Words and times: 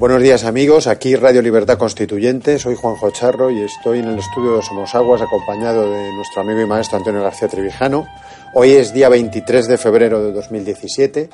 Buenos 0.00 0.22
días 0.22 0.44
amigos, 0.44 0.86
aquí 0.86 1.14
Radio 1.14 1.42
Libertad 1.42 1.76
Constituyente, 1.76 2.58
soy 2.58 2.74
Juanjo 2.74 3.10
Charro 3.10 3.50
y 3.50 3.60
estoy 3.60 3.98
en 3.98 4.06
el 4.06 4.18
estudio 4.18 4.56
de 4.56 4.62
Somos 4.62 4.94
Aguas 4.94 5.20
acompañado 5.20 5.92
de 5.92 6.10
nuestro 6.14 6.40
amigo 6.40 6.58
y 6.58 6.64
maestro 6.64 6.96
Antonio 6.96 7.22
García 7.22 7.48
Trevijano. 7.48 8.08
Hoy 8.54 8.70
es 8.72 8.94
día 8.94 9.10
23 9.10 9.68
de 9.68 9.76
febrero 9.76 10.24
de 10.24 10.32
2017 10.32 11.28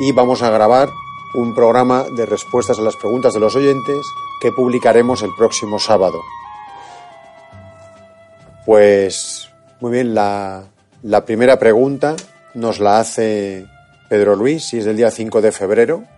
y 0.00 0.12
vamos 0.12 0.42
a 0.42 0.48
grabar 0.48 0.88
un 1.34 1.54
programa 1.54 2.06
de 2.16 2.24
respuestas 2.24 2.78
a 2.78 2.82
las 2.82 2.96
preguntas 2.96 3.34
de 3.34 3.40
los 3.40 3.54
oyentes 3.54 3.98
que 4.40 4.50
publicaremos 4.50 5.20
el 5.20 5.34
próximo 5.36 5.78
sábado. 5.78 6.22
Pues 8.64 9.50
muy 9.80 9.92
bien, 9.92 10.14
la, 10.14 10.64
la 11.02 11.26
primera 11.26 11.58
pregunta 11.58 12.16
nos 12.54 12.80
la 12.80 12.98
hace 12.98 13.66
Pedro 14.08 14.36
Luis 14.36 14.72
y 14.72 14.78
es 14.78 14.86
del 14.86 14.96
día 14.96 15.10
5 15.10 15.42
de 15.42 15.52
febrero 15.52 16.15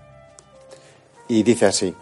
y 1.28 1.42
dice 1.42 1.66
así. 1.66 1.94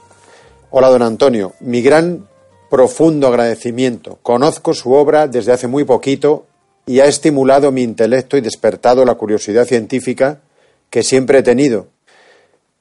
Hola, 0.71 0.89
don 0.89 1.03
Antonio. 1.03 1.53
Mi 1.61 1.83
gran, 1.83 2.27
profundo 2.70 3.29
agradecimiento. 3.29 4.19
Conozco 4.23 4.75
su 4.75 4.92
obra 4.92 5.29
desde 5.29 5.53
hace 5.53 5.67
muy 5.67 5.85
poquito 5.85 6.47
y 6.87 7.01
ha 7.01 7.07
estimulado 7.07 7.73
mi 7.73 7.83
intelecto 7.83 8.36
y 8.36 8.41
despertado 8.41 9.05
la 9.05 9.15
curiosidad 9.15 9.67
científica 9.67 10.41
que 10.91 11.03
siempre 11.03 11.39
he 11.39 11.42
tenido 11.42 11.89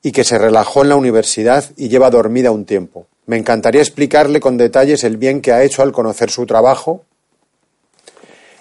y 0.02 0.12
que 0.12 0.24
se 0.24 0.38
relajó 0.38 0.84
en 0.84 0.90
la 0.90 0.96
universidad 0.96 1.66
y 1.78 1.90
lleva 1.90 2.10
dormida 2.10 2.52
un 2.52 2.66
tiempo. 2.66 3.08
Me 3.26 3.38
encantaría 3.38 3.82
explicarle 3.82 4.40
con 4.40 4.58
detalles 4.58 5.04
el 5.04 5.18
bien 5.18 5.42
que 5.42 5.52
ha 5.52 5.64
hecho 5.64 5.82
al 5.82 5.92
conocer 5.92 6.30
su 6.30 6.46
trabajo 6.46 7.04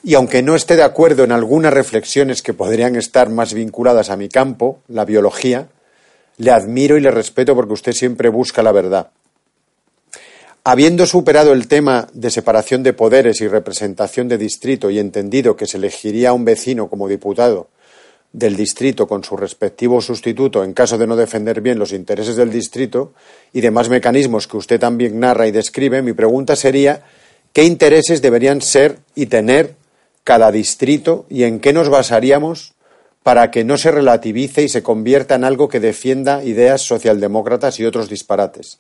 y 0.03 0.15
aunque 0.15 0.43
no 0.43 0.55
esté 0.55 0.77
de 0.77 0.83
acuerdo 0.83 1.25
en 1.25 1.33
algunas 1.33 1.73
reflexiones 1.73 2.43
que 2.43 2.55
podrían 2.55 2.97
estar 2.97 3.31
más 3.31 3.55
vinculadas 3.55 4.11
a 4.11 4.17
mi 4.17 4.29
campo, 4.29 4.81
la 4.89 5.05
biología, 5.05 5.69
le 6.39 6.51
admiro 6.51 6.97
y 6.97 7.01
le 7.01 7.11
respeto 7.11 7.55
porque 7.55 7.75
usted 7.75 7.93
siempre 7.93 8.29
busca 8.29 8.63
la 8.63 8.73
verdad. 8.73 9.11
Habiendo 10.65 11.05
superado 11.05 11.53
el 11.53 11.69
tema 11.69 12.09
de 12.15 12.31
separación 12.31 12.83
de 12.83 12.95
poderes 12.95 13.41
y 13.41 13.49
representación 13.49 14.29
de 14.29 14.39
distrito 14.39 14.91
y 14.91 14.99
entendido 14.99 15.57
que 15.57 15.67
se 15.67 15.77
elegiría 15.77 16.31
a 16.31 16.33
un 16.33 16.45
vecino 16.45 16.89
como 16.89 17.07
diputado 17.07 17.69
del 18.35 18.57
distrito 18.57 19.07
con 19.07 19.23
su 19.23 19.37
respectivo 19.37 20.01
sustituto 20.01 20.65
en 20.65 20.73
caso 20.73 20.99
de 20.99 21.07
no 21.07 21.15
defender 21.15 21.61
bien 21.61 21.79
los 21.79 21.93
intereses 21.93 22.35
del 22.35 22.51
distrito 22.51 23.13
y 23.53 23.61
demás 23.61 23.89
mecanismos 23.89 24.49
que 24.49 24.57
usted 24.57 24.81
también 24.81 25.21
narra 25.21 25.47
y 25.47 25.53
describe, 25.53 26.03
mi 26.03 26.15
pregunta 26.15 26.57
sería 26.57 27.03
¿qué 27.53 27.63
intereses 27.63 28.23
deberían 28.23 28.61
ser 28.61 28.99
y 29.15 29.27
tener 29.27 29.77
cada 30.25 30.51
distrito 30.51 31.27
y 31.29 31.45
en 31.45 31.61
qué 31.61 31.73
nos 31.73 31.89
basaríamos 31.89 32.74
para 33.25 33.51
que 33.51 33.65
no 33.65 33.79
se 33.79 33.91
relativice 33.91 34.63
y 34.63 34.69
se 34.69 34.83
convierta 34.83 35.35
en 35.35 35.45
algo 35.45 35.67
que 35.67 35.81
defienda 35.81 36.45
ideas 36.45 36.83
socialdemócratas 36.83 37.81
y 37.81 37.87
otros 37.87 38.11
disparates. 38.11 38.79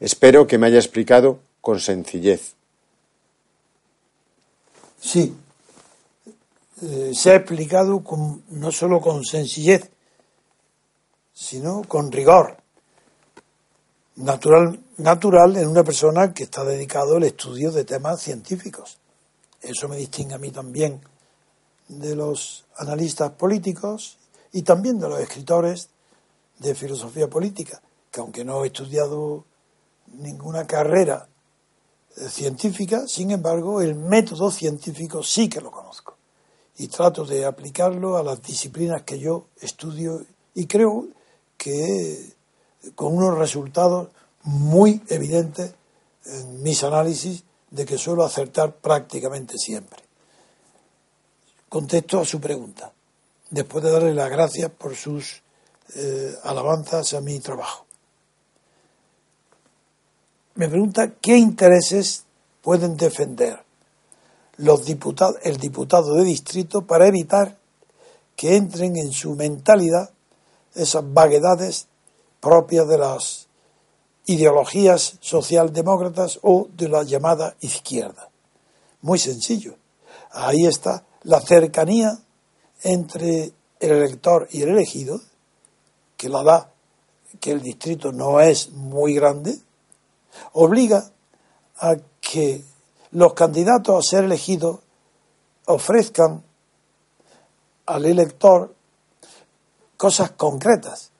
Espero 0.00 0.46
que 0.46 0.56
me 0.56 0.68
haya 0.68 0.78
explicado 0.78 1.38
con 1.60 1.78
sencillez. 1.78 2.54
Sí, 4.98 5.36
eh, 6.80 7.12
se 7.14 7.32
ha 7.32 7.36
explicado 7.36 8.02
no 8.48 8.72
solo 8.72 9.02
con 9.02 9.22
sencillez, 9.22 9.90
sino 11.34 11.82
con 11.86 12.10
rigor. 12.10 12.56
Natural, 14.16 14.80
natural 14.96 15.58
en 15.58 15.68
una 15.68 15.84
persona 15.84 16.32
que 16.32 16.44
está 16.44 16.64
dedicado 16.64 17.16
al 17.16 17.24
estudio 17.24 17.70
de 17.70 17.84
temas 17.84 18.22
científicos. 18.22 18.96
Eso 19.60 19.90
me 19.90 19.98
distingue 19.98 20.36
a 20.36 20.38
mí 20.38 20.50
también 20.50 21.02
de 21.88 22.16
los 22.16 22.64
analistas 22.76 23.32
políticos 23.32 24.18
y 24.52 24.62
también 24.62 24.98
de 24.98 25.08
los 25.08 25.20
escritores 25.20 25.90
de 26.58 26.74
filosofía 26.74 27.28
política, 27.28 27.82
que 28.10 28.20
aunque 28.20 28.44
no 28.44 28.64
he 28.64 28.68
estudiado 28.68 29.44
ninguna 30.06 30.66
carrera 30.66 31.28
eh, 32.16 32.28
científica, 32.28 33.06
sin 33.08 33.32
embargo, 33.32 33.80
el 33.80 33.94
método 33.94 34.50
científico 34.50 35.22
sí 35.22 35.48
que 35.48 35.60
lo 35.60 35.70
conozco 35.70 36.16
y 36.76 36.88
trato 36.88 37.24
de 37.24 37.44
aplicarlo 37.44 38.16
a 38.16 38.22
las 38.22 38.42
disciplinas 38.42 39.02
que 39.02 39.18
yo 39.18 39.46
estudio 39.60 40.24
y 40.54 40.66
creo 40.66 41.08
que 41.56 42.34
con 42.94 43.16
unos 43.16 43.38
resultados 43.38 44.08
muy 44.42 45.02
evidentes 45.08 45.74
en 46.26 46.62
mis 46.62 46.82
análisis 46.82 47.44
de 47.70 47.84
que 47.84 47.98
suelo 47.98 48.24
acertar 48.24 48.76
prácticamente 48.76 49.58
siempre 49.58 50.03
contesto 51.74 52.20
a 52.20 52.24
su 52.24 52.40
pregunta, 52.40 52.92
después 53.50 53.82
de 53.82 53.90
darle 53.90 54.14
las 54.14 54.30
gracias 54.30 54.70
por 54.70 54.94
sus 54.94 55.42
eh, 55.96 56.32
alabanzas 56.44 57.14
a 57.14 57.20
mi 57.20 57.40
trabajo. 57.40 57.84
Me 60.54 60.68
pregunta 60.68 61.14
qué 61.20 61.36
intereses 61.36 62.26
pueden 62.62 62.96
defender 62.96 63.60
los 64.58 64.84
diputados, 64.84 65.34
el 65.42 65.56
diputado 65.56 66.14
de 66.14 66.22
distrito 66.22 66.82
para 66.82 67.08
evitar 67.08 67.58
que 68.36 68.54
entren 68.54 68.96
en 68.96 69.10
su 69.10 69.34
mentalidad 69.34 70.10
esas 70.76 71.02
vaguedades 71.12 71.88
propias 72.38 72.86
de 72.86 72.98
las 72.98 73.48
ideologías 74.26 75.16
socialdemócratas 75.18 76.38
o 76.42 76.68
de 76.72 76.88
la 76.88 77.02
llamada 77.02 77.56
izquierda. 77.62 78.30
Muy 79.02 79.18
sencillo. 79.18 79.74
Ahí 80.30 80.66
está 80.66 81.04
la 81.24 81.40
cercanía 81.40 82.18
entre 82.82 83.52
el 83.80 83.90
elector 83.90 84.48
y 84.50 84.62
el 84.62 84.70
elegido, 84.70 85.20
que 86.16 86.28
la 86.28 86.42
da 86.42 86.70
que 87.40 87.50
el 87.50 87.62
distrito 87.62 88.12
no 88.12 88.40
es 88.40 88.70
muy 88.70 89.14
grande, 89.14 89.58
obliga 90.52 91.10
a 91.78 91.96
que 92.20 92.62
los 93.10 93.34
candidatos 93.34 93.96
a 93.96 94.08
ser 94.08 94.24
elegidos 94.24 94.80
ofrezcan 95.66 96.42
al 97.86 98.04
elector 98.06 98.74
cosas 99.96 100.32
concretas, 100.32 101.10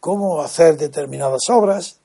como 0.00 0.40
hacer 0.40 0.76
determinadas 0.76 1.48
obras, 1.50 1.98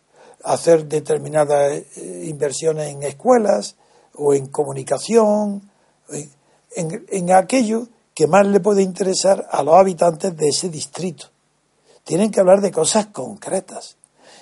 hacer 0.44 0.86
determinadas 0.86 1.74
eh, 1.74 2.26
inversiones 2.28 2.90
en 2.90 3.04
escuelas 3.04 3.76
o 4.16 4.34
en 4.34 4.48
comunicación, 4.48 5.70
en, 6.76 7.32
aquello 7.32 7.88
que 8.14 8.28
más 8.28 8.46
le 8.48 8.60
puede 8.60 8.82
interesar 8.82 9.48
a 9.52 9.64
los 9.64 9.76
habitantes 9.76 10.36
de 10.36 10.50
ese 10.50 10.70
distrito. 10.70 11.28
Tienen 12.04 12.32
que 12.32 12.40
hablar 12.40 12.62
de 12.62 12.72
cosas 12.72 13.08
concretas 13.08 13.98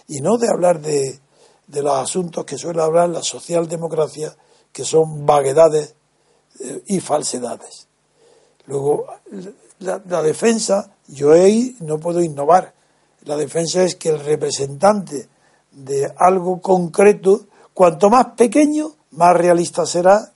y 0.08 0.22
no 0.22 0.38
de 0.38 0.50
hablar 0.50 0.82
de, 0.82 1.20
de 1.68 1.84
los 1.84 1.94
asuntos 1.94 2.46
que 2.46 2.58
suele 2.58 2.82
hablar 2.82 3.10
la 3.10 3.22
socialdemocracia, 3.22 4.36
que 4.72 4.84
son 4.84 5.26
vaguedades 5.26 5.96
eh, 6.60 6.84
y 6.88 7.00
falsedades. 7.00 7.88
Luego, 8.66 9.06
la, 9.80 10.02
la 10.08 10.22
defensa, 10.22 10.92
yo 11.08 11.32
ahí 11.32 11.76
no 11.82 12.00
puedo 12.00 12.22
innovar. 12.22 12.74
La 13.26 13.36
defensa 13.36 13.84
es 13.84 13.96
que 13.96 14.10
el 14.10 14.20
representante 14.20 15.28
de 15.72 16.12
algo 16.18 16.62
concreto, 16.62 17.46
cuanto 17.74 18.10
más 18.10 18.28
pequeño, 18.38 18.94
más 19.12 19.36
realista 19.36 19.86
será 19.86 20.34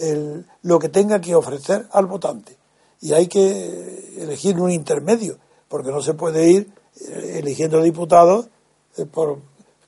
el, 0.00 0.46
lo 0.62 0.78
que 0.78 0.88
tenga 0.88 1.20
que 1.20 1.34
ofrecer 1.34 1.86
al 1.92 2.06
votante. 2.06 2.56
Y 3.00 3.12
hay 3.12 3.26
que 3.26 4.14
elegir 4.18 4.58
un 4.60 4.70
intermedio, 4.70 5.38
porque 5.68 5.90
no 5.90 6.02
se 6.02 6.14
puede 6.14 6.50
ir 6.50 6.72
eh, 7.00 7.36
eligiendo 7.38 7.80
diputados 7.82 8.48
eh, 8.96 9.06
por 9.06 9.38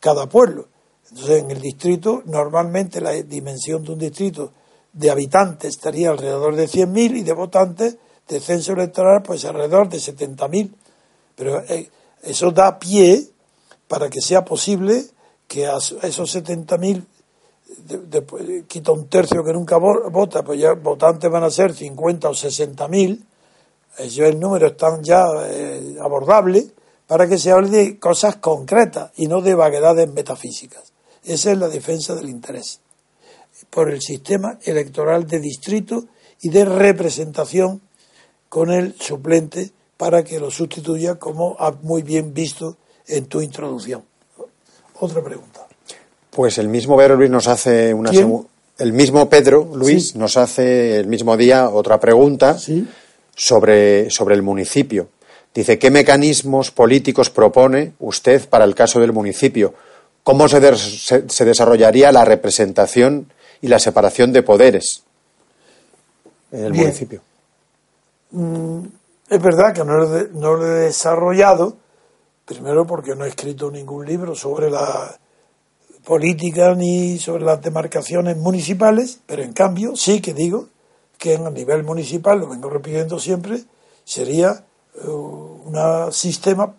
cada 0.00 0.28
pueblo. 0.28 0.68
Entonces, 1.10 1.42
en 1.42 1.50
el 1.50 1.60
distrito, 1.60 2.22
normalmente 2.24 3.00
la 3.00 3.12
dimensión 3.12 3.84
de 3.84 3.92
un 3.92 3.98
distrito 3.98 4.52
de 4.92 5.10
habitantes 5.10 5.70
estaría 5.70 6.10
alrededor 6.10 6.56
de 6.56 6.68
100.000 6.68 7.18
y 7.18 7.22
de 7.22 7.32
votantes 7.32 7.96
de 8.28 8.40
censo 8.40 8.72
electoral, 8.72 9.22
pues 9.22 9.44
alrededor 9.44 9.88
de 9.88 9.98
70.000. 9.98 10.70
Pero 11.34 11.60
eh, 11.68 11.90
eso 12.22 12.50
da 12.50 12.78
pie 12.78 13.28
para 13.88 14.08
que 14.08 14.20
sea 14.20 14.44
posible 14.44 15.04
que 15.46 15.66
a 15.66 15.76
esos 15.76 16.34
70.000 16.34 17.04
de, 17.86 18.64
quita 18.66 18.92
un 18.92 19.08
tercio 19.08 19.44
que 19.44 19.52
nunca 19.52 19.76
vota, 19.76 20.42
pues 20.42 20.60
ya 20.60 20.72
votantes 20.74 21.30
van 21.30 21.44
a 21.44 21.50
ser 21.50 21.74
50 21.74 22.28
o 22.28 22.34
60 22.34 22.88
mil, 22.88 23.24
ellos 23.98 24.28
el 24.28 24.40
número 24.40 24.68
están 24.68 25.02
ya 25.02 25.24
eh, 25.44 25.96
abordable 26.00 26.66
para 27.06 27.28
que 27.28 27.38
se 27.38 27.50
hable 27.50 27.68
de 27.68 27.98
cosas 27.98 28.36
concretas 28.36 29.10
y 29.16 29.26
no 29.26 29.42
de 29.42 29.54
vaguedades 29.54 30.10
metafísicas. 30.10 30.92
Esa 31.24 31.52
es 31.52 31.58
la 31.58 31.68
defensa 31.68 32.14
del 32.14 32.30
interés 32.30 32.80
por 33.70 33.90
el 33.90 34.00
sistema 34.00 34.58
electoral 34.64 35.26
de 35.26 35.40
distrito 35.40 36.06
y 36.40 36.48
de 36.48 36.64
representación 36.64 37.80
con 38.48 38.70
el 38.70 38.94
suplente 38.98 39.70
para 39.96 40.24
que 40.24 40.40
lo 40.40 40.50
sustituya, 40.50 41.14
como 41.14 41.56
ha 41.58 41.70
muy 41.82 42.02
bien 42.02 42.34
visto 42.34 42.76
en 43.06 43.26
tu 43.26 43.40
introducción. 43.40 44.04
Otra 44.98 45.22
pregunta. 45.22 45.51
Pues 46.34 46.56
el 46.56 46.68
mismo 46.68 46.96
Pedro 46.96 47.16
Luis 47.16 47.30
nos 47.30 47.46
hace 47.46 47.92
una 47.92 48.10
el 48.78 48.92
mismo 48.94 49.28
Pedro 49.28 49.70
Luis 49.74 50.16
nos 50.16 50.38
hace 50.38 50.98
el 50.98 51.06
mismo 51.06 51.36
día 51.36 51.68
otra 51.68 52.00
pregunta 52.00 52.56
sobre, 53.36 54.10
sobre 54.10 54.34
el 54.34 54.42
municipio. 54.42 55.08
Dice, 55.54 55.78
¿qué 55.78 55.90
mecanismos 55.90 56.70
políticos 56.70 57.28
propone 57.28 57.92
usted 57.98 58.48
para 58.48 58.64
el 58.64 58.74
caso 58.74 58.98
del 58.98 59.12
municipio? 59.12 59.74
¿Cómo 60.22 60.48
se, 60.48 60.60
se, 61.28 61.44
desarrollaría 61.44 62.10
la 62.10 62.24
representación 62.24 63.30
y 63.60 63.68
la 63.68 63.78
separación 63.78 64.32
de 64.32 64.42
poderes 64.42 65.02
en 66.50 66.64
el 66.64 66.72
municipio? 66.72 67.20
Mm, 68.30 68.84
es 69.28 69.42
verdad 69.42 69.74
que 69.74 69.84
no 69.84 69.98
no 70.32 70.54
lo 70.54 70.66
he 70.66 70.80
desarrollado, 70.86 71.76
primero 72.46 72.86
porque 72.86 73.14
no 73.14 73.26
he 73.26 73.28
escrito 73.28 73.70
ningún 73.70 74.06
libro 74.06 74.34
sobre 74.34 74.70
la 74.70 75.18
política 76.04 76.74
ni 76.74 77.18
sobre 77.18 77.44
las 77.44 77.62
demarcaciones 77.62 78.36
municipales, 78.36 79.20
pero 79.26 79.42
en 79.42 79.52
cambio 79.52 79.96
sí 79.96 80.20
que 80.20 80.34
digo 80.34 80.68
que 81.18 81.34
en 81.34 81.46
a 81.46 81.50
nivel 81.50 81.84
municipal, 81.84 82.40
lo 82.40 82.48
vengo 82.48 82.68
repitiendo 82.68 83.18
siempre, 83.18 83.62
sería 84.04 84.64
eh, 84.94 85.06
un 85.06 86.12
sistema 86.12 86.74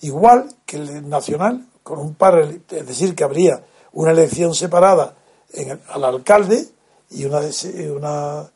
igual 0.00 0.48
que 0.64 0.76
el 0.76 1.08
nacional, 1.08 1.66
con 1.82 1.98
un 1.98 2.14
par, 2.14 2.38
es 2.38 2.86
decir, 2.86 3.14
que 3.14 3.24
habría 3.24 3.64
una 3.92 4.12
elección 4.12 4.54
separada 4.54 5.14
al 5.90 6.04
alcalde 6.04 6.66
y 7.10 7.24
una, 7.24 7.40
una 7.94 8.50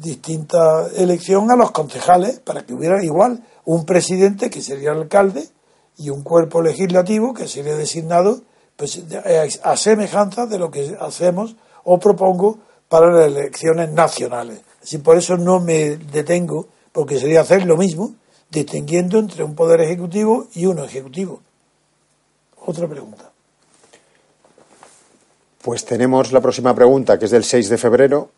distinta 0.00 0.88
elección 0.96 1.50
a 1.50 1.56
los 1.56 1.70
concejales 1.70 2.40
para 2.40 2.64
que 2.64 2.74
hubiera 2.74 3.02
igual 3.02 3.42
un 3.64 3.84
presidente 3.84 4.50
que 4.50 4.62
sería 4.62 4.92
el 4.92 5.02
alcalde 5.02 5.48
y 5.96 6.10
un 6.10 6.22
cuerpo 6.22 6.62
legislativo 6.62 7.34
que 7.34 7.48
sería 7.48 7.76
designado 7.76 8.42
pues, 8.76 9.02
a 9.62 9.76
semejanza 9.76 10.46
de 10.46 10.58
lo 10.58 10.70
que 10.70 10.96
hacemos 11.00 11.56
o 11.84 11.98
propongo 11.98 12.58
para 12.88 13.10
las 13.10 13.26
elecciones 13.26 13.90
nacionales. 13.90 14.60
Así 14.82 14.98
por 14.98 15.16
eso 15.16 15.36
no 15.36 15.60
me 15.60 15.96
detengo, 15.96 16.68
porque 16.92 17.18
sería 17.18 17.40
hacer 17.40 17.64
lo 17.64 17.76
mismo, 17.76 18.14
distinguiendo 18.50 19.18
entre 19.18 19.44
un 19.44 19.54
poder 19.54 19.80
ejecutivo 19.80 20.48
y 20.54 20.66
uno 20.66 20.84
ejecutivo. 20.84 21.40
Otra 22.66 22.86
pregunta. 22.86 23.30
Pues 25.62 25.84
tenemos 25.84 26.32
la 26.32 26.40
próxima 26.40 26.74
pregunta, 26.74 27.18
que 27.18 27.24
es 27.24 27.30
del 27.30 27.44
6 27.44 27.68
de 27.68 27.78
febrero, 27.78 28.30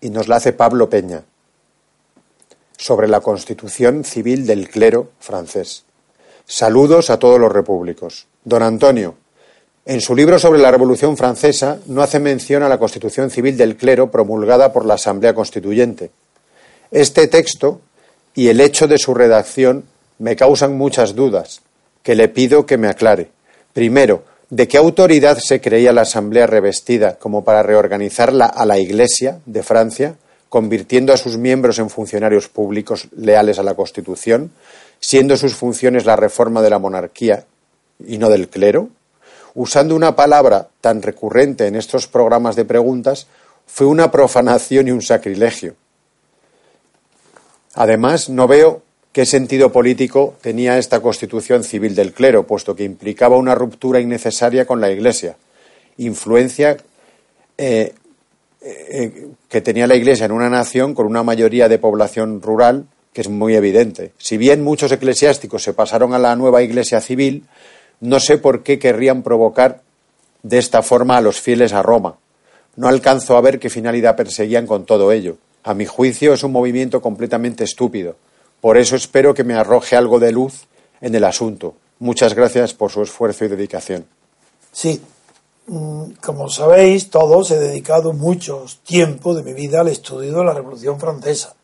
y 0.00 0.10
nos 0.10 0.28
la 0.28 0.36
hace 0.36 0.52
Pablo 0.52 0.88
Peña, 0.88 1.24
sobre 2.78 3.08
la 3.08 3.20
constitución 3.20 4.04
civil 4.04 4.46
del 4.46 4.68
clero 4.68 5.10
francés. 5.20 5.84
Saludos 6.46 7.10
a 7.10 7.18
todos 7.18 7.38
los 7.40 7.52
repúblicos. 7.52 8.26
Don 8.46 8.62
Antonio, 8.62 9.16
en 9.86 10.00
su 10.00 10.14
libro 10.14 10.38
sobre 10.38 10.60
la 10.60 10.70
Revolución 10.70 11.16
Francesa 11.16 11.80
no 11.86 12.00
hace 12.00 12.20
mención 12.20 12.62
a 12.62 12.68
la 12.68 12.78
Constitución 12.78 13.28
Civil 13.28 13.56
del 13.56 13.76
Clero 13.76 14.12
promulgada 14.12 14.72
por 14.72 14.86
la 14.86 14.94
Asamblea 14.94 15.34
Constituyente. 15.34 16.12
Este 16.92 17.26
texto 17.26 17.80
y 18.36 18.46
el 18.46 18.60
hecho 18.60 18.86
de 18.86 18.98
su 18.98 19.14
redacción 19.14 19.86
me 20.20 20.36
causan 20.36 20.78
muchas 20.78 21.16
dudas, 21.16 21.62
que 22.04 22.14
le 22.14 22.28
pido 22.28 22.66
que 22.66 22.78
me 22.78 22.86
aclare. 22.86 23.30
Primero, 23.72 24.22
¿de 24.48 24.68
qué 24.68 24.76
autoridad 24.76 25.38
se 25.38 25.60
creía 25.60 25.92
la 25.92 26.02
Asamblea 26.02 26.46
revestida 26.46 27.18
como 27.18 27.42
para 27.42 27.64
reorganizarla 27.64 28.46
a 28.46 28.64
la 28.64 28.78
Iglesia 28.78 29.40
de 29.44 29.64
Francia, 29.64 30.14
convirtiendo 30.48 31.12
a 31.12 31.16
sus 31.16 31.36
miembros 31.36 31.80
en 31.80 31.90
funcionarios 31.90 32.46
públicos 32.46 33.08
leales 33.16 33.58
a 33.58 33.64
la 33.64 33.74
Constitución, 33.74 34.52
siendo 35.00 35.36
sus 35.36 35.56
funciones 35.56 36.06
la 36.06 36.14
reforma 36.14 36.62
de 36.62 36.70
la 36.70 36.78
monarquía 36.78 37.44
y 38.04 38.18
no 38.18 38.28
del 38.28 38.48
clero, 38.48 38.88
usando 39.54 39.94
una 39.94 40.16
palabra 40.16 40.68
tan 40.80 41.02
recurrente 41.02 41.66
en 41.66 41.76
estos 41.76 42.06
programas 42.06 42.56
de 42.56 42.64
preguntas, 42.64 43.26
fue 43.66 43.86
una 43.86 44.10
profanación 44.10 44.88
y 44.88 44.90
un 44.90 45.02
sacrilegio. 45.02 45.74
Además, 47.74 48.28
no 48.28 48.46
veo 48.46 48.82
qué 49.12 49.26
sentido 49.26 49.72
político 49.72 50.34
tenía 50.40 50.78
esta 50.78 51.00
constitución 51.00 51.64
civil 51.64 51.94
del 51.94 52.12
clero, 52.12 52.46
puesto 52.46 52.76
que 52.76 52.84
implicaba 52.84 53.36
una 53.36 53.54
ruptura 53.54 54.00
innecesaria 54.00 54.66
con 54.66 54.80
la 54.80 54.90
Iglesia, 54.90 55.36
influencia 55.96 56.76
eh, 57.56 57.94
eh, 58.60 59.28
que 59.48 59.60
tenía 59.60 59.86
la 59.86 59.96
Iglesia 59.96 60.26
en 60.26 60.32
una 60.32 60.50
nación 60.50 60.94
con 60.94 61.06
una 61.06 61.22
mayoría 61.22 61.68
de 61.68 61.78
población 61.78 62.42
rural 62.42 62.86
que 63.12 63.22
es 63.22 63.28
muy 63.30 63.54
evidente. 63.54 64.12
Si 64.18 64.36
bien 64.36 64.62
muchos 64.62 64.92
eclesiásticos 64.92 65.62
se 65.62 65.72
pasaron 65.72 66.12
a 66.12 66.18
la 66.18 66.36
nueva 66.36 66.62
Iglesia 66.62 67.00
civil, 67.00 67.44
no 68.00 68.20
sé 68.20 68.38
por 68.38 68.62
qué 68.62 68.78
querrían 68.78 69.22
provocar 69.22 69.82
de 70.42 70.58
esta 70.58 70.82
forma 70.82 71.16
a 71.16 71.20
los 71.20 71.40
fieles 71.40 71.72
a 71.72 71.82
Roma. 71.82 72.16
No 72.76 72.88
alcanzo 72.88 73.36
a 73.36 73.40
ver 73.40 73.58
qué 73.58 73.70
finalidad 73.70 74.16
perseguían 74.16 74.66
con 74.66 74.84
todo 74.84 75.12
ello. 75.12 75.38
A 75.64 75.74
mi 75.74 75.86
juicio 75.86 76.34
es 76.34 76.44
un 76.44 76.52
movimiento 76.52 77.00
completamente 77.00 77.64
estúpido. 77.64 78.16
Por 78.60 78.76
eso 78.76 78.96
espero 78.96 79.34
que 79.34 79.44
me 79.44 79.54
arroje 79.54 79.96
algo 79.96 80.18
de 80.18 80.32
luz 80.32 80.66
en 81.00 81.14
el 81.14 81.24
asunto. 81.24 81.74
Muchas 81.98 82.34
gracias 82.34 82.74
por 82.74 82.90
su 82.90 83.02
esfuerzo 83.02 83.44
y 83.44 83.48
dedicación. 83.48 84.06
Sí, 84.70 85.00
mm, 85.66 86.12
como 86.22 86.48
sabéis, 86.50 87.08
todos 87.08 87.50
he 87.50 87.58
dedicado 87.58 88.12
mucho 88.12 88.66
tiempo 88.84 89.34
de 89.34 89.42
mi 89.42 89.54
vida 89.54 89.80
al 89.80 89.88
estudio 89.88 90.38
de 90.38 90.44
la 90.44 90.52
Revolución 90.52 91.00
Francesa. 91.00 91.54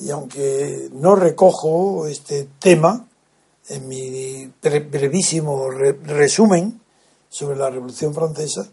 Y 0.00 0.10
aunque 0.10 0.88
no 0.92 1.14
recojo 1.16 2.06
este 2.06 2.48
tema, 2.58 3.07
en 3.68 3.88
mi 3.88 4.52
brevísimo 4.60 5.70
resumen 5.70 6.80
sobre 7.28 7.56
la 7.56 7.70
Revolución 7.70 8.14
Francesa, 8.14 8.68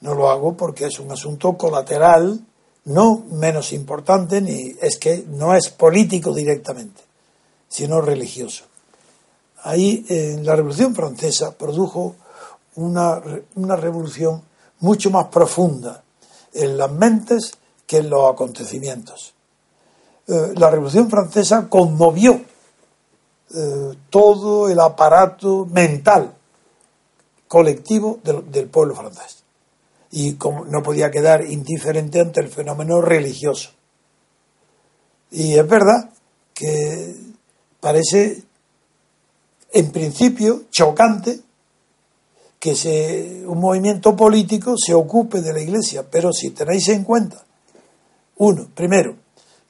no 0.00 0.14
lo 0.14 0.30
hago 0.30 0.56
porque 0.56 0.86
es 0.86 0.98
un 0.98 1.10
asunto 1.10 1.56
colateral, 1.56 2.40
no 2.84 3.24
menos 3.30 3.72
importante, 3.72 4.40
ni 4.40 4.76
es 4.80 4.98
que 4.98 5.24
no 5.28 5.54
es 5.54 5.70
político 5.70 6.34
directamente, 6.34 7.00
sino 7.68 8.00
religioso. 8.00 8.64
Ahí 9.62 10.04
la 10.42 10.54
Revolución 10.54 10.94
Francesa 10.94 11.56
produjo 11.56 12.16
una, 12.74 13.22
una 13.54 13.76
revolución 13.76 14.42
mucho 14.80 15.10
más 15.10 15.28
profunda 15.28 16.02
en 16.52 16.76
las 16.76 16.90
mentes 16.90 17.52
que 17.86 17.98
en 17.98 18.10
los 18.10 18.30
acontecimientos. 18.30 19.34
Eh, 20.26 20.52
la 20.56 20.70
Revolución 20.70 21.10
Francesa 21.10 21.68
conmovió 21.68 22.40
eh, 23.56 23.94
todo 24.10 24.68
el 24.68 24.80
aparato 24.80 25.64
mental 25.66 26.34
colectivo 27.46 28.18
del, 28.24 28.68
pueblo 28.68 28.96
francés. 28.96 29.44
y 30.10 30.34
como 30.34 30.64
no 30.64 30.82
podía 30.82 31.10
quedar 31.10 31.44
indiferente 31.44 32.20
ante 32.20 32.40
el 32.40 32.48
fenómeno 32.48 33.00
religioso. 33.00 33.70
Y 35.30 35.54
es 35.54 35.68
verdad 35.68 36.10
que 36.52 37.14
parece 37.78 38.42
en 39.72 39.92
principio 39.92 40.62
chocante 40.70 41.38
que 42.58 43.44
un 43.46 43.60
movimiento 43.60 44.16
político 44.16 44.74
se 44.76 44.94
ocupe 44.94 45.42
de 45.42 45.52
la 45.52 45.60
Iglesia, 45.60 46.04
pero 46.10 46.32
si 46.32 46.50
tenéis 46.50 46.88
en 46.88 47.04
cuenta, 47.04 47.44
uno, 48.38 48.68
primero, 48.74 49.14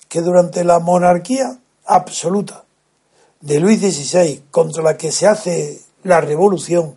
que 0.09 0.23
durante 0.23 0.65
la 0.65 0.79
monarquía 0.79 1.59
absoluta 1.85 2.64
de 3.45 3.61
Luis 3.61 3.79
XVI, 3.79 4.45
contra 4.51 4.83
la 4.83 4.97
que 4.97 5.13
se 5.13 5.27
hace 5.27 5.83
la 6.03 6.23
revolución, 6.23 6.95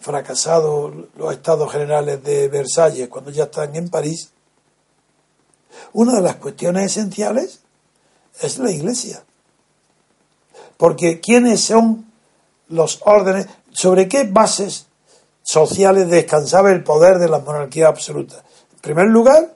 fracasado 0.00 0.92
los 1.16 1.32
estados 1.32 1.70
generales 1.70 2.22
de 2.24 2.48
Versalles 2.48 3.08
cuando 3.08 3.30
ya 3.30 3.44
están 3.44 3.76
en 3.76 3.88
París, 3.88 4.32
una 5.92 6.14
de 6.14 6.22
las 6.22 6.34
cuestiones 6.36 6.86
esenciales 6.86 7.60
es 8.40 8.58
la 8.58 8.72
Iglesia. 8.72 9.22
Porque 10.76 11.20
¿quiénes 11.20 11.60
son 11.60 12.10
los 12.66 13.00
órdenes? 13.04 13.46
¿Sobre 13.70 14.08
qué 14.08 14.24
bases 14.24 14.86
sociales 15.44 16.10
descansaba 16.10 16.72
el 16.72 16.82
poder 16.82 17.18
de 17.18 17.28
la 17.28 17.38
monarquía 17.38 17.86
absoluta? 17.86 18.42
En 18.72 18.80
primer 18.80 19.06
lugar, 19.06 19.54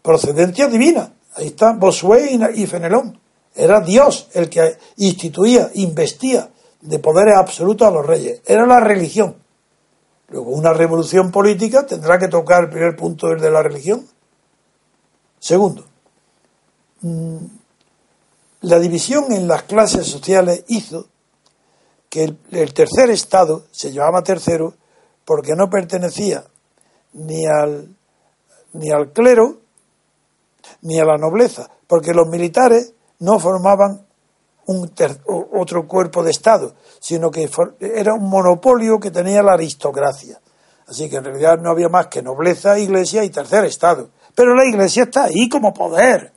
procedencia 0.00 0.68
divina. 0.68 1.12
Ahí 1.34 1.48
está 1.48 1.74
Bossuet 1.74 2.30
y 2.54 2.66
Fenelón. 2.66 3.27
Era 3.58 3.80
Dios 3.80 4.28
el 4.34 4.48
que 4.48 4.78
instituía, 4.98 5.68
investía 5.74 6.48
de 6.80 7.00
poderes 7.00 7.34
absolutos 7.36 7.88
a 7.88 7.90
los 7.90 8.06
reyes. 8.06 8.40
Era 8.46 8.64
la 8.66 8.78
religión. 8.78 9.34
Luego, 10.28 10.52
una 10.52 10.72
revolución 10.72 11.32
política 11.32 11.84
tendrá 11.84 12.20
que 12.20 12.28
tocar 12.28 12.62
el 12.62 12.70
primer 12.70 12.94
punto 12.94 13.26
del 13.26 13.40
de 13.40 13.50
la 13.50 13.60
religión. 13.60 14.06
Segundo, 15.40 15.86
mm, 17.00 17.36
la 18.60 18.78
división 18.78 19.32
en 19.32 19.48
las 19.48 19.64
clases 19.64 20.06
sociales 20.06 20.64
hizo 20.68 21.08
que 22.08 22.24
el, 22.24 22.38
el, 22.52 22.72
tercer 22.72 23.10
estado 23.10 23.64
se 23.72 23.90
llamaba 23.90 24.22
tercero 24.22 24.74
porque 25.24 25.56
no 25.56 25.68
pertenecía 25.68 26.44
ni 27.12 27.44
al, 27.44 27.88
ni 28.74 28.92
al 28.92 29.12
clero 29.12 29.58
ni 30.82 31.00
a 31.00 31.04
la 31.04 31.18
nobleza, 31.18 31.68
porque 31.88 32.14
los 32.14 32.28
militares 32.28 32.94
no 33.20 33.38
formaban 33.38 34.06
un 34.66 34.90
otro 35.54 35.88
cuerpo 35.88 36.22
de 36.22 36.30
Estado, 36.30 36.74
sino 37.00 37.30
que 37.30 37.48
era 37.80 38.14
un 38.14 38.28
monopolio 38.28 39.00
que 39.00 39.10
tenía 39.10 39.42
la 39.42 39.54
aristocracia. 39.54 40.40
Así 40.86 41.08
que 41.08 41.16
en 41.16 41.24
realidad 41.24 41.58
no 41.58 41.70
había 41.70 41.88
más 41.88 42.08
que 42.08 42.22
nobleza, 42.22 42.78
iglesia 42.78 43.24
y 43.24 43.30
tercer 43.30 43.64
Estado. 43.64 44.10
Pero 44.34 44.54
la 44.54 44.66
iglesia 44.66 45.04
está 45.04 45.24
ahí 45.24 45.48
como 45.48 45.72
poder, 45.72 46.32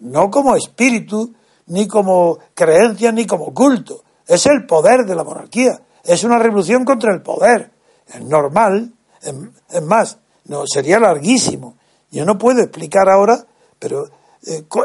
no 0.00 0.30
como 0.30 0.56
espíritu, 0.56 1.34
ni 1.66 1.86
como 1.86 2.38
creencia, 2.54 3.12
ni 3.12 3.26
como 3.26 3.52
culto. 3.52 4.02
Es 4.26 4.46
el 4.46 4.66
poder 4.66 5.04
de 5.06 5.14
la 5.14 5.24
monarquía. 5.24 5.80
Es 6.02 6.24
una 6.24 6.38
revolución 6.38 6.84
contra 6.84 7.12
el 7.14 7.22
poder. 7.22 7.70
Es 8.06 8.22
normal. 8.22 8.92
Es 9.70 9.82
más, 9.82 10.18
no, 10.46 10.66
sería 10.66 10.98
larguísimo. 10.98 11.76
Yo 12.10 12.24
no 12.24 12.38
puedo 12.38 12.60
explicar 12.60 13.08
ahora, 13.08 13.46
pero 13.78 14.08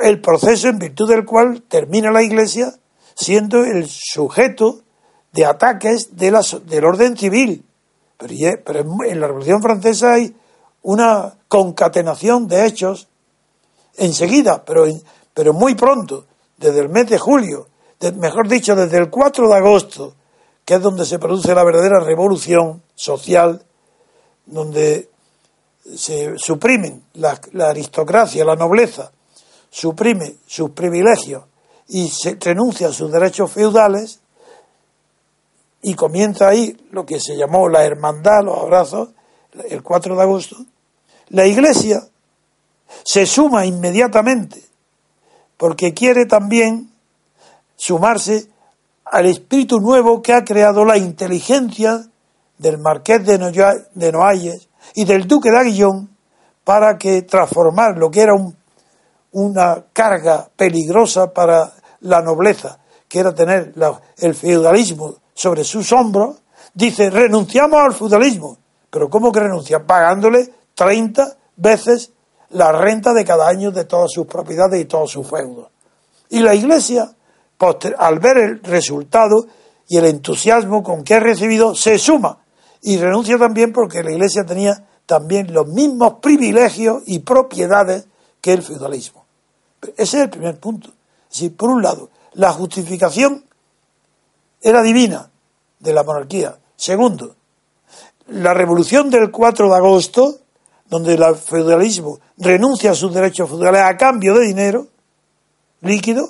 el 0.02 0.22
proceso 0.22 0.70
en 0.70 0.80
virtud 0.80 1.10
del 1.10 1.26
cual 1.26 1.64
termina 1.64 2.12
la 2.12 2.24
Iglesia 2.24 2.74
siendo 3.16 3.64
el 3.66 3.88
sujeto 3.90 4.82
de 5.34 5.46
ataques 5.46 6.16
de 6.16 6.32
la, 6.32 6.42
del 6.66 6.86
orden 6.86 7.18
civil. 7.18 7.66
Pero, 8.18 9.04
en 9.06 9.20
la 9.20 9.28
Revolución 9.28 9.62
Francesa 9.62 10.14
hay 10.14 10.36
una 10.82 11.36
concatenación 11.48 12.48
de 12.48 12.66
hechos 12.66 13.08
enseguida, 13.98 14.64
pero, 14.64 14.86
pero 15.34 15.54
muy 15.54 15.76
pronto, 15.76 16.26
desde 16.58 16.80
el 16.80 16.90
mes 16.90 17.10
de 17.10 17.18
julio, 17.18 17.68
mejor 18.16 18.48
dicho, 18.48 18.76
desde 18.76 18.98
el 18.98 19.10
4 19.10 19.50
de 19.50 19.56
agosto, 19.56 20.16
que 20.64 20.76
es 20.76 20.82
donde 20.82 21.06
se 21.06 21.20
produce 21.20 21.54
la 21.54 21.64
verdadera 21.64 22.00
revolución 22.00 22.82
social, 22.96 23.64
donde 24.46 25.10
se 25.96 26.38
suprimen 26.38 27.04
la 27.14 27.40
aristocracia, 27.70 28.46
la 28.46 28.56
nobleza, 28.56 29.12
suprime 29.70 30.36
sus 30.48 30.72
privilegios 30.72 31.44
y 31.88 32.12
renuncia 32.40 32.88
a 32.88 32.94
sus 32.94 33.12
derechos 33.12 33.52
feudales 33.52 34.20
y 35.82 35.94
comienza 35.94 36.50
ahí 36.50 36.76
lo 36.92 37.06
que 37.06 37.20
se 37.20 37.36
llamó 37.36 37.70
la 37.70 37.84
hermandad, 37.84 38.44
los 38.44 38.58
abrazos, 38.58 39.10
el 39.70 39.82
4 39.82 40.16
de 40.16 40.22
agosto, 40.22 40.58
la 41.30 41.46
Iglesia 41.46 42.04
se 43.04 43.26
suma 43.26 43.66
inmediatamente 43.66 44.64
porque 45.58 45.94
quiere 45.94 46.26
también 46.26 46.92
sumarse 47.76 48.48
al 49.06 49.26
espíritu 49.26 49.80
nuevo 49.80 50.22
que 50.22 50.34
ha 50.34 50.44
creado 50.44 50.86
la 50.86 50.98
inteligencia 50.98 52.06
del 52.58 52.78
marqués 52.78 53.26
de 53.26 54.12
Noailles 54.12 54.70
y 54.96 55.06
del 55.06 55.28
duque 55.28 55.50
de 55.50 55.60
Aguillón 55.60 56.10
para 56.64 56.98
que 56.98 57.24
transformar 57.24 57.98
lo 57.98 58.12
que 58.12 58.22
era 58.22 58.34
un 58.34 58.56
una 59.32 59.86
carga 59.94 60.50
peligrosa 60.56 61.34
para 61.34 61.74
la 62.02 62.22
nobleza, 62.22 62.80
que 63.08 63.20
era 63.20 63.34
tener 63.34 63.74
el 64.18 64.36
feudalismo 64.36 65.16
sobre 65.34 65.64
sus 65.64 65.92
hombros, 65.92 66.38
dice, 66.74 67.10
renunciamos 67.10 67.80
al 67.80 67.94
feudalismo. 67.94 68.58
Pero 68.90 69.10
¿cómo 69.10 69.32
que 69.32 69.40
renuncia? 69.40 69.86
Pagándole 69.86 70.52
30 70.76 71.38
veces 71.58 72.12
la 72.50 72.72
renta 72.72 73.14
de 73.14 73.26
cada 73.26 73.48
año 73.48 73.72
de 73.72 73.86
todas 73.86 74.12
sus 74.12 74.26
propiedades 74.26 74.82
y 74.82 74.86
todos 74.86 75.12
sus 75.12 75.28
feudos. 75.28 75.68
Y 76.30 76.40
la 76.40 76.56
Iglesia, 76.56 77.12
al 77.98 78.20
ver 78.20 78.38
el 78.38 78.64
resultado 78.64 79.46
y 79.88 79.98
el 79.98 80.06
entusiasmo 80.06 80.84
con 80.84 81.04
que 81.04 81.16
ha 81.16 81.20
recibido, 81.20 81.76
se 81.76 81.98
suma 81.98 82.40
y 82.82 82.98
renuncia 82.98 83.38
también 83.38 83.74
porque 83.74 84.04
la 84.04 84.12
Iglesia 84.12 84.44
tenía 84.46 84.86
también 85.06 85.54
los 85.54 85.68
mismos 85.68 86.16
privilegios 86.22 87.02
y 87.06 87.20
propiedades 87.20 88.08
que 88.42 88.54
el 88.54 88.62
feudalismo. 88.62 89.19
Ese 89.82 90.18
es 90.18 90.24
el 90.24 90.30
primer 90.30 90.60
punto. 90.60 90.92
Es 91.32 91.50
por 91.52 91.70
un 91.70 91.82
lado, 91.82 92.10
la 92.34 92.52
justificación 92.54 93.46
era 94.62 94.82
divina 94.82 95.30
de 95.80 95.94
la 95.94 96.04
monarquía. 96.04 96.58
Segundo, 96.76 97.36
la 98.28 98.54
revolución 98.54 99.10
del 99.10 99.32
4 99.32 99.70
de 99.70 99.76
agosto, 99.76 100.40
donde 100.90 101.14
el 101.14 101.36
feudalismo 101.36 102.20
renuncia 102.38 102.92
a 102.92 102.96
sus 102.96 103.14
derechos 103.14 103.50
feudales 103.50 103.82
a 103.82 103.98
cambio 103.98 104.34
de 104.36 104.46
dinero 104.46 104.88
líquido, 105.82 106.30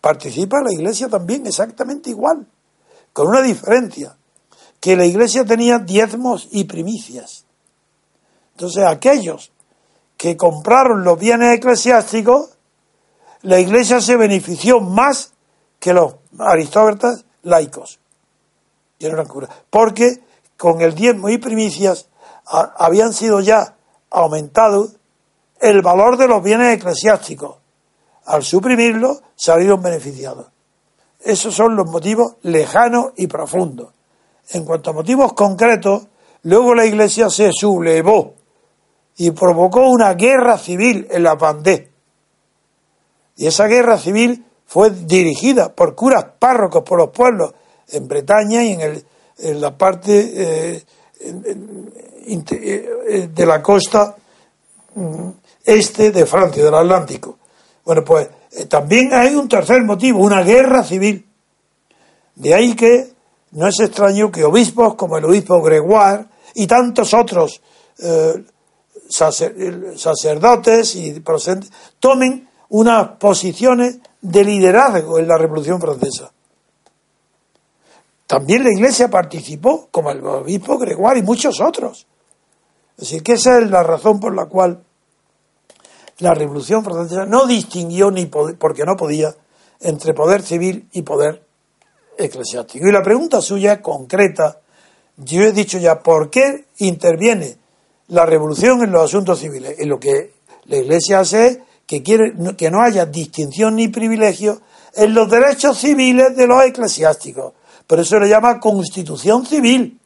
participa 0.00 0.62
la 0.62 0.72
Iglesia 0.72 1.08
también 1.08 1.46
exactamente 1.46 2.10
igual, 2.10 2.46
con 3.12 3.28
una 3.28 3.42
diferencia, 3.42 4.16
que 4.80 4.96
la 4.96 5.04
Iglesia 5.04 5.44
tenía 5.44 5.78
diezmos 5.78 6.48
y 6.50 6.64
primicias. 6.64 7.44
Entonces 8.52 8.84
aquellos 8.84 9.52
que 10.16 10.36
compraron 10.36 11.04
los 11.04 11.18
bienes 11.18 11.56
eclesiásticos 11.56 12.57
la 13.42 13.60
Iglesia 13.60 14.00
se 14.00 14.16
benefició 14.16 14.80
más 14.80 15.32
que 15.78 15.92
los 15.92 16.16
aristócratas 16.38 17.24
laicos. 17.42 18.00
Porque 19.70 20.22
con 20.56 20.80
el 20.80 20.94
diezmo 20.94 21.28
y 21.28 21.38
primicias 21.38 22.08
habían 22.46 23.12
sido 23.12 23.40
ya 23.40 23.76
aumentados 24.10 24.96
el 25.60 25.82
valor 25.82 26.16
de 26.16 26.28
los 26.28 26.42
bienes 26.42 26.76
eclesiásticos. 26.76 27.56
Al 28.24 28.42
suprimirlo, 28.42 29.20
salieron 29.36 29.82
beneficiados. 29.82 30.48
Esos 31.20 31.54
son 31.54 31.76
los 31.76 31.88
motivos 31.88 32.36
lejanos 32.42 33.12
y 33.16 33.26
profundos. 33.26 33.92
En 34.50 34.64
cuanto 34.64 34.90
a 34.90 34.94
motivos 34.94 35.32
concretos, 35.34 36.06
luego 36.42 36.74
la 36.74 36.86
Iglesia 36.86 37.30
se 37.30 37.50
sublevó 37.52 38.34
y 39.16 39.30
provocó 39.30 39.88
una 39.88 40.14
guerra 40.14 40.58
civil 40.58 41.06
en 41.10 41.22
la 41.22 41.36
Pandé 41.36 41.87
y 43.38 43.46
esa 43.46 43.66
guerra 43.68 43.96
civil 43.96 44.44
fue 44.66 44.90
dirigida 44.90 45.72
por 45.72 45.94
curas 45.94 46.26
párrocos 46.38 46.82
por 46.82 46.98
los 46.98 47.10
pueblos 47.10 47.54
en 47.88 48.08
Bretaña 48.08 48.64
y 48.64 48.72
en, 48.72 48.80
el, 48.80 49.04
en 49.38 49.60
la 49.60 49.78
parte 49.78 50.32
eh, 50.34 50.82
eh, 51.20 53.28
de 53.32 53.46
la 53.46 53.62
costa 53.62 54.16
mm, 54.94 55.28
este 55.64 56.10
de 56.10 56.26
Francia, 56.26 56.64
del 56.64 56.74
Atlántico. 56.74 57.38
Bueno, 57.84 58.02
pues 58.04 58.28
eh, 58.52 58.66
también 58.66 59.14
hay 59.14 59.36
un 59.36 59.48
tercer 59.48 59.84
motivo, 59.84 60.18
una 60.18 60.42
guerra 60.42 60.82
civil. 60.82 61.24
De 62.34 62.54
ahí 62.54 62.74
que 62.74 63.12
no 63.52 63.68
es 63.68 63.78
extraño 63.78 64.32
que 64.32 64.42
obispos 64.44 64.96
como 64.96 65.16
el 65.16 65.24
obispo 65.24 65.62
Gregoire 65.62 66.26
y 66.54 66.66
tantos 66.66 67.14
otros 67.14 67.62
sacerdotes 69.08 70.94
y 70.94 71.20
tomen 71.98 72.47
unas 72.70 73.08
posiciones 73.18 73.98
de 74.20 74.44
liderazgo 74.44 75.18
en 75.18 75.28
la 75.28 75.38
Revolución 75.38 75.80
Francesa. 75.80 76.32
También 78.26 78.62
la 78.62 78.72
Iglesia 78.72 79.08
participó, 79.08 79.88
como 79.90 80.10
el 80.10 80.24
obispo 80.24 80.76
Gregoire 80.76 81.20
y 81.20 81.22
muchos 81.22 81.60
otros. 81.60 82.06
Decir, 82.96 83.22
que 83.22 83.32
esa 83.32 83.58
es 83.58 83.70
la 83.70 83.82
razón 83.82 84.20
por 84.20 84.34
la 84.34 84.46
cual 84.46 84.82
la 86.18 86.34
Revolución 86.34 86.84
Francesa 86.84 87.24
no 87.24 87.46
distinguió, 87.46 88.10
ni 88.10 88.26
porque 88.26 88.84
no 88.84 88.96
podía, 88.96 89.34
entre 89.80 90.12
poder 90.12 90.42
civil 90.42 90.88
y 90.92 91.02
poder 91.02 91.42
eclesiástico. 92.18 92.86
Y 92.86 92.92
la 92.92 93.02
pregunta 93.02 93.40
suya 93.40 93.80
concreta. 93.80 94.60
Yo 95.16 95.42
he 95.42 95.52
dicho 95.52 95.78
ya, 95.78 96.00
¿por 96.00 96.28
qué 96.28 96.66
interviene 96.78 97.56
la 98.08 98.26
revolución 98.26 98.82
en 98.82 98.90
los 98.90 99.04
asuntos 99.04 99.38
civiles? 99.38 99.78
En 99.78 99.88
lo 99.88 99.98
que 99.98 100.34
la 100.66 100.76
Iglesia 100.76 101.20
hace 101.20 101.46
es 101.46 101.58
que 101.88 102.02
quiere 102.02 102.34
que 102.54 102.70
no 102.70 102.82
haya 102.82 103.06
distinción 103.06 103.76
ni 103.76 103.88
privilegio 103.88 104.60
en 104.94 105.14
los 105.14 105.28
derechos 105.30 105.78
civiles 105.78 106.36
de 106.36 106.46
los 106.46 106.62
eclesiásticos. 106.62 107.54
Por 107.86 107.98
eso 107.98 108.20
le 108.20 108.28
llama 108.28 108.60
constitución 108.60 109.46
civil. 109.46 109.98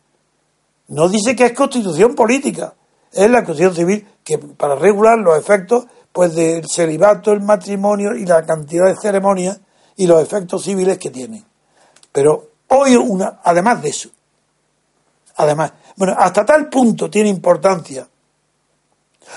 No 0.88 1.08
dice 1.08 1.34
que 1.34 1.46
es 1.46 1.52
constitución 1.52 2.14
política. 2.14 2.72
Es 3.10 3.28
la 3.28 3.42
constitución 3.42 3.74
civil 3.74 4.06
que 4.22 4.38
para 4.38 4.76
regular 4.76 5.18
los 5.18 5.36
efectos 5.36 5.86
pues 6.12 6.36
del 6.36 6.64
celibato, 6.68 7.32
el 7.32 7.40
matrimonio 7.40 8.14
y 8.14 8.26
la 8.26 8.46
cantidad 8.46 8.86
de 8.86 8.94
ceremonias 8.94 9.58
y 9.96 10.06
los 10.06 10.22
efectos 10.22 10.62
civiles 10.62 10.98
que 10.98 11.10
tienen. 11.10 11.44
Pero 12.12 12.50
hoy, 12.68 12.94
una, 12.94 13.40
además 13.42 13.82
de 13.82 13.88
eso, 13.88 14.08
además, 15.34 15.72
bueno, 15.96 16.14
hasta 16.16 16.46
tal 16.46 16.68
punto 16.68 17.10
tiene 17.10 17.28
importancia 17.28 18.06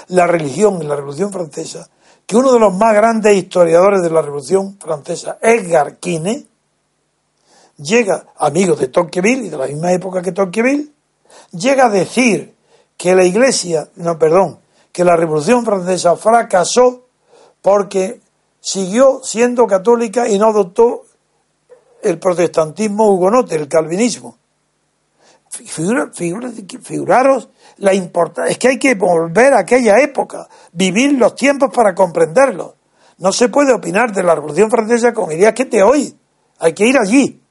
la 0.09 0.27
religión 0.27 0.79
en 0.79 0.89
la 0.89 0.95
Revolución 0.95 1.31
Francesa 1.31 1.89
que 2.25 2.36
uno 2.36 2.51
de 2.51 2.60
los 2.60 2.74
más 2.74 2.94
grandes 2.94 3.36
historiadores 3.36 4.01
de 4.01 4.10
la 4.10 4.22
Revolución 4.22 4.77
Francesa, 4.79 5.38
Edgar 5.41 5.98
Quinet, 5.98 6.46
llega, 7.77 8.27
amigo 8.38 8.75
de 8.75 8.88
Tocqueville 8.88 9.46
y 9.46 9.50
de 9.50 9.58
la 9.58 9.67
misma 9.67 9.91
época 9.91 10.22
que 10.22 10.32
Tocqueville, 10.32 10.91
llega 11.51 11.86
a 11.86 11.89
decir 11.89 12.55
que 12.98 13.13
la 13.13 13.24
Iglesia, 13.24 13.89
no, 13.96 14.17
perdón, 14.17 14.60
que 14.91 15.03
la 15.03 15.15
Revolución 15.15 15.65
Francesa 15.65 16.15
fracasó 16.15 17.03
porque 17.62 18.22
siguió 18.62 19.22
siendo 19.24 19.67
católica 19.67 20.27
y 20.27 20.39
no 20.39 20.48
adoptó 20.48 21.03
el 22.01 22.17
protestantismo 22.20 23.12
hugonote, 23.12 23.55
el 23.55 23.67
calvinismo. 23.67 24.38
figuraros 25.50 27.50
la 27.77 27.94
importancia. 27.94 28.51
Es 28.51 28.58
que 28.58 28.70
hay 28.70 28.79
que 28.79 28.96
volver 28.96 29.53
a 29.53 29.60
aquella 29.60 30.00
época, 30.00 30.48
vivir 30.72 31.13
los 31.13 31.36
tiempos 31.36 31.70
para 31.74 31.94
comprenderlos. 31.94 32.74
No 33.17 33.32
se 33.32 33.50
puede 33.50 33.74
opinar 33.74 34.12
de 34.12 34.24
la 34.24 34.36
Revolución 34.36 34.70
Francesa 34.70 35.13
con 35.13 35.32
ideas 35.32 35.53
que 35.53 35.65
te 35.65 35.82
hoy. 35.84 36.17
Hay 36.60 36.74
que 36.74 36.86
ir 36.86 36.98
allí. 36.98 37.41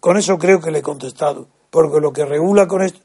Con 0.00 0.16
eso 0.16 0.36
creo 0.38 0.60
que 0.60 0.70
le 0.70 0.80
he 0.80 0.82
contestado. 0.82 1.46
Porque 1.70 2.00
lo 2.00 2.12
que 2.12 2.24
regula 2.24 2.66
con 2.66 2.82
esto, 2.82 3.00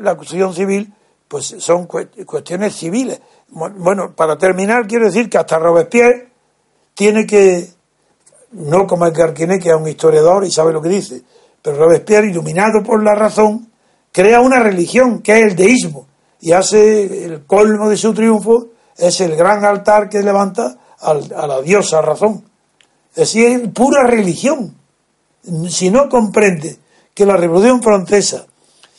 la 0.00 0.10
acusación 0.12 0.54
civil, 0.54 0.92
pues 1.26 1.56
son 1.58 1.86
cuestiones 1.86 2.74
civiles. 2.74 3.20
Bueno, 3.48 4.14
para 4.14 4.36
terminar, 4.36 4.86
quiero 4.86 5.06
decir 5.06 5.28
que 5.28 5.38
hasta 5.38 5.58
Robespierre 5.58 6.28
tiene 6.94 7.26
que, 7.26 7.68
no 8.52 8.86
como 8.86 9.06
Edgar 9.06 9.34
Quinet, 9.34 9.62
que 9.62 9.70
es 9.70 9.74
un 9.74 9.88
historiador 9.88 10.44
y 10.44 10.50
sabe 10.50 10.72
lo 10.72 10.82
que 10.82 10.88
dice, 10.88 11.22
pero 11.62 11.76
Robespierre, 11.76 12.30
iluminado 12.30 12.82
por 12.82 13.02
la 13.02 13.14
razón, 13.14 13.70
crea 14.12 14.40
una 14.40 14.60
religión 14.60 15.20
que 15.20 15.38
es 15.38 15.50
el 15.50 15.56
deísmo 15.56 16.06
y 16.40 16.52
hace 16.52 17.24
el 17.24 17.46
colmo 17.46 17.88
de 17.88 17.96
su 17.96 18.14
triunfo, 18.14 18.68
es 18.96 19.20
el 19.20 19.36
gran 19.36 19.64
altar 19.64 20.08
que 20.08 20.22
levanta 20.22 20.76
a 21.00 21.46
la 21.46 21.60
diosa 21.62 22.00
razón. 22.02 22.44
Es 23.10 23.32
decir, 23.32 23.72
pura 23.72 24.04
religión. 24.04 24.74
Si 25.68 25.90
no 25.90 26.08
comprende 26.08 26.78
que 27.14 27.26
la 27.26 27.36
Revolución 27.36 27.82
Francesa 27.82 28.46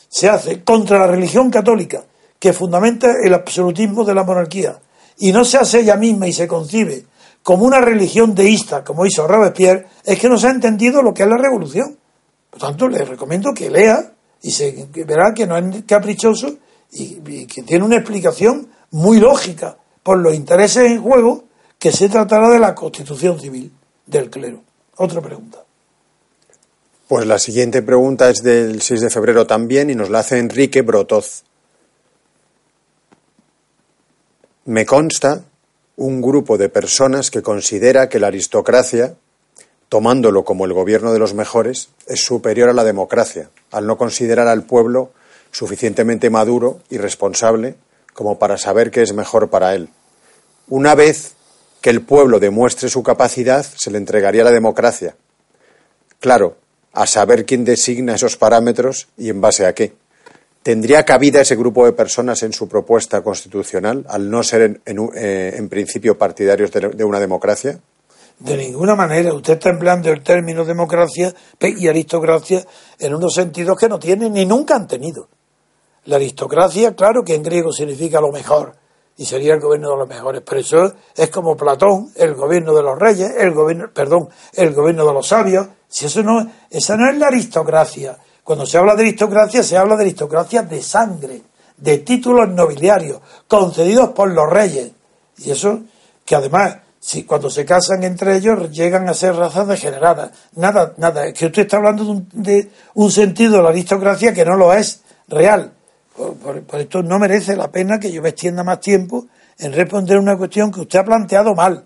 se 0.07 0.29
hace 0.29 0.63
contra 0.63 0.99
la 0.99 1.07
religión 1.07 1.49
católica, 1.49 2.03
que 2.39 2.53
fundamenta 2.53 3.07
el 3.23 3.33
absolutismo 3.33 4.03
de 4.03 4.15
la 4.15 4.23
monarquía, 4.23 4.79
y 5.17 5.31
no 5.31 5.43
se 5.43 5.57
hace 5.57 5.81
ella 5.81 5.97
misma 5.97 6.27
y 6.27 6.33
se 6.33 6.47
concibe 6.47 7.05
como 7.43 7.65
una 7.65 7.79
religión 7.79 8.35
deísta, 8.35 8.83
como 8.83 9.05
hizo 9.05 9.27
Robespierre, 9.27 9.87
es 10.03 10.19
que 10.19 10.29
no 10.29 10.37
se 10.37 10.47
ha 10.47 10.51
entendido 10.51 11.01
lo 11.01 11.13
que 11.13 11.23
es 11.23 11.29
la 11.29 11.37
revolución. 11.37 11.97
Por 12.49 12.59
tanto, 12.59 12.87
le 12.87 13.05
recomiendo 13.05 13.53
que 13.53 13.69
lea 13.69 14.13
y 14.41 14.51
se 14.51 14.87
verá 15.05 15.33
que 15.35 15.45
no 15.45 15.57
es 15.57 15.83
caprichoso 15.85 16.57
y, 16.91 17.45
que 17.45 17.63
tiene 17.63 17.85
una 17.85 17.97
explicación 17.97 18.69
muy 18.91 19.19
lógica 19.19 19.77
por 20.01 20.17
los 20.17 20.33
intereses 20.33 20.91
en 20.91 21.01
juego 21.01 21.43
que 21.77 21.91
se 21.91 22.09
tratará 22.09 22.49
de 22.49 22.59
la 22.59 22.73
constitución 22.73 23.39
civil 23.39 23.71
del 24.05 24.29
clero. 24.29 24.61
Otra 24.97 25.21
pregunta. 25.21 25.63
Pues 27.07 27.25
la 27.25 27.39
siguiente 27.39 27.81
pregunta 27.81 28.29
es 28.29 28.43
del 28.43 28.81
6 28.81 29.01
de 29.01 29.09
febrero 29.09 29.47
también 29.47 29.89
y 29.89 29.95
nos 29.95 30.09
la 30.09 30.19
hace 30.19 30.37
Enrique 30.37 30.81
Brotoz. 30.81 31.43
Me 34.65 34.85
consta 34.85 35.43
un 35.95 36.21
grupo 36.21 36.57
de 36.57 36.69
personas 36.69 37.31
que 37.31 37.41
considera 37.41 38.09
que 38.09 38.19
la 38.19 38.27
aristocracia, 38.27 39.15
tomándolo 39.89 40.45
como 40.45 40.65
el 40.65 40.73
gobierno 40.73 41.11
de 41.11 41.19
los 41.19 41.33
mejores, 41.33 41.89
es 42.07 42.23
superior 42.23 42.69
a 42.69 42.73
la 42.73 42.83
democracia, 42.83 43.49
al 43.71 43.87
no 43.87 43.97
considerar 43.97 44.47
al 44.47 44.63
pueblo 44.63 45.11
suficientemente 45.51 46.29
maduro 46.29 46.79
y 46.89 46.97
responsable 46.97 47.75
como 48.13 48.37
para 48.37 48.57
saber 48.57 48.91
qué 48.91 49.01
es 49.01 49.13
mejor 49.13 49.49
para 49.49 49.73
él. 49.73 49.89
Una 50.67 50.93
vez 50.93 51.33
que 51.81 51.89
el 51.89 52.01
pueblo 52.01 52.39
demuestre 52.39 52.89
su 52.89 53.01
capacidad, 53.03 53.65
se 53.65 53.91
le 53.91 53.97
entregaría 53.97 54.43
la 54.43 54.51
democracia. 54.51 55.15
Claro, 56.19 56.57
a 56.93 57.07
saber 57.07 57.45
quién 57.45 57.65
designa 57.65 58.15
esos 58.15 58.37
parámetros 58.37 59.07
y 59.17 59.29
en 59.29 59.41
base 59.41 59.65
a 59.65 59.73
qué. 59.73 59.93
¿Tendría 60.63 61.05
cabida 61.05 61.41
ese 61.41 61.55
grupo 61.55 61.85
de 61.85 61.93
personas 61.93 62.43
en 62.43 62.51
su 62.51 62.67
propuesta 62.67 63.21
constitucional 63.21 64.05
al 64.09 64.29
no 64.29 64.43
ser 64.43 64.81
en, 64.85 65.09
eh, 65.15 65.67
principio 65.69 66.17
partidarios 66.17 66.71
de, 66.71 67.03
una 67.03 67.19
democracia? 67.19 67.79
De 68.39 68.57
ninguna 68.57 68.95
manera. 68.95 69.33
Usted 69.33 69.53
está 69.53 69.69
empleando 69.69 70.09
el 70.09 70.23
término 70.23 70.63
democracia 70.63 71.33
y 71.59 71.87
aristocracia 71.87 72.65
en 72.97 73.13
unos 73.13 73.33
sentidos 73.33 73.77
que 73.77 73.89
no 73.89 73.99
tienen 73.99 74.33
ni 74.33 74.45
nunca 74.45 74.75
han 74.75 74.87
tenido. 74.87 75.27
La 76.05 76.15
aristocracia, 76.15 76.95
claro 76.95 77.23
que 77.23 77.35
en 77.35 77.43
griego 77.43 77.71
significa 77.71 78.21
lo 78.21 78.31
mejor 78.31 78.75
y 79.17 79.25
sería 79.25 79.53
el 79.53 79.59
gobierno 79.59 79.91
de 79.91 79.97
los 79.97 80.07
mejores, 80.07 80.41
pero 80.45 80.61
eso 80.61 80.93
es 81.15 81.29
como 81.29 81.57
Platón, 81.57 82.09
el 82.15 82.35
gobierno 82.35 82.73
de 82.73 82.81
los 82.81 82.97
reyes, 82.97 83.29
el 83.37 83.51
gobierno, 83.51 83.91
perdón, 83.93 84.29
el 84.53 84.73
gobierno 84.73 85.05
de 85.05 85.13
los 85.13 85.27
sabios. 85.27 85.67
Si 85.89 86.05
eso 86.05 86.23
no, 86.23 86.49
esa 86.69 86.95
no 86.95 87.11
es 87.11 87.17
la 87.17 87.27
aristocracia 87.27 88.17
cuando 88.49 88.65
se 88.65 88.79
habla 88.79 88.95
de 88.95 89.03
aristocracia, 89.03 89.61
se 89.61 89.77
habla 89.77 89.95
de 89.95 90.05
aristocracia 90.05 90.63
de 90.63 90.81
sangre, 90.81 91.43
de 91.77 91.99
títulos 91.99 92.49
nobiliarios, 92.49 93.21
concedidos 93.47 94.09
por 94.09 94.33
los 94.33 94.49
reyes. 94.49 94.89
Y 95.37 95.51
eso, 95.51 95.81
que 96.25 96.33
además, 96.33 96.77
si 96.99 97.23
cuando 97.23 97.49
se 97.49 97.65
casan 97.65 98.03
entre 98.03 98.35
ellos, 98.35 98.71
llegan 98.71 99.07
a 99.07 99.13
ser 99.13 99.35
razas 99.35 99.67
degeneradas. 99.67 100.31
Nada, 100.55 100.93
nada. 100.97 101.27
Es 101.27 101.33
que 101.33 101.45
usted 101.45 101.61
está 101.63 101.77
hablando 101.77 102.03
de 102.03 102.11
un, 102.11 102.29
de 102.33 102.71
un 102.95 103.11
sentido 103.11 103.57
de 103.57 103.63
la 103.63 103.69
aristocracia 103.69 104.33
que 104.33 104.43
no 104.43 104.55
lo 104.55 104.73
es 104.73 105.01
real. 105.27 105.71
Por, 106.15 106.63
esto 106.79 107.01
no 107.01 107.17
merece 107.17 107.55
la 107.55 107.71
pena 107.71 107.99
que 107.99 108.11
yo 108.11 108.21
me 108.21 108.29
extienda 108.29 108.63
más 108.63 108.81
tiempo 108.81 109.27
en 109.57 109.71
responder 109.71 110.19
una 110.19 110.37
cuestión 110.37 110.71
que 110.71 110.81
usted 110.81 110.99
ha 110.99 111.05
planteado 111.05 111.55
mal. 111.55 111.85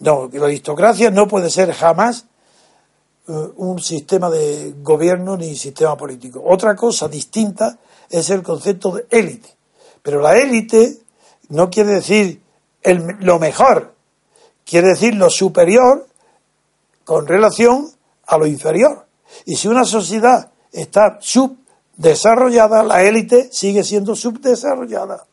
No, 0.00 0.28
la 0.32 0.46
aristocracia 0.46 1.10
no 1.10 1.28
puede 1.28 1.48
ser 1.48 1.72
jamás 1.72 2.26
eh, 3.28 3.32
un 3.56 3.78
sistema 3.80 4.28
de 4.28 4.74
gobierno 4.82 5.36
ni 5.36 5.54
sistema 5.54 5.96
político. 5.96 6.42
Otra 6.44 6.74
cosa 6.74 7.06
distinta 7.06 7.78
es 8.10 8.30
el 8.30 8.42
concepto 8.42 8.96
de 8.96 9.06
élite. 9.10 9.48
Pero 10.02 10.20
la 10.20 10.36
élite 10.36 10.98
no 11.48 11.70
quiere 11.70 11.92
decir 11.92 12.40
lo 13.20 13.38
mejor, 13.38 13.95
quiere 14.66 14.88
decir 14.88 15.14
lo 15.14 15.30
superior 15.30 16.06
con 17.04 17.26
relación 17.26 17.88
a 18.26 18.36
lo 18.36 18.46
inferior. 18.46 19.06
Y 19.46 19.56
si 19.56 19.68
una 19.68 19.84
sociedad 19.84 20.50
está 20.72 21.18
subdesarrollada, 21.20 22.82
la 22.82 23.02
élite 23.02 23.48
sigue 23.50 23.84
siendo 23.84 24.14
subdesarrollada. 24.14 25.24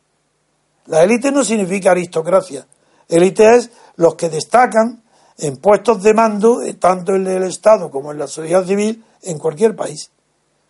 La 0.86 1.04
élite 1.04 1.32
no 1.32 1.44
significa 1.44 1.92
aristocracia. 1.92 2.66
Élite 3.10 3.56
es 3.56 3.72
los 3.96 4.16
que 4.16 4.30
destacan 4.30 5.04
en 5.38 5.58
puestos 5.58 6.04
de 6.04 6.14
mando, 6.14 6.60
tanto 6.80 7.16
en 7.16 7.26
el 7.28 7.44
Estado 7.44 7.90
como 7.90 8.12
en 8.12 8.20
la 8.20 8.28
sociedad 8.28 8.66
civil, 8.66 9.04
en 9.24 9.40
cualquier 9.40 9.76
país. 9.76 10.12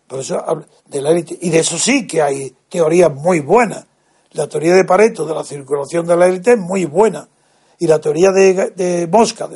Por 0.06 0.20
eso 0.20 0.42
de 0.86 1.02
la 1.02 1.10
élite. 1.10 1.36
Y 1.40 1.50
de 1.50 1.58
eso 1.58 1.78
sí 1.78 2.06
que 2.06 2.22
hay 2.22 2.54
teorías 2.68 3.12
muy 3.12 3.40
buenas. 3.40 3.86
La 4.32 4.48
teoría 4.48 4.74
de 4.74 4.84
Pareto 4.84 5.26
de 5.26 5.34
la 5.34 5.44
circulación 5.44 6.06
de 6.06 6.16
la 6.16 6.26
élite 6.26 6.52
es 6.52 6.58
muy 6.58 6.86
buena. 6.86 7.28
Y 7.78 7.86
la 7.86 8.00
teoría 8.00 8.30
de, 8.30 8.70
de 8.70 9.06
Mosca 9.06 9.48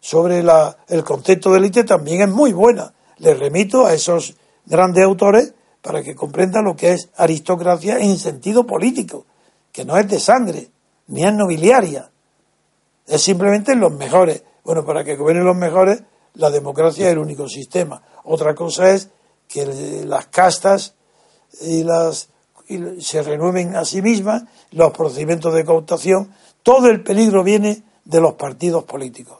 sobre 0.00 0.42
la, 0.42 0.76
el 0.88 1.04
concepto 1.04 1.50
de 1.50 1.58
élite 1.58 1.84
también 1.84 2.22
es 2.22 2.28
muy 2.28 2.52
buena. 2.52 2.92
Les 3.18 3.38
remito 3.38 3.86
a 3.86 3.94
esos 3.94 4.36
grandes 4.64 5.04
autores 5.04 5.54
para 5.82 6.02
que 6.02 6.14
comprendan 6.14 6.64
lo 6.64 6.76
que 6.76 6.92
es 6.92 7.08
aristocracia 7.16 7.98
en 7.98 8.16
sentido 8.16 8.66
político, 8.66 9.26
que 9.72 9.84
no 9.84 9.96
es 9.96 10.08
de 10.08 10.18
sangre, 10.18 10.70
ni 11.08 11.24
es 11.24 11.32
nobiliaria, 11.32 12.10
es 13.06 13.22
simplemente 13.22 13.74
los 13.76 13.92
mejores. 13.92 14.42
Bueno, 14.64 14.84
para 14.84 15.04
que 15.04 15.16
gobiernen 15.16 15.46
los 15.46 15.56
mejores, 15.56 16.02
la 16.34 16.50
democracia 16.50 17.06
es 17.06 17.12
el 17.12 17.18
único 17.18 17.48
sistema. 17.48 18.02
Otra 18.24 18.54
cosa 18.54 18.90
es 18.90 19.10
que 19.46 20.04
las 20.04 20.26
castas 20.26 20.94
y 21.60 21.84
las 21.84 22.28
y 22.68 23.00
se 23.00 23.22
renueven 23.22 23.76
a 23.76 23.84
sí 23.84 24.02
mismas 24.02 24.42
los 24.72 24.92
procedimientos 24.92 25.54
de 25.54 25.64
cooptación, 25.64 26.34
todo 26.66 26.88
el 26.88 27.00
peligro 27.00 27.44
viene 27.44 27.80
de 28.04 28.20
los 28.20 28.34
partidos 28.34 28.82
políticos. 28.82 29.38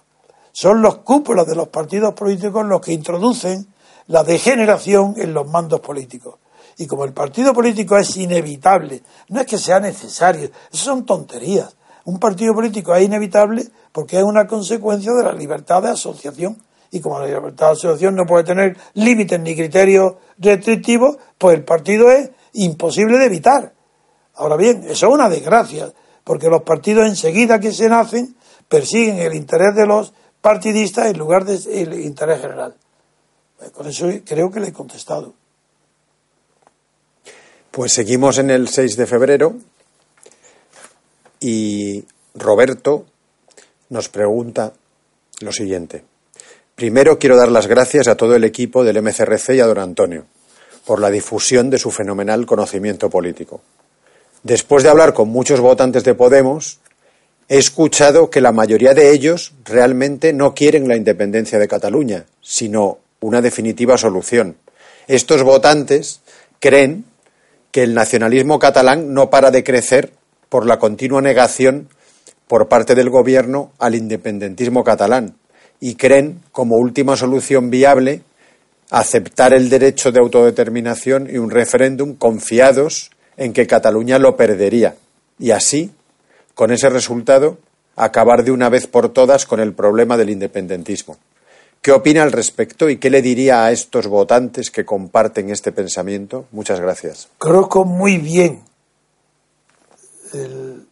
Son 0.53 0.81
los 0.81 0.99
cúpulas 0.99 1.45
de 1.49 1.57
los 1.57 1.67
partidos 1.67 2.15
políticos 2.15 2.65
los 2.65 2.81
que 2.81 2.93
introducen 2.93 3.67
la 4.07 4.23
degeneración 4.23 5.15
en 5.17 5.35
los 5.35 5.51
mandos 5.51 5.81
políticos. 5.81 6.37
Y 6.79 6.87
como 6.87 7.05
el 7.05 7.12
partido 7.12 7.53
político 7.53 7.97
es 7.97 8.17
inevitable, 8.17 9.03
no 9.31 9.41
es 9.41 9.47
que 9.49 9.59
sea 9.59 9.81
necesario, 9.81 10.51
eso 10.73 10.85
son 10.85 11.05
tonterías. 11.05 11.77
Un 12.05 12.21
partido 12.21 12.55
político 12.55 12.95
es 12.95 13.05
inevitable 13.05 13.67
porque 13.91 14.19
es 14.19 14.23
una 14.23 14.47
consecuencia 14.47 15.12
de 15.12 15.25
la 15.25 15.33
libertad 15.33 15.83
de 15.83 15.89
asociación. 15.89 16.57
Y 16.93 17.01
como 17.01 17.19
la 17.19 17.27
libertad 17.27 17.67
de 17.67 17.73
asociación 17.73 18.15
no 18.15 18.25
puede 18.25 18.45
tener 18.45 18.77
límites 18.95 19.41
ni 19.41 19.57
criterios 19.57 20.12
restrictivos, 20.39 21.17
pues 21.39 21.57
el 21.57 21.65
partido 21.65 22.09
es 22.09 22.31
imposible 22.53 23.19
de 23.19 23.27
evitar. 23.27 23.75
Ahora 24.37 24.55
bien, 24.55 24.85
eso 24.85 25.09
es 25.09 25.12
una 25.12 25.29
desgracia, 25.29 25.93
porque 26.27 26.49
los 26.49 26.62
partidos 26.62 27.07
enseguida 27.07 27.61
que 27.61 27.71
se 27.71 27.89
nacen 27.89 28.35
persiguen 28.69 29.21
el 29.21 29.35
interés 29.35 29.77
de 29.77 29.87
los 29.87 30.12
partidistas 30.41 31.07
en 31.07 31.19
lugar 31.19 31.45
del 31.45 32.01
interés 32.01 32.41
general. 32.41 32.75
Con 33.73 33.87
eso 33.87 34.09
creo 34.25 34.51
que 34.51 34.59
le 34.59 34.69
he 34.69 34.73
contestado. 34.73 35.35
Pues 37.71 37.93
seguimos 37.93 38.39
en 38.39 38.51
el 38.51 38.67
6 38.67 38.97
de 38.97 39.07
febrero 39.07 39.55
y 41.39 42.05
Roberto 42.35 43.07
nos 43.91 44.09
pregunta 44.09 44.73
lo 45.43 45.53
siguiente. 45.53 46.03
Primero 46.75 47.21
quiero 47.21 47.37
dar 47.37 47.53
las 47.53 47.69
gracias 47.69 48.09
a 48.09 48.17
todo 48.17 48.35
el 48.35 48.43
equipo 48.43 48.83
del 48.83 49.01
MCRC 49.01 49.51
y 49.51 49.61
a 49.61 49.67
don 49.67 49.79
Antonio 49.79 50.27
por 50.85 51.01
la 51.01 51.09
difusión 51.09 51.71
de 51.71 51.79
su 51.79 51.93
fenomenal 51.93 52.47
conocimiento 52.47 53.09
político. 53.09 53.61
Después 54.47 54.85
de 54.85 54.91
hablar 54.91 55.13
con 55.13 55.29
muchos 55.29 55.59
votantes 55.59 56.05
de 56.05 56.15
Podemos, 56.15 56.79
he 57.49 57.59
escuchado 57.59 58.31
que 58.31 58.41
la 58.41 58.53
mayoría 58.53 58.95
de 58.95 59.11
ellos 59.11 59.53
realmente 59.65 60.33
no 60.33 60.55
quieren 60.55 60.87
la 60.87 60.95
independencia 60.95 61.59
de 61.59 61.67
Cataluña, 61.67 62.27
sino 62.43 62.99
una 63.19 63.43
definitiva 63.43 63.99
solución. 63.99 64.57
Estos 65.09 65.43
votantes 65.43 66.21
creen 66.61 67.07
que 67.73 67.83
el 67.83 67.95
nacionalismo 67.95 68.61
catalán 68.61 69.13
no 69.13 69.31
para 69.31 69.51
de 69.51 69.65
crecer 69.65 70.13
por 70.49 70.65
la 70.65 70.79
continua 70.79 71.21
negación 71.21 71.89
por 72.47 72.69
parte 72.69 72.95
del 72.95 73.11
gobierno 73.11 73.73
al 73.81 73.97
independentismo 73.97 74.85
catalán 74.85 75.35
y 75.81 75.97
creen 75.97 76.41
como 76.53 76.77
última 76.77 77.17
solución 77.17 77.69
viable 77.69 78.23
aceptar 78.91 79.53
el 79.55 79.69
derecho 79.69 80.13
de 80.13 80.21
autodeterminación 80.21 81.29
y 81.29 81.39
un 81.39 81.51
referéndum 81.51 82.15
confiados 82.15 83.11
en 83.37 83.53
que 83.53 83.66
Cataluña 83.66 84.18
lo 84.18 84.37
perdería 84.37 84.96
y 85.38 85.51
así, 85.51 85.92
con 86.55 86.72
ese 86.72 86.88
resultado, 86.88 87.59
acabar 87.96 88.44
de 88.44 88.51
una 88.51 88.68
vez 88.68 88.87
por 88.87 89.11
todas 89.11 89.46
con 89.46 89.61
el 89.61 89.72
problema 89.72 90.16
del 90.16 90.31
independentismo. 90.31 91.16
¿Qué 91.83 91.92
opina 91.92 92.22
al 92.22 92.33
respecto 92.33 92.88
y 92.90 92.96
qué 92.96 93.11
le 93.11 93.22
diría 93.22 93.64
a 93.64 93.72
estos 93.72 94.09
votantes 94.09 94.70
que 94.70 94.85
comparten 94.85 95.51
este 95.51 95.72
pensamiento? 95.72 96.46
Muchas 96.51 96.81
gracias. 96.81 97.29
Conozco 97.38 97.85
muy 97.85 98.18
bien 98.18 98.62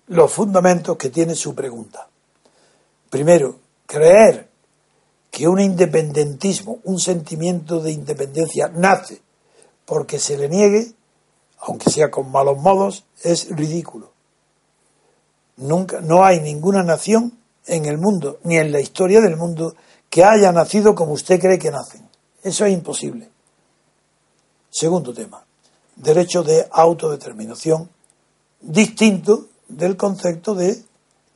los 0.06 0.32
fundamentos 0.32 0.96
que 0.96 1.10
tiene 1.10 1.34
su 1.34 1.54
pregunta. 1.54 2.08
Primero, 3.10 3.56
creer 3.86 4.48
que 5.30 5.48
un 5.48 5.60
independentismo, 5.60 6.78
un 6.84 7.00
sentimiento 7.00 7.80
de 7.80 7.90
independencia 7.90 8.68
nace 8.68 9.20
porque 9.84 10.18
se 10.18 10.38
le 10.38 10.48
niegue, 10.48 10.92
aunque 11.60 11.90
sea 11.90 12.10
con 12.10 12.30
malos 12.30 12.58
modos, 12.58 13.04
es 13.22 13.48
ridículo. 13.50 14.12
Nunca, 15.56 16.00
no 16.00 16.24
hay 16.24 16.40
ninguna 16.40 16.82
nación 16.82 17.38
en 17.66 17.86
el 17.86 17.98
mundo, 17.98 18.38
ni 18.44 18.56
en 18.56 18.72
la 18.72 18.80
historia 18.80 19.20
del 19.20 19.36
mundo, 19.36 19.74
que 20.10 20.24
haya 20.24 20.52
nacido 20.52 20.94
como 20.94 21.12
usted 21.12 21.40
cree 21.40 21.58
que 21.58 21.70
nacen. 21.70 22.08
Eso 22.42 22.64
es 22.66 22.72
imposible. 22.72 23.30
Segundo 24.70 25.14
tema, 25.14 25.44
derecho 25.96 26.42
de 26.42 26.68
autodeterminación, 26.70 27.88
distinto 28.60 29.46
del 29.68 29.96
concepto 29.96 30.54
de 30.54 30.82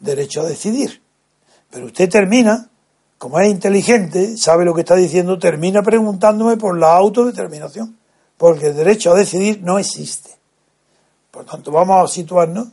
derecho 0.01 0.43
a 0.43 0.49
decidir. 0.49 1.03
Pero 1.71 1.87
usted 1.87 2.09
termina 2.09 2.69
como 3.19 3.41
es 3.41 3.51
inteligente, 3.51 4.37
sabe 4.37 4.65
lo 4.65 4.75
que 4.75 4.83
está 4.83 4.95
diciendo, 4.95 5.39
termina 5.39 5.83
preguntándome 5.83 6.57
por 6.57 6.79
la 6.79 6.97
autodeterminación, 6.97 7.99
porque 8.38 8.68
el 8.68 8.77
derecho 8.77 9.12
a 9.12 9.16
decidir 9.16 9.61
no 9.62 9.79
existe. 9.79 10.31
Por 11.31 11.44
tanto, 11.44 11.70
vamos 11.70 12.03
a 12.03 12.12
situarnos 12.12 12.68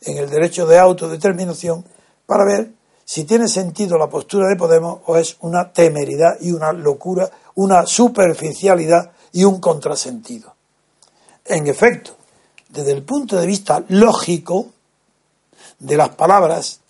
en 0.00 0.16
el 0.16 0.30
derecho 0.30 0.64
de 0.64 0.78
autodeterminación 0.78 1.84
para 2.24 2.44
ver 2.44 2.70
si 3.04 3.24
tiene 3.24 3.48
sentido 3.48 3.98
la 3.98 4.08
postura 4.08 4.48
de 4.48 4.56
Podemos 4.56 5.00
o 5.06 5.16
es 5.16 5.36
una 5.40 5.72
temeridad 5.72 6.38
y 6.40 6.52
una 6.52 6.72
locura, 6.72 7.28
una 7.56 7.84
superficialidad 7.84 9.10
y 9.32 9.44
un 9.44 9.60
contrasentido. 9.60 10.54
En 11.44 11.66
efecto, 11.66 12.12
desde 12.68 12.92
el 12.92 13.02
punto 13.02 13.36
de 13.36 13.46
vista 13.46 13.82
lógico 13.88 14.66
de 15.80 15.96
las 15.96 16.10
palabras, 16.10 16.80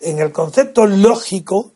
en 0.00 0.20
el 0.20 0.32
concepto 0.32 0.86
lógico, 0.86 1.72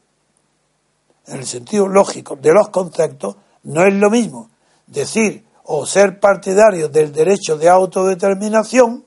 en 1.26 1.38
el 1.38 1.46
sentido 1.46 1.88
lógico 1.88 2.36
de 2.36 2.52
los 2.52 2.68
conceptos, 2.68 3.36
no 3.64 3.84
es 3.84 3.94
lo 3.94 4.10
mismo 4.10 4.50
decir 4.90 5.44
o 5.64 5.86
ser 5.86 6.20
partidario 6.20 6.88
del 6.88 7.12
derecho 7.12 7.56
de 7.56 7.68
autodeterminación 7.68 9.04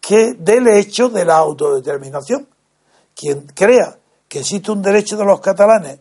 que 0.00 0.34
del 0.34 0.68
hecho 0.68 1.08
de 1.08 1.24
la 1.24 1.36
autodeterminación. 1.36 2.48
Quien 3.14 3.46
crea 3.54 3.98
que 4.28 4.40
existe 4.40 4.70
un 4.70 4.82
derecho 4.82 5.16
de 5.16 5.24
los 5.24 5.40
catalanes 5.40 5.98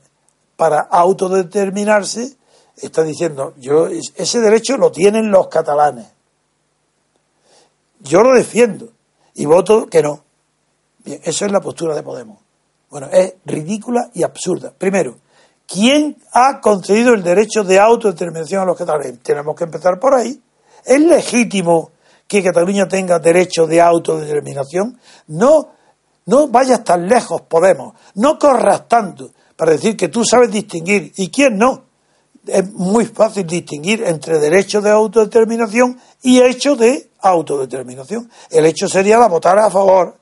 para 0.56 0.80
autodeterminarse, 0.80 2.38
está 2.78 3.04
diciendo, 3.04 3.54
yo 3.58 3.88
ese 3.88 4.40
derecho 4.40 4.78
lo 4.78 4.92
tienen 4.92 5.32
los 5.32 5.48
catalanes. 5.48 6.08
Yo 8.00 8.22
lo 8.22 8.34
defiendo 8.34 8.90
y 9.34 9.46
voto 9.46 9.88
que 9.88 10.02
no. 10.02 10.24
Bien, 11.04 11.20
eso 11.24 11.46
es 11.46 11.52
la 11.52 11.62
postura 11.62 11.96
de 11.96 12.04
Podemos. 12.04 12.40
Bueno, 12.90 13.08
es 13.12 13.36
ridícula 13.46 14.10
y 14.14 14.24
absurda. 14.24 14.72
Primero, 14.78 15.18
¿quién 15.68 16.18
ha 16.32 16.60
concedido 16.60 17.14
el 17.14 17.22
derecho 17.22 17.64
de 17.64 17.80
autodeterminación 17.80 18.62
a 18.62 18.66
los 18.66 18.78
catalanes? 18.78 19.20
Tenemos 19.22 19.56
que 19.56 19.66
empezar 19.66 20.00
por 20.00 20.16
ahí. 20.16 20.42
¿Es 20.86 21.00
legítimo 21.00 21.92
que 22.28 22.42
Cataluña 22.42 22.88
tenga 22.88 23.20
derecho 23.20 23.68
de 23.68 23.82
autodeterminación? 23.82 25.00
No, 25.28 25.70
no 26.26 26.48
vayas 26.48 26.84
tan 26.84 27.08
lejos, 27.08 27.42
Podemos. 27.42 27.94
No 28.16 28.40
corras 28.40 28.88
tanto 28.88 29.30
para 29.56 29.74
decir 29.74 29.96
que 29.96 30.08
tú 30.08 30.24
sabes 30.24 30.52
distinguir 30.52 31.12
y 31.18 31.30
quién 31.30 31.58
no. 31.58 31.86
Es 32.46 32.72
muy 32.72 33.06
fácil 33.06 33.46
distinguir 33.46 34.04
entre 34.04 34.40
derecho 34.40 34.82
de 34.82 34.90
autodeterminación 34.90 36.00
y 36.22 36.42
hecho 36.42 36.76
de 36.76 37.12
autodeterminación. 37.20 38.32
El 38.50 38.66
hecho 38.66 38.88
sería 38.88 39.18
la 39.18 39.28
votar 39.28 39.60
a 39.60 39.70
favor 39.70 40.16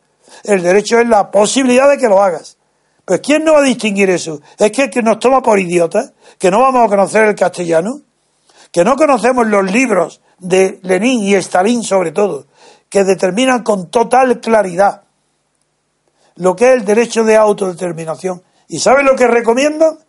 el 0.43 0.61
derecho 0.61 0.99
es 0.99 1.07
la 1.07 1.31
posibilidad 1.31 1.89
de 1.89 1.97
que 1.97 2.07
lo 2.07 2.21
hagas. 2.21 2.57
Pues 3.05 3.21
¿quién 3.21 3.43
no 3.43 3.53
va 3.53 3.59
a 3.59 3.63
distinguir 3.63 4.09
eso? 4.09 4.41
¿Es 4.57 4.71
que, 4.71 4.89
que 4.89 5.03
nos 5.03 5.19
toma 5.19 5.41
por 5.41 5.59
idiotas? 5.59 6.13
¿Que 6.39 6.49
no 6.49 6.59
vamos 6.59 6.85
a 6.85 6.89
conocer 6.89 7.23
el 7.25 7.35
castellano? 7.35 8.01
¿Que 8.71 8.83
no 8.83 8.95
conocemos 8.95 9.47
los 9.47 9.71
libros 9.71 10.21
de 10.39 10.79
Lenin 10.81 11.23
y 11.23 11.35
Stalin 11.35 11.83
sobre 11.83 12.11
todo? 12.11 12.47
Que 12.89 13.03
determinan 13.03 13.63
con 13.63 13.89
total 13.89 14.41
claridad 14.41 15.03
lo 16.37 16.55
que 16.55 16.69
es 16.69 16.75
el 16.75 16.85
derecho 16.85 17.23
de 17.23 17.37
autodeterminación. 17.37 18.41
¿Y 18.67 18.79
saben 18.79 19.05
lo 19.05 19.15
que 19.15 19.27
recomiendan? 19.27 19.99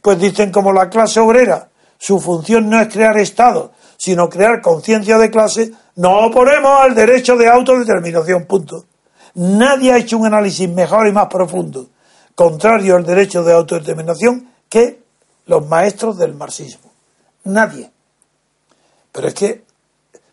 Pues 0.00 0.18
dicen 0.18 0.50
como 0.50 0.72
la 0.72 0.88
clase 0.88 1.20
obrera, 1.20 1.68
su 1.98 2.20
función 2.20 2.68
no 2.68 2.80
es 2.80 2.88
crear 2.88 3.16
Estado, 3.18 3.72
sino 3.96 4.28
crear 4.28 4.60
conciencia 4.60 5.18
de 5.18 5.30
clase, 5.30 5.72
no 5.96 6.26
oponemos 6.26 6.80
al 6.80 6.94
derecho 6.94 7.36
de 7.36 7.48
autodeterminación, 7.48 8.44
punto. 8.46 8.84
Nadie 9.34 9.92
ha 9.92 9.98
hecho 9.98 10.18
un 10.18 10.26
análisis 10.26 10.68
mejor 10.68 11.08
y 11.08 11.12
más 11.12 11.26
profundo, 11.26 11.88
contrario 12.34 12.96
al 12.96 13.04
derecho 13.04 13.42
de 13.42 13.52
autodeterminación, 13.52 14.50
que 14.68 15.02
los 15.46 15.66
maestros 15.66 16.16
del 16.18 16.34
marxismo. 16.34 16.90
Nadie. 17.44 17.90
Pero 19.12 19.28
es 19.28 19.34
que 19.34 19.64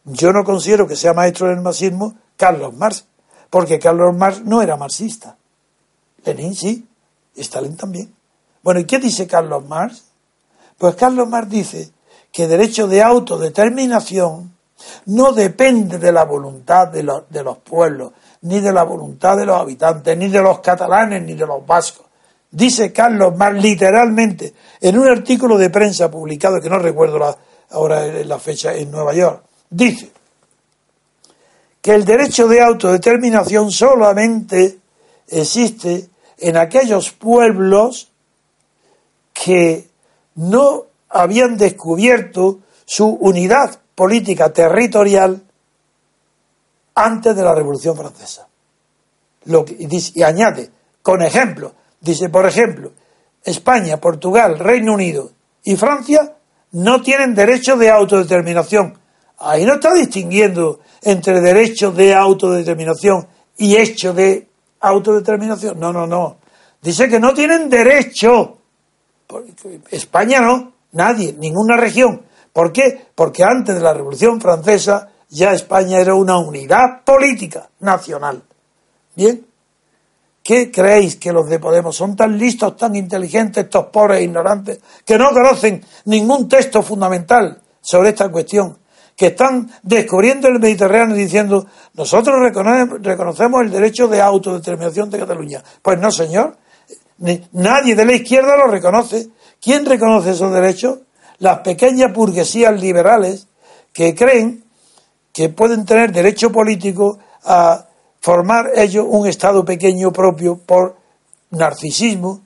yo 0.05 0.31
no 0.31 0.43
considero 0.43 0.87
que 0.87 0.95
sea 0.95 1.13
maestro 1.13 1.47
del 1.47 1.61
marxismo 1.61 2.15
Carlos 2.37 2.73
Marx, 2.73 3.05
porque 3.49 3.79
Carlos 3.79 4.15
Marx 4.15 4.43
no 4.43 4.61
era 4.61 4.77
marxista. 4.77 5.37
Lenin 6.25 6.55
sí, 6.55 6.87
Stalin 7.35 7.77
también. 7.77 8.13
Bueno, 8.63 8.79
¿y 8.79 8.85
qué 8.85 8.99
dice 8.99 9.27
Carlos 9.27 9.67
Marx? 9.67 10.03
Pues 10.77 10.95
Carlos 10.95 11.27
Marx 11.27 11.49
dice 11.49 11.91
que 12.31 12.47
derecho 12.47 12.87
de 12.87 13.03
autodeterminación 13.03 14.55
no 15.05 15.33
depende 15.33 15.99
de 15.99 16.11
la 16.11 16.25
voluntad 16.25 16.87
de 16.87 17.03
los, 17.03 17.29
de 17.29 17.43
los 17.43 17.57
pueblos, 17.59 18.13
ni 18.41 18.59
de 18.59 18.73
la 18.73 18.83
voluntad 18.83 19.37
de 19.37 19.45
los 19.45 19.59
habitantes, 19.59 20.17
ni 20.17 20.27
de 20.29 20.41
los 20.41 20.59
catalanes, 20.59 21.21
ni 21.23 21.33
de 21.33 21.45
los 21.45 21.65
vascos. 21.65 22.05
Dice 22.49 22.91
Carlos 22.91 23.37
Marx 23.37 23.61
literalmente 23.61 24.53
en 24.81 24.97
un 24.97 25.07
artículo 25.07 25.57
de 25.57 25.69
prensa 25.69 26.11
publicado, 26.11 26.59
que 26.59 26.69
no 26.69 26.79
recuerdo 26.79 27.37
ahora 27.69 28.05
la 28.05 28.39
fecha, 28.39 28.73
en 28.73 28.91
Nueva 28.91 29.13
York, 29.13 29.43
dice 29.69 30.11
que 31.81 31.93
el 31.93 32.05
derecho 32.05 32.47
de 32.47 32.61
autodeterminación 32.61 33.71
solamente 33.71 34.79
existe 35.27 36.09
en 36.37 36.57
aquellos 36.57 37.11
pueblos 37.11 38.11
que 39.33 39.87
no 40.35 40.83
habían 41.09 41.57
descubierto 41.57 42.59
su 42.85 43.07
unidad 43.07 43.79
política 43.95 44.51
territorial 44.51 45.41
antes 47.05 47.35
de 47.35 47.43
la 47.43 47.53
Revolución 47.53 47.95
Francesa. 47.95 48.47
Lo 49.45 49.65
que, 49.65 49.75
y, 49.77 49.85
dice, 49.87 50.11
y 50.15 50.23
añade, 50.23 50.69
con 51.01 51.21
ejemplo, 51.21 51.73
dice, 51.99 52.29
por 52.29 52.45
ejemplo, 52.45 52.91
España, 53.43 53.97
Portugal, 53.97 54.59
Reino 54.59 54.93
Unido 54.93 55.31
y 55.63 55.75
Francia 55.75 56.35
no 56.73 57.01
tienen 57.01 57.33
derecho 57.33 57.75
de 57.75 57.89
autodeterminación. 57.89 58.97
Ahí 59.39 59.65
no 59.65 59.75
está 59.75 59.93
distinguiendo 59.93 60.81
entre 61.01 61.41
derecho 61.41 61.91
de 61.91 62.13
autodeterminación 62.13 63.27
y 63.57 63.75
hecho 63.75 64.13
de 64.13 64.47
autodeterminación. 64.79 65.79
No, 65.79 65.91
no, 65.91 66.05
no. 66.05 66.37
Dice 66.81 67.09
que 67.09 67.19
no 67.19 67.33
tienen 67.33 67.69
derecho. 67.69 68.57
España 69.89 70.41
no, 70.41 70.73
nadie, 70.91 71.33
ninguna 71.33 71.77
región. 71.77 72.23
¿Por 72.53 72.71
qué? 72.71 73.07
Porque 73.15 73.43
antes 73.43 73.75
de 73.75 73.81
la 73.81 73.93
Revolución 73.93 74.41
Francesa 74.41 75.10
ya 75.31 75.53
España 75.53 75.99
era 75.99 76.13
una 76.13 76.37
unidad 76.37 77.03
política 77.03 77.69
nacional. 77.79 78.43
Bien, 79.15 79.45
¿Qué 80.43 80.71
creéis 80.71 81.17
que 81.17 81.31
los 81.31 81.47
de 81.47 81.59
Podemos 81.59 81.95
son 81.95 82.15
tan 82.15 82.37
listos, 82.37 82.75
tan 82.75 82.95
inteligentes, 82.95 83.65
estos 83.65 83.85
pobres 83.87 84.19
e 84.19 84.23
ignorantes, 84.23 84.79
que 85.05 85.17
no 85.17 85.29
conocen 85.31 85.83
ningún 86.05 86.49
texto 86.49 86.81
fundamental 86.81 87.61
sobre 87.79 88.09
esta 88.09 88.29
cuestión? 88.29 88.77
Que 89.15 89.27
están 89.27 89.69
descubriendo 89.83 90.47
el 90.47 90.59
Mediterráneo 90.59 91.15
diciendo, 91.15 91.67
nosotros 91.93 92.35
reconocemos 93.01 93.61
el 93.61 93.69
derecho 93.69 94.07
de 94.07 94.19
autodeterminación 94.19 95.11
de 95.11 95.19
Cataluña. 95.19 95.63
Pues 95.81 95.99
no, 95.99 96.09
señor. 96.09 96.57
Nadie 97.51 97.93
de 97.93 98.05
la 98.05 98.13
izquierda 98.13 98.57
lo 98.57 98.65
reconoce. 98.65 99.27
¿Quién 99.61 99.85
reconoce 99.85 100.31
esos 100.31 100.51
derechos? 100.51 100.99
Las 101.37 101.59
pequeñas 101.59 102.11
burguesías 102.11 102.81
liberales 102.81 103.47
que 103.93 104.15
creen 104.15 104.63
que 105.33 105.49
pueden 105.49 105.85
tener 105.85 106.11
derecho 106.11 106.51
político 106.51 107.19
a 107.43 107.85
formar 108.19 108.71
ellos 108.75 109.05
un 109.07 109.27
Estado 109.27 109.65
pequeño 109.65 110.11
propio 110.11 110.57
por 110.57 110.95
narcisismo, 111.51 112.41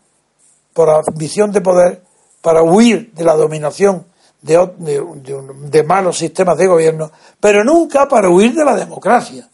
por 0.74 0.90
ambición 0.90 1.52
de 1.52 1.62
poder, 1.62 2.02
para 2.42 2.64
huir 2.64 3.12
de 3.14 3.24
la 3.24 3.36
dominación 3.36 4.06
de, 4.42 5.84
malos 5.84 6.18
sistemas 6.18 6.58
de 6.58 6.68
gobierno, 6.68 7.12
pero 7.40 7.64
nunca 7.64 8.08
para 8.08 8.30
huir 8.30 8.54
de 8.54 8.64
la 8.64 8.76
democracia. 8.76 9.50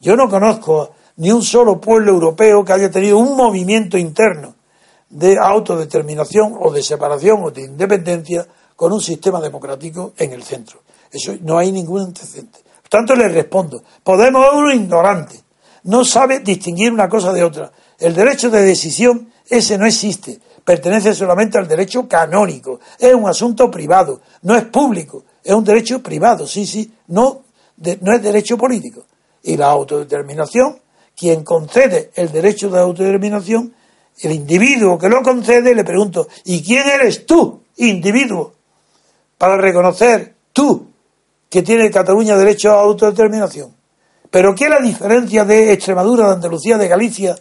Yo 0.00 0.14
no 0.16 0.28
conozco 0.28 0.90
ni 1.16 1.32
un 1.32 1.42
solo 1.42 1.80
pueblo 1.80 2.12
europeo 2.12 2.64
que 2.64 2.72
haya 2.74 2.90
tenido 2.90 3.18
un 3.18 3.36
movimiento 3.36 3.96
interno 3.96 4.54
de 5.08 5.38
autodeterminación 5.38 6.56
o 6.60 6.70
de 6.70 6.82
separación 6.82 7.42
o 7.44 7.50
de 7.50 7.62
independencia 7.62 8.46
con 8.74 8.92
un 8.92 9.00
sistema 9.00 9.40
democrático 9.40 10.12
en 10.18 10.32
el 10.32 10.42
centro. 10.42 10.80
Eso 11.10 11.34
no 11.40 11.56
hay 11.56 11.72
ningún 11.72 12.02
antecedente. 12.02 12.65
Por 12.86 13.00
tanto, 13.00 13.16
le 13.16 13.28
respondo, 13.28 13.82
Podemos 14.04 14.46
ser 14.46 14.54
un 14.54 14.72
ignorante, 14.72 15.40
no 15.84 16.04
sabe 16.04 16.38
distinguir 16.38 16.92
una 16.92 17.08
cosa 17.08 17.32
de 17.32 17.42
otra. 17.42 17.72
El 17.98 18.14
derecho 18.14 18.48
de 18.48 18.62
decisión, 18.62 19.32
ese 19.48 19.76
no 19.76 19.86
existe. 19.86 20.38
Pertenece 20.64 21.12
solamente 21.12 21.58
al 21.58 21.66
derecho 21.66 22.06
canónico. 22.08 22.78
Es 22.98 23.12
un 23.12 23.28
asunto 23.28 23.70
privado, 23.70 24.20
no 24.42 24.54
es 24.54 24.64
público. 24.64 25.24
Es 25.42 25.52
un 25.52 25.64
derecho 25.64 26.00
privado, 26.00 26.46
sí, 26.46 26.64
sí, 26.64 26.92
no, 27.08 27.42
no 28.00 28.14
es 28.14 28.22
derecho 28.22 28.56
político. 28.56 29.04
Y 29.42 29.56
la 29.56 29.66
autodeterminación, 29.66 30.80
quien 31.16 31.42
concede 31.42 32.10
el 32.14 32.30
derecho 32.30 32.68
de 32.68 32.80
autodeterminación, 32.80 33.74
el 34.20 34.32
individuo 34.32 34.96
que 34.96 35.08
lo 35.08 35.22
concede, 35.22 35.74
le 35.74 35.84
pregunto, 35.84 36.28
¿y 36.44 36.62
quién 36.62 36.88
eres 36.88 37.26
tú, 37.26 37.62
individuo, 37.76 38.54
para 39.38 39.56
reconocer 39.56 40.34
tú 40.52 40.86
que 41.48 41.62
tiene 41.62 41.90
Cataluña 41.90 42.36
derecho 42.36 42.72
a 42.72 42.80
autodeterminación? 42.80 43.74
¿Pero 44.30 44.54
qué 44.54 44.68
la 44.68 44.80
diferencia 44.80 45.44
de 45.44 45.72
Extremadura, 45.72 46.26
de 46.26 46.34
Andalucía, 46.34 46.76
de 46.76 46.88
Galicia? 46.88 47.36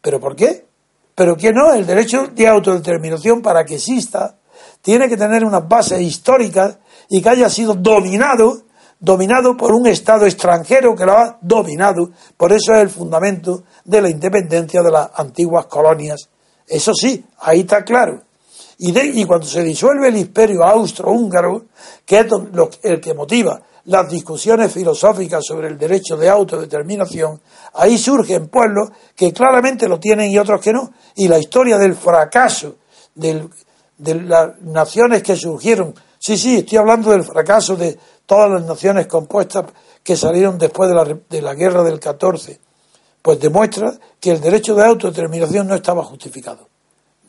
¿Pero 0.00 0.20
por 0.20 0.36
qué? 0.36 0.66
¿Pero 1.14 1.36
qué 1.36 1.52
no? 1.52 1.72
El 1.74 1.84
derecho 1.84 2.28
de 2.28 2.46
autodeterminación 2.46 3.42
para 3.42 3.64
que 3.64 3.74
exista 3.74 4.36
tiene 4.82 5.08
que 5.08 5.16
tener 5.16 5.44
unas 5.44 5.66
bases 5.68 6.00
históricas 6.00 6.78
y 7.08 7.20
que 7.20 7.28
haya 7.28 7.50
sido 7.50 7.74
dominado, 7.74 8.62
dominado 9.00 9.56
por 9.56 9.72
un 9.72 9.86
Estado 9.88 10.26
extranjero 10.26 10.94
que 10.94 11.04
lo 11.04 11.12
ha 11.12 11.38
dominado. 11.40 12.10
Por 12.36 12.52
eso 12.52 12.72
es 12.74 12.82
el 12.82 12.88
fundamento 12.88 13.64
de 13.84 14.02
la 14.02 14.10
independencia 14.10 14.80
de 14.80 14.90
las 14.90 15.10
antiguas 15.16 15.66
colonias. 15.66 16.28
Eso 16.66 16.94
sí, 16.94 17.24
ahí 17.40 17.60
está 17.60 17.84
claro. 17.84 18.22
Y, 18.80 19.24
cuando 19.24 19.44
se 19.44 19.64
disuelve 19.64 20.08
el 20.08 20.16
imperio 20.16 20.62
austro-húngaro, 20.62 21.66
que 22.06 22.20
es 22.20 22.26
el 22.82 23.00
que 23.00 23.12
motiva 23.12 23.60
las 23.86 24.08
discusiones 24.08 24.72
filosóficas 24.72 25.44
sobre 25.44 25.66
el 25.66 25.76
derecho 25.76 26.16
de 26.16 26.28
autodeterminación, 26.28 27.40
ahí 27.74 27.98
surgen 27.98 28.46
pueblos 28.46 28.90
que 29.16 29.32
claramente 29.32 29.88
lo 29.88 29.98
tienen 29.98 30.30
y 30.30 30.38
otros 30.38 30.60
que 30.60 30.72
no. 30.72 30.92
Y 31.16 31.26
la 31.26 31.40
historia 31.40 31.76
del 31.76 31.96
fracaso 31.96 32.76
de 33.16 33.48
las 33.98 34.60
naciones 34.62 35.24
que 35.24 35.34
surgieron, 35.34 35.94
sí, 36.18 36.38
sí, 36.38 36.58
estoy 36.58 36.78
hablando 36.78 37.10
del 37.10 37.24
fracaso 37.24 37.74
de 37.74 37.98
todas 38.26 38.48
las 38.48 38.62
naciones 38.62 39.08
compuestas 39.08 39.64
que 40.04 40.16
salieron 40.16 40.56
después 40.56 40.88
de 40.88 40.94
la, 40.94 41.04
de 41.04 41.42
la 41.42 41.54
guerra 41.54 41.82
del 41.82 41.98
14, 41.98 42.60
pues 43.22 43.40
demuestra 43.40 43.98
que 44.20 44.30
el 44.30 44.40
derecho 44.40 44.76
de 44.76 44.84
autodeterminación 44.84 45.66
no 45.66 45.74
estaba 45.74 46.04
justificado. 46.04 46.68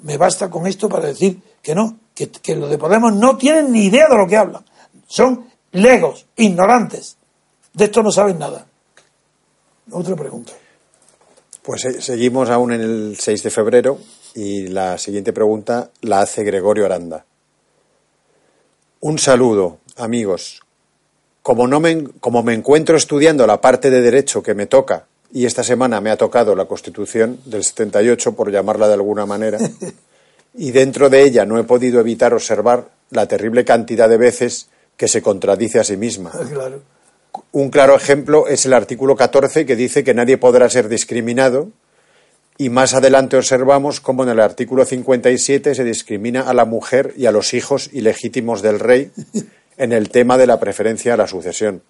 Me 0.04 0.18
basta 0.18 0.50
con 0.50 0.68
esto 0.68 0.88
para 0.88 1.08
decir 1.08 1.42
que 1.62 1.76
no, 1.76 2.00
que, 2.16 2.30
que 2.30 2.56
los 2.56 2.70
de 2.70 2.78
Podemos 2.78 3.14
no 3.14 3.38
tienen 3.38 3.72
ni 3.72 3.86
idea 3.86 4.08
de 4.08 4.18
lo 4.18 4.28
que 4.28 4.38
hablan. 4.38 4.64
Son 5.08 5.50
legos, 5.72 6.26
ignorantes. 6.36 7.18
De 7.74 7.86
esto 7.86 8.02
no 8.02 8.12
saben 8.12 8.40
nada. 8.40 8.66
Otra 9.92 10.16
pregunta. 10.16 10.54
Pues 11.62 11.86
eh, 11.86 12.02
seguimos 12.02 12.50
aún 12.50 12.74
en 12.74 12.82
el 12.82 13.18
6 13.20 13.44
de 13.44 13.50
febrero 13.50 14.00
y 14.36 14.68
la 14.68 14.98
siguiente 14.98 15.34
pregunta 15.34 15.92
la 16.02 16.22
hace 16.22 16.44
Gregorio 16.44 16.86
Aranda. 16.86 17.26
Un 19.02 19.18
saludo, 19.18 19.80
amigos. 19.98 20.62
Como, 21.42 21.68
no 21.68 21.80
me, 21.80 22.04
como 22.20 22.44
me 22.44 22.54
encuentro 22.54 22.98
estudiando 22.98 23.48
la 23.48 23.62
parte 23.62 23.90
de 23.90 24.02
derecho 24.02 24.44
que 24.44 24.54
me 24.54 24.66
toca, 24.66 25.08
y 25.32 25.46
esta 25.46 25.64
semana 25.64 26.02
me 26.02 26.10
ha 26.10 26.18
tocado 26.18 26.56
la 26.56 26.66
Constitución 26.66 27.40
del 27.46 27.64
78, 27.64 28.34
por 28.34 28.52
llamarla 28.52 28.88
de 28.88 28.96
alguna 28.96 29.26
manera, 29.26 29.60
y 30.54 30.72
dentro 30.72 31.10
de 31.10 31.24
ella 31.24 31.46
no 31.46 31.58
he 31.60 31.64
podido 31.64 32.00
evitar 32.00 32.34
observar 32.34 32.90
la 33.12 33.28
terrible 33.28 33.66
cantidad 33.66 34.10
de 34.10 34.18
veces 34.18 34.68
que 34.98 35.08
se 35.08 35.22
contradice 35.22 35.80
a 35.80 35.84
sí 35.84 35.98
misma. 35.98 36.32
Un 37.52 37.70
claro 37.70 37.96
ejemplo 37.96 38.48
es 38.48 38.66
el 38.66 38.74
artículo 38.74 39.16
14 39.16 39.66
que 39.66 39.76
dice 39.76 40.04
que 40.04 40.14
nadie 40.14 40.38
podrá 40.38 40.70
ser 40.70 40.90
discriminado 40.90 41.70
y 42.58 42.70
más 42.70 42.94
adelante 42.94 43.38
observamos 43.38 44.02
cómo 44.02 44.24
en 44.24 44.30
el 44.30 44.40
artículo 44.42 44.84
57 44.84 45.76
se 45.76 45.84
discrimina 45.86 46.42
a 46.42 46.54
la 46.54 46.66
mujer 46.66 47.14
y 47.16 47.26
a 47.26 47.32
los 47.32 47.54
hijos 47.54 47.90
ilegítimos 47.94 48.62
del 48.62 48.80
rey 48.80 49.12
en 49.78 49.94
el 49.94 50.10
tema 50.10 50.38
de 50.38 50.48
la 50.48 50.60
preferencia 50.60 51.14
a 51.14 51.18
la 51.18 51.28
sucesión. 51.28 51.82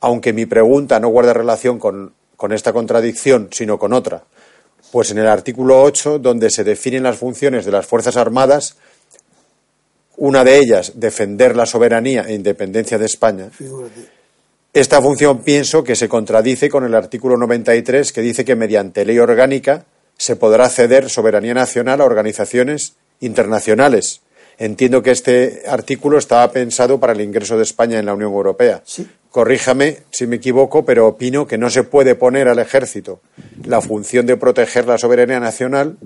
Aunque 0.00 0.32
mi 0.32 0.44
pregunta 0.44 0.98
no 0.98 1.08
guarda 1.08 1.32
relación 1.32 1.78
con, 1.78 2.12
con 2.36 2.52
esta 2.52 2.72
contradicción, 2.72 3.48
sino 3.50 3.78
con 3.78 3.92
otra, 3.92 4.24
pues 4.92 5.10
en 5.10 5.18
el 5.18 5.26
artículo 5.26 5.82
8, 5.82 6.18
donde 6.18 6.50
se 6.50 6.64
definen 6.64 7.02
las 7.02 7.18
funciones 7.18 7.64
de 7.64 7.72
las 7.72 7.86
Fuerzas 7.86 8.16
Armadas, 8.16 8.76
una 10.16 10.44
de 10.44 10.58
ellas, 10.58 10.92
defender 10.96 11.56
la 11.56 11.66
soberanía 11.66 12.22
e 12.22 12.34
independencia 12.34 12.98
de 12.98 13.06
España. 13.06 13.50
Esta 14.72 15.00
función 15.00 15.42
pienso 15.42 15.84
que 15.84 15.96
se 15.96 16.08
contradice 16.08 16.68
con 16.68 16.84
el 16.84 16.94
artículo 16.94 17.36
93 17.36 18.12
que 18.12 18.20
dice 18.20 18.44
que 18.44 18.56
mediante 18.56 19.04
ley 19.04 19.18
orgánica 19.18 19.84
se 20.18 20.36
podrá 20.36 20.68
ceder 20.68 21.10
soberanía 21.10 21.54
nacional 21.54 22.00
a 22.00 22.04
organizaciones 22.04 22.94
internacionales. 23.20 24.20
Entiendo 24.58 25.02
que 25.02 25.10
este 25.10 25.62
artículo 25.68 26.18
estaba 26.18 26.50
pensado 26.50 26.98
para 26.98 27.12
el 27.12 27.20
ingreso 27.20 27.56
de 27.56 27.62
España 27.62 27.98
en 27.98 28.06
la 28.06 28.14
Unión 28.14 28.32
Europea. 28.32 28.82
Corríjame 29.36 29.98
si 30.10 30.26
me 30.26 30.36
equivoco, 30.36 30.86
pero 30.86 31.06
opino 31.06 31.46
que 31.46 31.58
no 31.58 31.68
se 31.68 31.82
puede 31.82 32.14
poner 32.14 32.48
al 32.48 32.58
ejército 32.58 33.20
la 33.66 33.82
función 33.82 34.24
de 34.24 34.38
proteger 34.38 34.86
la 34.86 34.96
soberanía 34.96 35.40
nacional 35.40 35.98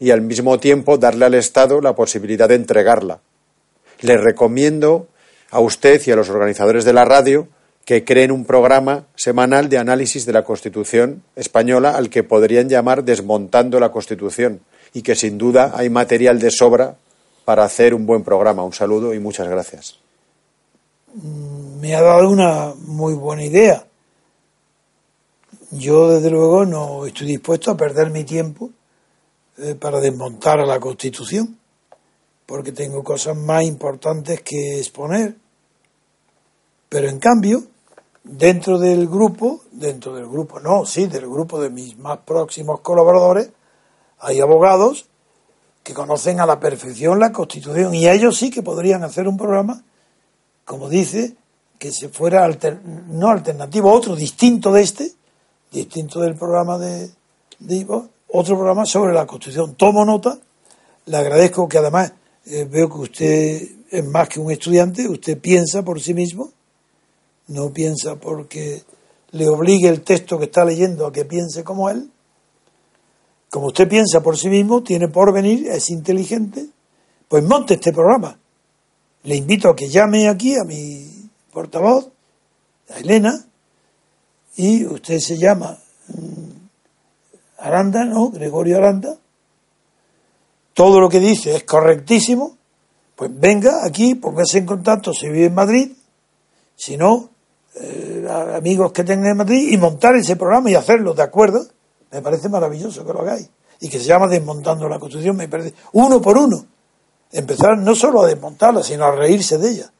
y 0.00 0.10
al 0.10 0.22
mismo 0.22 0.58
tiempo 0.58 0.98
darle 0.98 1.26
al 1.26 1.34
Estado 1.34 1.80
la 1.80 1.94
posibilidad 1.94 2.48
de 2.48 2.56
entregarla 2.56 3.20
le 4.00 4.16
recomiendo 4.16 5.06
a 5.52 5.60
usted 5.60 6.02
y 6.04 6.10
a 6.10 6.16
los 6.16 6.28
organizadores 6.28 6.84
de 6.84 6.92
la 6.92 7.04
radio 7.04 7.46
que 7.84 8.02
creen 8.02 8.32
un 8.32 8.44
programa 8.44 9.06
semanal 9.14 9.68
de 9.68 9.78
análisis 9.78 10.26
de 10.26 10.32
la 10.32 10.42
Constitución 10.42 11.22
española 11.36 11.96
al 11.96 12.10
que 12.10 12.24
podrían 12.24 12.68
llamar 12.68 13.04
Desmontando 13.04 13.78
la 13.78 13.92
Constitución 13.92 14.58
y 14.92 15.02
que 15.02 15.14
sin 15.14 15.38
duda 15.38 15.70
hay 15.76 15.88
material 15.88 16.40
de 16.40 16.50
sobra 16.50 16.96
para 17.44 17.62
hacer 17.62 17.94
un 17.94 18.06
buen 18.06 18.24
programa. 18.24 18.64
Un 18.64 18.72
saludo 18.72 19.14
y 19.14 19.20
muchas 19.20 19.48
gracias. 19.48 20.00
Me 21.82 21.96
ha 21.96 22.00
dado 22.00 22.30
una 22.30 22.74
muy 22.86 23.12
buena 23.14 23.42
idea. 23.42 23.84
Yo, 25.72 26.10
desde 26.10 26.30
luego, 26.30 26.64
no 26.64 27.06
estoy 27.06 27.26
dispuesto 27.26 27.72
a 27.72 27.76
perder 27.76 28.10
mi 28.10 28.22
tiempo 28.22 28.70
eh, 29.58 29.74
para 29.74 29.98
desmontar 29.98 30.60
a 30.60 30.64
la 30.64 30.78
Constitución, 30.78 31.58
porque 32.46 32.70
tengo 32.70 33.02
cosas 33.02 33.36
más 33.36 33.64
importantes 33.64 34.42
que 34.42 34.78
exponer. 34.78 35.34
Pero 36.88 37.08
en 37.08 37.18
cambio, 37.18 37.64
dentro 38.22 38.78
del 38.78 39.08
grupo, 39.08 39.62
dentro 39.72 40.14
del 40.14 40.28
grupo, 40.28 40.60
no, 40.60 40.86
sí, 40.86 41.06
del 41.06 41.26
grupo 41.26 41.60
de 41.60 41.70
mis 41.70 41.98
más 41.98 42.18
próximos 42.18 42.78
colaboradores, 42.78 43.50
hay 44.20 44.38
abogados 44.38 45.08
que 45.82 45.94
conocen 45.94 46.38
a 46.38 46.46
la 46.46 46.60
perfección 46.60 47.18
la 47.18 47.32
Constitución 47.32 47.92
y 47.92 48.08
ellos 48.08 48.36
sí 48.36 48.52
que 48.52 48.62
podrían 48.62 49.02
hacer 49.02 49.26
un 49.26 49.36
programa, 49.36 49.82
como 50.64 50.88
dice, 50.88 51.34
que 51.82 51.90
se 51.90 52.10
fuera 52.10 52.48
no 53.08 53.28
alternativo, 53.28 53.92
otro 53.92 54.14
distinto 54.14 54.72
de 54.72 54.82
este, 54.82 55.10
distinto 55.72 56.20
del 56.20 56.36
programa 56.36 56.78
de, 56.78 57.10
de 57.58 57.84
otro 58.28 58.54
programa 58.54 58.86
sobre 58.86 59.12
la 59.12 59.26
Constitución. 59.26 59.74
Tomo 59.74 60.04
nota, 60.04 60.38
le 61.06 61.16
agradezco 61.16 61.68
que 61.68 61.78
además 61.78 62.12
eh, 62.46 62.68
veo 62.70 62.88
que 62.88 62.98
usted 62.98 63.68
es 63.90 64.04
más 64.04 64.28
que 64.28 64.38
un 64.38 64.52
estudiante, 64.52 65.08
usted 65.08 65.40
piensa 65.40 65.82
por 65.82 66.00
sí 66.00 66.14
mismo, 66.14 66.52
no 67.48 67.72
piensa 67.72 68.14
porque 68.14 68.84
le 69.32 69.48
obligue 69.48 69.88
el 69.88 70.02
texto 70.02 70.38
que 70.38 70.44
está 70.44 70.64
leyendo 70.64 71.04
a 71.04 71.12
que 71.12 71.24
piense 71.24 71.64
como 71.64 71.90
él. 71.90 72.12
Como 73.50 73.66
usted 73.66 73.88
piensa 73.88 74.22
por 74.22 74.38
sí 74.38 74.48
mismo, 74.48 74.84
tiene 74.84 75.08
por 75.08 75.32
venir, 75.32 75.66
es 75.66 75.90
inteligente, 75.90 76.64
pues 77.26 77.42
monte 77.42 77.74
este 77.74 77.92
programa. 77.92 78.38
Le 79.24 79.34
invito 79.34 79.68
a 79.68 79.74
que 79.74 79.88
llame 79.88 80.28
aquí 80.28 80.54
a 80.54 80.62
mi 80.62 81.11
portavoz, 81.52 82.08
a 82.90 82.98
Elena, 82.98 83.44
y 84.56 84.84
usted 84.86 85.18
se 85.18 85.38
llama 85.38 85.78
mm, 86.08 86.52
Aranda, 87.58 88.04
¿no? 88.04 88.30
Gregorio 88.30 88.78
Aranda. 88.78 89.16
Todo 90.74 91.00
lo 91.00 91.08
que 91.08 91.20
dice 91.20 91.54
es 91.54 91.64
correctísimo. 91.64 92.56
Pues 93.14 93.30
venga 93.38 93.84
aquí, 93.84 94.14
póngase 94.14 94.58
en 94.58 94.66
contacto 94.66 95.12
si 95.12 95.28
vive 95.28 95.46
en 95.46 95.54
Madrid, 95.54 95.92
si 96.74 96.96
no, 96.96 97.28
eh, 97.74 98.26
amigos 98.54 98.92
que 98.92 99.04
tengan 99.04 99.32
en 99.32 99.36
Madrid 99.36 99.70
y 99.70 99.76
montar 99.76 100.16
ese 100.16 100.36
programa 100.36 100.70
y 100.70 100.74
hacerlo, 100.74 101.14
¿de 101.14 101.22
acuerdo? 101.22 101.64
Me 102.10 102.20
parece 102.20 102.48
maravilloso 102.48 103.04
que 103.04 103.12
lo 103.12 103.20
hagáis. 103.20 103.48
Y 103.80 103.88
que 103.88 103.98
se 103.98 104.06
llama 104.06 104.28
Desmontando 104.28 104.88
la 104.88 104.98
Constitución, 104.98 105.36
me 105.36 105.48
parece, 105.48 105.74
uno 105.92 106.20
por 106.20 106.38
uno. 106.38 106.64
Empezar 107.30 107.78
no 107.78 107.94
solo 107.94 108.22
a 108.22 108.26
desmontarla, 108.26 108.82
sino 108.82 109.04
a 109.04 109.12
reírse 109.12 109.58
de 109.58 109.70
ella. 109.70 109.92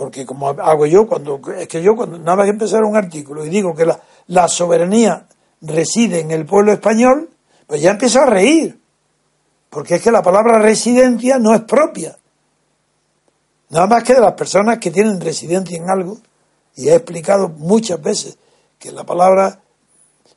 Porque 0.00 0.24
como 0.24 0.48
hago 0.48 0.86
yo, 0.86 1.06
cuando 1.06 1.38
es 1.58 1.68
que 1.68 1.82
yo 1.82 1.94
cuando 1.94 2.16
nada 2.16 2.34
más 2.34 2.46
que 2.46 2.52
empezar 2.52 2.82
un 2.84 2.96
artículo 2.96 3.44
y 3.44 3.50
digo 3.50 3.74
que 3.74 3.84
la, 4.28 4.48
soberanía 4.48 5.26
reside 5.60 6.20
en 6.20 6.30
el 6.30 6.46
pueblo 6.46 6.72
español, 6.72 7.28
pues 7.66 7.82
ya 7.82 7.90
empiezo 7.90 8.22
a 8.22 8.24
reír. 8.24 8.80
Porque 9.68 9.96
es 9.96 10.02
que 10.02 10.10
la 10.10 10.22
palabra 10.22 10.58
residencia 10.58 11.38
no 11.38 11.54
es 11.54 11.60
propia. 11.64 12.16
Nada 13.68 13.86
más 13.88 14.02
que 14.02 14.14
de 14.14 14.22
las 14.22 14.32
personas 14.32 14.78
que 14.78 14.90
tienen 14.90 15.20
residencia 15.20 15.76
en 15.76 15.90
algo, 15.90 16.16
y 16.76 16.88
he 16.88 16.94
explicado 16.94 17.50
muchas 17.50 18.00
veces 18.00 18.38
que 18.78 18.92
la 18.92 19.04
palabra 19.04 19.60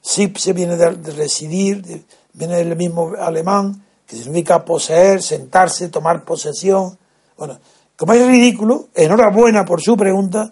sí 0.02 0.34
se 0.36 0.52
viene 0.52 0.76
de, 0.76 0.89
residir, 1.13 2.06
viene 2.34 2.58
del 2.58 2.76
mismo 2.76 3.13
alemán, 3.17 3.82
que 4.06 4.17
significa 4.17 4.65
poseer, 4.65 5.21
sentarse, 5.21 5.88
tomar 5.88 6.26
posesión. 6.26 6.97
Bueno, 7.38 7.58
como 7.97 8.13
es 8.13 8.27
ridículo, 8.27 8.89
enhorabuena 8.95 9.65
por 9.65 9.82
su 9.82 9.95
pregunta. 9.95 10.51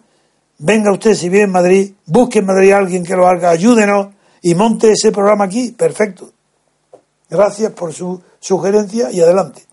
Venga 0.60 0.92
usted 0.92 1.16
si 1.16 1.30
vive 1.30 1.44
en 1.44 1.52
Madrid, 1.52 1.94
busque 2.06 2.40
en 2.40 2.46
Madrid 2.46 2.72
a 2.72 2.78
alguien 2.78 3.04
que 3.04 3.16
lo 3.16 3.28
haga, 3.28 3.50
ayúdenos 3.50 4.10
y 4.42 4.54
monte 4.56 4.92
ese 4.92 5.12
programa 5.12 5.46
aquí. 5.46 5.72
Perfecto. 5.72 6.32
Gracias 7.30 7.72
por 7.72 7.94
su 7.94 8.22
sugerencia 8.40 9.12
y 9.12 9.22
adelante. 9.22 9.66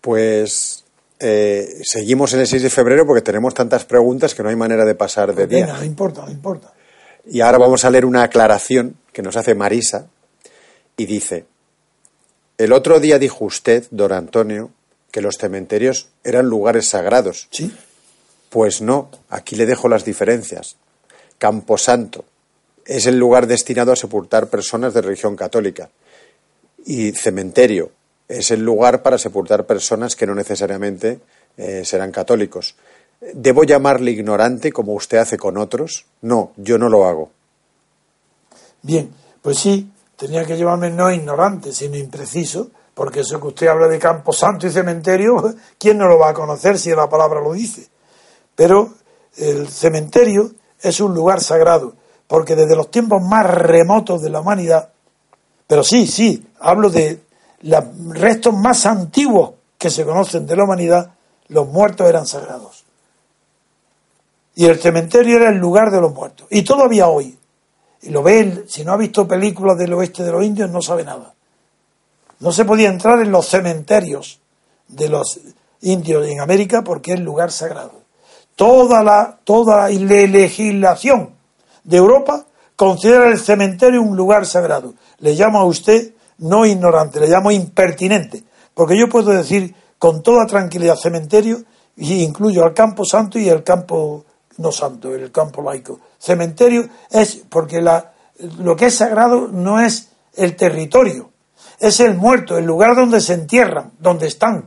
Pues 0.00 0.84
eh, 1.18 1.80
seguimos 1.82 2.32
en 2.34 2.40
el 2.40 2.46
6 2.46 2.62
de 2.62 2.70
febrero 2.70 3.06
porque 3.06 3.22
tenemos 3.22 3.54
tantas 3.54 3.84
preguntas 3.84 4.34
que 4.34 4.42
no 4.42 4.48
hay 4.48 4.56
manera 4.56 4.84
de 4.84 4.94
pasar 4.94 5.34
de 5.34 5.46
día. 5.46 5.66
no 5.66 5.84
importa, 5.84 6.24
no 6.24 6.30
importa. 6.30 6.72
Y 7.26 7.40
ahora 7.40 7.58
vamos 7.58 7.84
a 7.84 7.90
leer 7.90 8.04
una 8.04 8.22
aclaración 8.22 8.96
que 9.12 9.22
nos 9.22 9.36
hace 9.36 9.54
Marisa 9.54 10.06
y 10.96 11.06
dice, 11.06 11.46
el 12.56 12.72
otro 12.72 13.00
día 13.00 13.18
dijo 13.18 13.44
usted, 13.44 13.86
don 13.90 14.12
Antonio, 14.12 14.70
que 15.10 15.20
los 15.20 15.36
cementerios 15.36 16.08
eran 16.24 16.46
lugares 16.46 16.88
sagrados. 16.88 17.48
Sí. 17.50 17.74
Pues 18.50 18.80
no, 18.80 19.10
aquí 19.28 19.56
le 19.56 19.66
dejo 19.66 19.88
las 19.88 20.04
diferencias. 20.04 20.76
Camposanto 21.38 22.24
es 22.84 23.06
el 23.06 23.18
lugar 23.18 23.46
destinado 23.46 23.92
a 23.92 23.96
sepultar 23.96 24.48
personas 24.48 24.94
de 24.94 25.02
religión 25.02 25.36
católica. 25.36 25.90
Y 26.84 27.12
cementerio 27.12 27.90
es 28.28 28.50
el 28.50 28.60
lugar 28.60 29.02
para 29.02 29.18
sepultar 29.18 29.66
personas 29.66 30.16
que 30.16 30.26
no 30.26 30.34
necesariamente 30.34 31.20
eh, 31.56 31.84
serán 31.84 32.12
católicos. 32.12 32.76
¿Debo 33.20 33.64
llamarle 33.64 34.12
ignorante 34.12 34.72
como 34.72 34.94
usted 34.94 35.18
hace 35.18 35.36
con 35.36 35.58
otros? 35.58 36.06
No, 36.22 36.52
yo 36.56 36.78
no 36.78 36.88
lo 36.88 37.04
hago. 37.06 37.30
Bien, 38.82 39.10
pues 39.42 39.58
sí, 39.58 39.90
tenía 40.16 40.44
que 40.44 40.56
llamarme 40.56 40.90
no 40.90 41.10
ignorante, 41.10 41.72
sino 41.72 41.96
impreciso, 41.96 42.70
porque 42.98 43.20
eso 43.20 43.40
que 43.40 43.46
usted 43.46 43.68
habla 43.68 43.86
de 43.86 43.96
campo 43.96 44.32
santo 44.32 44.66
y 44.66 44.72
cementerio, 44.72 45.54
¿quién 45.78 45.98
no 45.98 46.08
lo 46.08 46.18
va 46.18 46.30
a 46.30 46.34
conocer 46.34 46.76
si 46.76 46.90
la 46.90 47.08
palabra 47.08 47.40
lo 47.40 47.52
dice? 47.52 47.86
Pero 48.56 48.92
el 49.36 49.68
cementerio 49.68 50.50
es 50.80 51.00
un 51.00 51.14
lugar 51.14 51.40
sagrado, 51.40 51.94
porque 52.26 52.56
desde 52.56 52.74
los 52.74 52.90
tiempos 52.90 53.22
más 53.22 53.48
remotos 53.48 54.20
de 54.20 54.30
la 54.30 54.40
humanidad, 54.40 54.90
pero 55.68 55.84
sí, 55.84 56.08
sí, 56.08 56.44
hablo 56.58 56.90
de 56.90 57.22
los 57.60 57.84
restos 58.08 58.52
más 58.54 58.84
antiguos 58.84 59.52
que 59.78 59.90
se 59.90 60.04
conocen 60.04 60.44
de 60.44 60.56
la 60.56 60.64
humanidad, 60.64 61.12
los 61.46 61.68
muertos 61.68 62.08
eran 62.08 62.26
sagrados. 62.26 62.84
Y 64.56 64.66
el 64.66 64.80
cementerio 64.80 65.36
era 65.36 65.50
el 65.50 65.58
lugar 65.58 65.92
de 65.92 66.00
los 66.00 66.12
muertos. 66.12 66.48
Y 66.50 66.62
todavía 66.62 67.06
hoy, 67.06 67.38
y 68.02 68.10
lo 68.10 68.24
ve, 68.24 68.64
si 68.66 68.84
no 68.84 68.90
ha 68.90 68.96
visto 68.96 69.28
películas 69.28 69.78
del 69.78 69.94
oeste 69.94 70.24
de 70.24 70.32
los 70.32 70.42
indios, 70.42 70.68
no 70.68 70.82
sabe 70.82 71.04
nada. 71.04 71.32
No 72.40 72.52
se 72.52 72.64
podía 72.64 72.88
entrar 72.88 73.20
en 73.20 73.32
los 73.32 73.46
cementerios 73.46 74.40
de 74.86 75.08
los 75.08 75.40
indios 75.80 76.26
en 76.26 76.40
América 76.40 76.82
porque 76.82 77.14
es 77.14 77.20
lugar 77.20 77.50
sagrado. 77.50 78.02
Toda 78.56 79.02
la, 79.02 79.38
toda 79.44 79.88
la 79.88 80.26
legislación 80.26 81.30
de 81.84 81.96
Europa 81.96 82.46
considera 82.76 83.28
el 83.28 83.38
cementerio 83.38 84.02
un 84.02 84.16
lugar 84.16 84.46
sagrado. 84.46 84.94
Le 85.18 85.34
llamo 85.34 85.60
a 85.60 85.64
usted 85.64 86.12
no 86.38 86.64
ignorante, 86.64 87.20
le 87.20 87.28
llamo 87.28 87.50
impertinente, 87.50 88.44
porque 88.74 88.98
yo 88.98 89.08
puedo 89.08 89.30
decir 89.30 89.74
con 89.98 90.22
toda 90.22 90.46
tranquilidad 90.46 90.96
cementerio 90.96 91.62
y 91.96 92.22
incluyo 92.22 92.64
al 92.64 92.74
campo 92.74 93.04
santo 93.04 93.38
y 93.38 93.48
el 93.48 93.64
campo 93.64 94.24
no 94.58 94.70
santo, 94.70 95.14
el 95.14 95.32
campo 95.32 95.62
laico. 95.62 95.98
Cementerio 96.18 96.88
es 97.10 97.42
porque 97.48 97.80
la, 97.80 98.12
lo 98.58 98.76
que 98.76 98.86
es 98.86 98.94
sagrado 98.94 99.48
no 99.48 99.80
es 99.80 100.10
el 100.36 100.54
territorio, 100.54 101.30
es 101.78 102.00
el 102.00 102.14
muerto, 102.14 102.58
el 102.58 102.64
lugar 102.64 102.94
donde 102.96 103.20
se 103.20 103.34
entierran, 103.34 103.92
donde 103.98 104.26
están. 104.26 104.66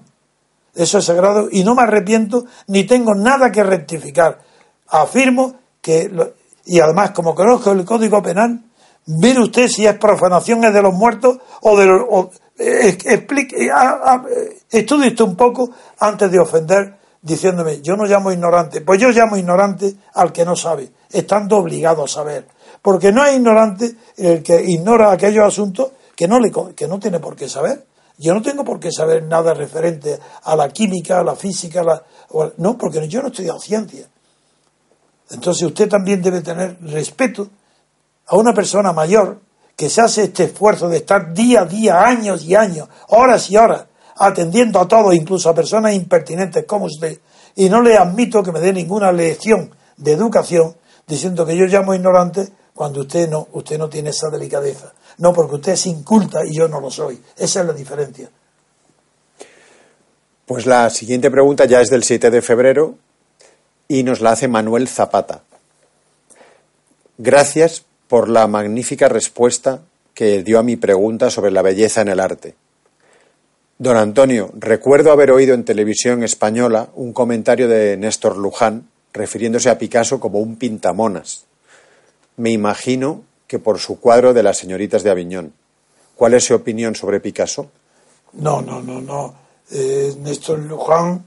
Eso 0.74 1.00
es 1.00 1.06
sagrado 1.06 1.50
y 1.52 1.63
no 1.63 1.76
me 1.76 1.84
arrepiento 1.84 2.45
ni 2.67 2.86
tengo 2.86 3.13
nada 3.13 3.52
que 3.52 3.63
rectificar. 3.63 4.39
Afirmo 4.88 5.56
que, 5.82 6.10
y 6.65 6.80
además 6.80 7.12
como 7.12 7.36
conozco 7.36 7.71
el 7.71 7.84
Código 7.84 8.21
Penal, 8.21 8.62
mire 9.08 9.41
usted 9.41 9.67
si 9.67 9.86
es 9.86 9.97
profanación 9.97 10.63
es 10.63 10.74
de 10.74 10.82
los 10.82 10.93
muertos 10.93 11.38
o 11.62 11.78
de 11.78 11.86
los... 11.86 12.06
Eh, 12.58 12.97
explique, 13.06 13.65
eh, 13.65 13.69
estudie 14.69 15.10
usted 15.10 15.26
un 15.26 15.36
poco 15.36 15.71
antes 16.00 16.32
de 16.32 16.39
ofender 16.39 17.02
diciéndome, 17.21 17.82
yo 17.82 17.96
no 17.96 18.06
llamo 18.06 18.31
ignorante. 18.31 18.81
Pues 18.81 19.00
yo 19.00 19.10
llamo 19.10 19.38
ignorante 19.38 19.94
al 20.13 20.31
que 20.31 20.46
no 20.46 20.56
sabe, 20.56 20.90
estando 21.12 21.58
obligado 21.58 22.04
a 22.04 22.08
saber. 22.08 22.48
Porque 22.81 23.12
no 23.12 23.25
es 23.25 23.35
ignorante 23.35 23.96
el 24.17 24.42
que 24.42 24.62
ignora 24.63 25.12
aquellos 25.12 25.46
asuntos 25.46 25.92
que 26.22 26.28
no, 26.28 26.40
le, 26.40 26.52
que 26.76 26.88
no 26.88 27.00
tiene 27.00 27.19
por 27.19 27.36
qué 27.36 27.50
saber. 27.50 27.84
Yo 28.19 28.36
no 28.36 28.44
tengo 28.44 28.63
por 28.63 28.80
qué 28.80 28.92
saber 28.92 29.24
nada 29.24 29.56
referente 29.56 30.19
a 30.44 30.56
la 30.56 30.69
química, 30.69 31.19
a 31.19 31.24
la 31.24 31.36
física, 31.36 31.82
la, 31.82 32.04
no, 32.58 32.78
porque 32.78 33.08
yo 33.08 33.22
no 33.22 33.30
he 33.30 33.32
estudiado 33.32 33.60
ciencia. 33.60 34.06
Entonces 35.32 35.63
usted 35.63 35.90
también 35.90 36.22
debe 36.22 36.42
tener 36.42 36.78
respeto 36.82 37.50
a 38.28 38.36
una 38.36 38.54
persona 38.54 38.94
mayor 38.94 39.40
que 39.76 39.90
se 39.90 40.00
hace 40.00 40.26
este 40.26 40.44
esfuerzo 40.44 40.90
de 40.90 40.98
estar 40.98 41.34
día 41.34 41.62
a 41.62 41.65
día, 41.65 42.04
años 42.04 42.44
y 42.44 42.54
años, 42.54 42.88
horas 43.08 43.50
y 43.50 43.58
horas, 43.58 43.86
atendiendo 44.17 44.80
a 44.80 44.88
todos, 44.88 45.15
incluso 45.15 45.50
a 45.50 45.56
personas 45.56 45.96
impertinentes 45.96 46.65
como 46.67 46.86
usted, 46.86 47.19
y 47.56 47.67
no 47.67 47.82
le 47.82 47.98
admito 47.98 48.44
que 48.44 48.52
me 48.52 48.60
dé 48.60 48.72
ninguna 48.74 49.12
lección 49.12 49.72
de 49.98 50.12
educación 50.12 50.78
diciendo 51.08 51.48
que 51.48 51.58
yo 51.58 51.65
llamo 51.65 51.96
ignorante 51.96 52.48
cuando 52.76 53.02
usted 53.02 53.28
no, 53.28 53.48
usted 53.54 53.80
no 53.80 53.90
tiene 53.90 54.12
esa 54.12 54.30
delicadeza. 54.30 54.94
No, 55.17 55.33
porque 55.33 55.55
usted 55.55 55.73
es 55.73 55.85
inculta 55.85 56.45
y 56.45 56.53
yo 56.55 56.67
no 56.67 56.79
lo 56.79 56.89
soy. 56.89 57.21
Esa 57.37 57.62
es 57.62 57.65
la 57.67 57.73
diferencia. 57.73 58.29
Pues 60.45 60.65
la 60.65 60.89
siguiente 60.89 61.31
pregunta 61.31 61.65
ya 61.65 61.81
es 61.81 61.89
del 61.89 62.03
7 62.03 62.29
de 62.29 62.41
febrero 62.41 62.95
y 63.87 64.03
nos 64.03 64.21
la 64.21 64.31
hace 64.31 64.47
Manuel 64.47 64.87
Zapata. 64.87 65.43
Gracias 67.17 67.85
por 68.07 68.29
la 68.29 68.47
magnífica 68.47 69.07
respuesta 69.07 69.81
que 70.13 70.43
dio 70.43 70.59
a 70.59 70.63
mi 70.63 70.75
pregunta 70.75 71.29
sobre 71.29 71.51
la 71.51 71.62
belleza 71.62 72.01
en 72.01 72.09
el 72.09 72.19
arte. 72.19 72.55
Don 73.77 73.97
Antonio, 73.97 74.51
recuerdo 74.53 75.12
haber 75.12 75.31
oído 75.31 75.53
en 75.53 75.65
televisión 75.65 76.23
española 76.23 76.89
un 76.95 77.13
comentario 77.13 77.67
de 77.67 77.97
Néstor 77.97 78.37
Luján 78.37 78.89
refiriéndose 79.13 79.69
a 79.69 79.77
Picasso 79.77 80.19
como 80.19 80.39
un 80.39 80.55
pintamonas. 80.55 81.45
Me 82.37 82.51
imagino 82.51 83.23
que 83.52 83.60
por 83.60 83.79
su 83.79 83.99
cuadro 83.99 84.33
de 84.33 84.43
las 84.43 84.58
señoritas 84.58 85.04
de 85.04 85.10
Aviñón. 85.12 85.54
¿Cuál 86.15 86.35
es 86.35 86.45
su 86.45 86.56
opinión 86.56 86.95
sobre 86.95 87.19
Picasso? 87.19 87.69
No, 88.31 88.62
no, 88.62 88.81
no, 88.81 89.02
no. 89.02 89.35
Eh, 89.69 90.15
Néstor 90.19 90.60
Luján 90.60 91.25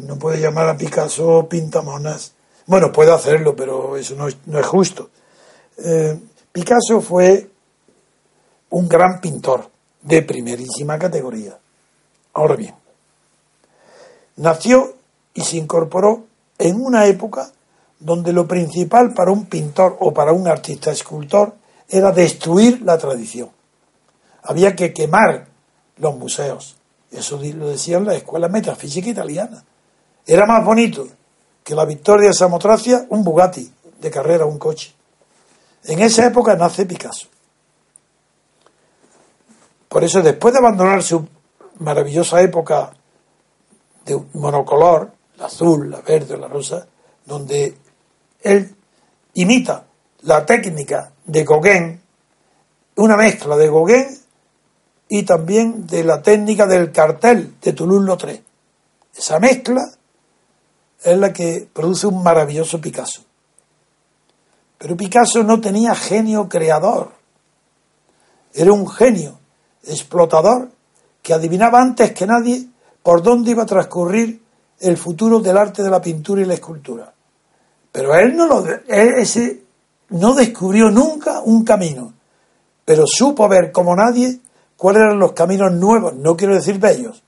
no 0.00 0.18
puede 0.18 0.38
llamar 0.38 0.68
a 0.68 0.76
Picasso 0.76 1.48
pintamonas. 1.48 2.34
Bueno, 2.66 2.92
puede 2.92 3.10
hacerlo, 3.10 3.56
pero 3.56 3.96
eso 3.96 4.14
no 4.16 4.28
es, 4.28 4.36
no 4.44 4.58
es 4.58 4.66
justo. 4.66 5.08
Eh, 5.78 6.20
Picasso 6.52 7.00
fue 7.00 7.48
un 8.68 8.86
gran 8.86 9.18
pintor 9.22 9.70
de 10.02 10.20
primerísima 10.20 10.98
categoría. 10.98 11.58
Ahora 12.34 12.54
bien, 12.54 12.74
nació 14.36 14.92
y 15.32 15.40
se 15.40 15.56
incorporó 15.56 16.26
en 16.58 16.78
una 16.84 17.06
época 17.06 17.50
donde 17.98 18.34
lo 18.34 18.46
principal 18.46 19.14
para 19.14 19.30
un 19.30 19.46
pintor 19.46 19.96
o 20.00 20.12
para 20.12 20.34
un 20.34 20.46
artista 20.48 20.90
escultor 20.90 21.61
era 21.88 22.12
destruir 22.12 22.82
la 22.82 22.98
tradición. 22.98 23.50
Había 24.42 24.74
que 24.74 24.92
quemar 24.92 25.46
los 25.98 26.16
museos. 26.16 26.76
Eso 27.10 27.38
lo 27.38 27.68
decían 27.68 28.04
la 28.04 28.14
escuela 28.14 28.48
metafísica 28.48 29.10
italiana. 29.10 29.62
Era 30.26 30.46
más 30.46 30.64
bonito 30.64 31.06
que 31.62 31.74
la 31.74 31.84
victoria 31.84 32.28
de 32.28 32.34
Samotracia 32.34 33.06
un 33.10 33.22
Bugatti 33.22 33.72
de 34.00 34.10
carrera, 34.10 34.46
un 34.46 34.58
coche. 34.58 34.92
En 35.84 36.00
esa 36.00 36.26
época 36.26 36.56
nace 36.56 36.86
Picasso. 36.86 37.28
Por 39.88 40.04
eso, 40.04 40.22
después 40.22 40.54
de 40.54 40.58
abandonar 40.58 41.02
su 41.02 41.26
maravillosa 41.78 42.40
época 42.40 42.92
de 44.04 44.20
monocolor, 44.34 45.12
la 45.36 45.46
azul, 45.46 45.90
la 45.90 46.00
verde, 46.00 46.38
la 46.38 46.48
rosa, 46.48 46.86
donde 47.26 47.76
él 48.40 48.74
imita 49.34 49.84
la 50.22 50.46
técnica 50.46 51.12
de 51.32 51.44
Gauguin, 51.44 52.00
una 52.96 53.16
mezcla 53.16 53.56
de 53.56 53.66
Gauguin 53.66 54.06
y 55.08 55.22
también 55.22 55.86
de 55.86 56.04
la 56.04 56.22
técnica 56.22 56.66
del 56.66 56.92
cartel 56.92 57.54
de 57.60 57.72
Toulouse-Lautrec. 57.72 58.42
Esa 59.16 59.38
mezcla 59.38 59.82
es 61.02 61.16
la 61.18 61.32
que 61.32 61.66
produce 61.72 62.06
un 62.06 62.22
maravilloso 62.22 62.80
Picasso. 62.80 63.22
Pero 64.76 64.96
Picasso 64.96 65.42
no 65.42 65.60
tenía 65.60 65.94
genio 65.94 66.48
creador. 66.48 67.12
Era 68.52 68.72
un 68.72 68.86
genio 68.88 69.38
explotador 69.84 70.70
que 71.22 71.32
adivinaba 71.32 71.80
antes 71.80 72.12
que 72.12 72.26
nadie 72.26 72.66
por 73.02 73.22
dónde 73.22 73.52
iba 73.52 73.62
a 73.62 73.66
transcurrir 73.66 74.42
el 74.80 74.96
futuro 74.96 75.40
del 75.40 75.56
arte 75.56 75.82
de 75.82 75.90
la 75.90 76.02
pintura 76.02 76.42
y 76.42 76.44
la 76.44 76.54
escultura. 76.54 77.12
Pero 77.90 78.14
él 78.14 78.36
no 78.36 78.46
lo 78.46 78.64
ese 78.86 79.61
no 80.12 80.34
descubrió 80.34 80.90
nunca 80.90 81.40
un 81.40 81.64
camino, 81.64 82.14
pero 82.84 83.04
supo 83.06 83.48
ver 83.48 83.72
como 83.72 83.94
nadie 83.96 84.40
cuáles 84.76 85.02
eran 85.02 85.18
los 85.18 85.32
caminos 85.32 85.72
nuevos, 85.72 86.14
no 86.14 86.36
quiero 86.36 86.54
decir 86.54 86.78
bellos, 86.78 87.22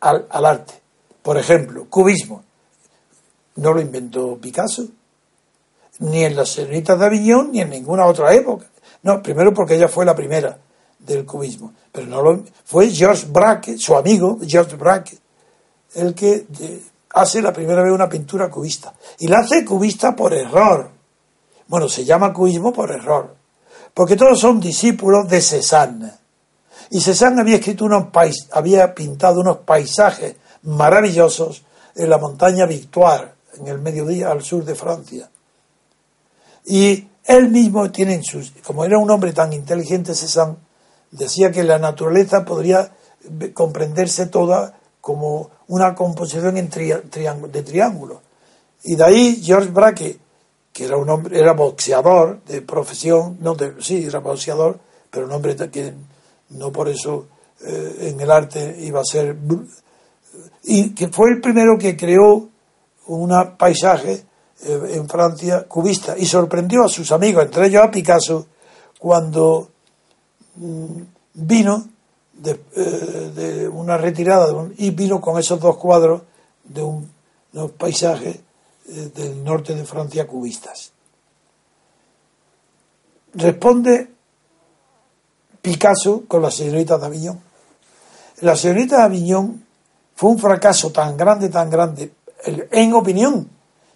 al, 0.00 0.26
arte. 0.30 0.74
Por 1.22 1.36
ejemplo, 1.36 1.86
cubismo. 1.90 2.44
No 3.56 3.72
lo 3.72 3.80
inventó 3.80 4.38
Picasso, 4.38 4.84
ni 5.98 6.24
en 6.24 6.36
las 6.36 6.50
señoritas 6.50 6.98
de 6.98 7.06
Aviñón, 7.06 7.50
ni 7.50 7.60
en 7.60 7.70
ninguna 7.70 8.06
otra 8.06 8.32
época. 8.32 8.66
No, 9.02 9.20
primero 9.20 9.52
porque 9.52 9.74
ella 9.74 9.88
fue 9.88 10.04
la 10.04 10.14
primera 10.14 10.58
del 11.00 11.24
cubismo, 11.24 11.72
pero 11.90 12.06
no 12.06 12.22
lo, 12.22 12.44
fue 12.64 12.90
George 12.90 13.26
Braque, 13.28 13.76
su 13.78 13.96
amigo 13.96 14.38
George 14.46 14.76
Braque, 14.76 15.18
el 15.94 16.14
que 16.14 16.46
hace 17.10 17.42
la 17.42 17.52
primera 17.52 17.82
vez 17.82 17.92
una 17.92 18.08
pintura 18.08 18.48
cubista. 18.48 18.94
Y 19.18 19.26
la 19.26 19.40
hace 19.40 19.64
cubista 19.64 20.14
por 20.14 20.32
error. 20.32 20.97
Bueno, 21.68 21.88
se 21.88 22.04
llama 22.04 22.32
cubismo 22.32 22.72
por 22.72 22.90
error, 22.90 23.34
porque 23.94 24.16
todos 24.16 24.40
son 24.40 24.58
discípulos 24.58 25.28
de 25.28 25.40
Cézanne. 25.40 26.12
Y 26.90 27.00
Cézanne 27.00 27.42
había 27.42 27.56
escrito 27.56 27.84
unos 27.84 28.06
había 28.52 28.94
pintado 28.94 29.40
unos 29.40 29.58
paisajes 29.58 30.36
maravillosos 30.62 31.62
en 31.94 32.08
la 32.08 32.18
montaña 32.18 32.64
Victoire, 32.64 33.32
en 33.58 33.68
el 33.68 33.78
mediodía 33.78 34.30
al 34.30 34.42
sur 34.42 34.64
de 34.64 34.74
Francia. 34.74 35.28
Y 36.64 37.06
él 37.24 37.50
mismo 37.50 37.90
tiene 37.90 38.22
sus, 38.22 38.52
como 38.64 38.84
era 38.84 38.98
un 38.98 39.10
hombre 39.10 39.32
tan 39.34 39.52
inteligente, 39.52 40.14
Cézanne, 40.14 40.56
decía 41.10 41.52
que 41.52 41.64
la 41.64 41.78
naturaleza 41.78 42.44
podría 42.44 42.90
comprenderse 43.52 44.26
toda 44.26 44.78
como 45.02 45.50
una 45.68 45.94
composición 45.94 46.56
en 46.56 46.70
de 46.70 47.62
triángulos. 47.62 48.18
Y 48.84 48.96
de 48.96 49.04
ahí 49.04 49.42
George 49.42 49.70
Braque, 49.70 50.18
que 50.78 50.84
era 50.84 50.96
un 50.96 51.10
hombre, 51.10 51.36
era 51.36 51.54
boxeador 51.54 52.40
de 52.44 52.62
profesión, 52.62 53.36
no 53.40 53.56
de, 53.56 53.74
sí, 53.80 54.04
era 54.06 54.20
boxeador, 54.20 54.78
pero 55.10 55.26
un 55.26 55.32
hombre 55.32 55.56
que 55.56 55.92
no 56.50 56.70
por 56.70 56.88
eso 56.88 57.26
eh, 57.66 58.12
en 58.12 58.20
el 58.20 58.30
arte 58.30 58.76
iba 58.78 59.00
a 59.00 59.04
ser 59.04 59.36
y 60.62 60.94
que 60.94 61.08
fue 61.08 61.30
el 61.30 61.40
primero 61.40 61.76
que 61.76 61.96
creó 61.96 62.48
un 63.08 63.56
paisaje 63.58 64.22
eh, 64.62 64.90
en 64.92 65.08
Francia 65.08 65.64
cubista 65.66 66.16
y 66.16 66.26
sorprendió 66.26 66.84
a 66.84 66.88
sus 66.88 67.10
amigos, 67.10 67.46
entre 67.46 67.66
ellos 67.66 67.82
a 67.82 67.90
Picasso, 67.90 68.46
cuando 69.00 69.70
mm, 70.54 71.00
vino 71.34 71.88
eh, 72.44 73.32
de, 73.34 73.68
una 73.68 73.96
retirada 73.96 74.46
y 74.76 74.90
vino 74.90 75.20
con 75.20 75.40
esos 75.40 75.58
dos 75.58 75.76
cuadros 75.76 76.22
de 76.62 76.82
un, 76.84 77.10
unos 77.52 77.72
paisajes 77.72 78.38
eh, 78.88 79.10
del 79.14 79.44
norte 79.44 79.74
de 79.74 79.84
Francia 79.84 80.26
cubistas. 80.26 80.92
Responde 83.34 84.10
Picasso 85.60 86.24
con 86.26 86.42
la 86.42 86.50
señorita 86.50 86.98
de 86.98 87.06
Aviñón. 87.06 87.40
La 88.40 88.56
señorita 88.56 88.98
de 88.98 89.02
Aviñón 89.02 89.66
fue 90.14 90.30
un 90.30 90.38
fracaso 90.38 90.90
tan 90.90 91.16
grande, 91.16 91.48
tan 91.48 91.68
grande, 91.68 92.12
en 92.44 92.92
opinión 92.94 93.48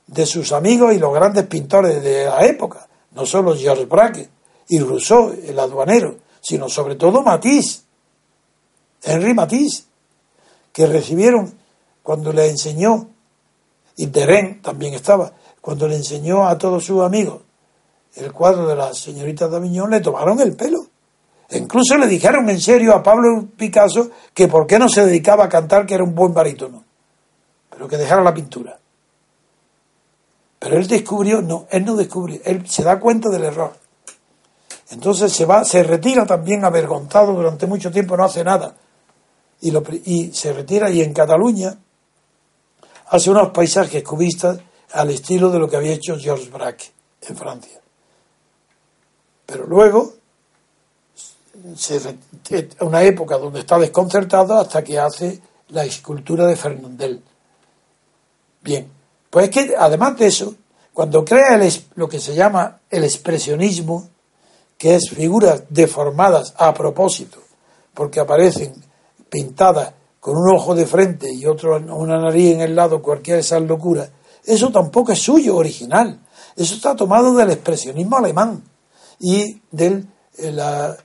de 0.06 0.26
sus 0.26 0.52
amigos 0.52 0.94
y 0.94 0.98
los 0.98 1.14
grandes 1.14 1.46
pintores 1.46 2.02
de 2.02 2.26
la 2.26 2.44
época, 2.44 2.86
no 3.12 3.24
solo 3.24 3.56
Georges 3.56 3.88
Braque 3.88 4.28
y 4.68 4.78
Rousseau, 4.78 5.32
el 5.44 5.58
aduanero, 5.58 6.16
sino 6.40 6.68
sobre 6.68 6.96
todo 6.96 7.22
Matisse, 7.22 7.84
Henri 9.02 9.34
Matisse, 9.34 9.84
que 10.72 10.86
recibieron 10.86 11.54
cuando 12.02 12.32
le 12.32 12.50
enseñó, 12.50 13.08
y 13.96 14.06
Terén 14.08 14.62
también 14.62 14.94
estaba, 14.94 15.32
cuando 15.60 15.86
le 15.86 15.96
enseñó 15.96 16.46
a 16.46 16.56
todos 16.58 16.84
sus 16.84 17.02
amigos 17.02 17.42
el 18.14 18.32
cuadro 18.32 18.66
de 18.66 18.76
la 18.76 18.92
señorita 18.92 19.48
D'Avignon, 19.48 19.90
le 19.90 20.00
tomaron 20.00 20.40
el 20.40 20.54
pelo. 20.54 20.86
E 21.48 21.58
incluso 21.58 21.96
le 21.96 22.06
dijeron 22.06 22.48
en 22.50 22.60
serio 22.60 22.94
a 22.94 23.02
Pablo 23.02 23.48
Picasso 23.56 24.10
que 24.34 24.48
por 24.48 24.66
qué 24.66 24.78
no 24.78 24.88
se 24.88 25.04
dedicaba 25.04 25.44
a 25.44 25.48
cantar, 25.48 25.86
que 25.86 25.94
era 25.94 26.04
un 26.04 26.14
buen 26.14 26.32
barítono, 26.32 26.84
pero 27.70 27.88
que 27.88 27.96
dejara 27.96 28.22
la 28.22 28.34
pintura. 28.34 28.78
Pero 30.58 30.76
él 30.76 30.86
descubrió, 30.86 31.42
no, 31.42 31.66
él 31.70 31.84
no 31.84 31.96
descubrió, 31.96 32.40
él 32.44 32.68
se 32.68 32.82
da 32.82 33.00
cuenta 33.00 33.28
del 33.28 33.44
error. 33.44 33.72
Entonces 34.90 35.32
se 35.32 35.46
va, 35.46 35.64
se 35.64 35.82
retira 35.82 36.26
también 36.26 36.64
avergonzado 36.64 37.32
durante 37.32 37.66
mucho 37.66 37.90
tiempo, 37.90 38.16
no 38.16 38.24
hace 38.24 38.44
nada. 38.44 38.76
Y, 39.60 39.72
y 40.04 40.32
se 40.32 40.52
retira 40.52 40.90
y 40.90 41.00
en 41.00 41.12
Cataluña 41.14 41.76
hace 43.12 43.30
unos 43.30 43.50
paisajes 43.50 44.02
cubistas 44.02 44.58
al 44.92 45.10
estilo 45.10 45.50
de 45.50 45.58
lo 45.58 45.68
que 45.68 45.76
había 45.76 45.92
hecho 45.92 46.18
Georges 46.18 46.50
Braque 46.50 46.86
en 47.28 47.36
Francia. 47.36 47.78
Pero 49.44 49.66
luego, 49.66 50.14
se, 51.76 52.16
una 52.80 53.02
época 53.02 53.36
donde 53.36 53.60
está 53.60 53.78
desconcertado 53.78 54.58
hasta 54.58 54.82
que 54.82 54.98
hace 54.98 55.42
la 55.68 55.84
escultura 55.84 56.46
de 56.46 56.56
Fernandel. 56.56 57.22
Bien, 58.62 58.88
pues 59.28 59.48
es 59.48 59.50
que 59.50 59.74
además 59.76 60.16
de 60.16 60.26
eso, 60.28 60.54
cuando 60.94 61.22
crea 61.22 61.60
lo 61.96 62.08
que 62.08 62.18
se 62.18 62.34
llama 62.34 62.80
el 62.88 63.04
expresionismo, 63.04 64.08
que 64.78 64.94
es 64.94 65.10
figuras 65.10 65.64
deformadas 65.68 66.54
a 66.56 66.72
propósito, 66.72 67.42
porque 67.92 68.20
aparecen 68.20 68.72
pintadas 69.28 69.92
con 70.22 70.36
un 70.36 70.54
ojo 70.54 70.76
de 70.76 70.86
frente 70.86 71.32
y 71.32 71.46
otro 71.46 71.76
una 71.76 72.16
nariz 72.16 72.54
en 72.54 72.60
el 72.60 72.76
lado, 72.76 73.02
cualquiera 73.02 73.38
de 73.38 73.40
esas 73.40 73.60
locuras, 73.62 74.08
eso 74.44 74.70
tampoco 74.70 75.10
es 75.10 75.18
suyo, 75.18 75.56
original. 75.56 76.20
Eso 76.54 76.76
está 76.76 76.94
tomado 76.94 77.34
del 77.34 77.50
expresionismo 77.50 78.18
alemán 78.18 78.62
y 79.18 79.60
de 79.72 80.04
eh, 80.38 80.52
la, 80.52 80.96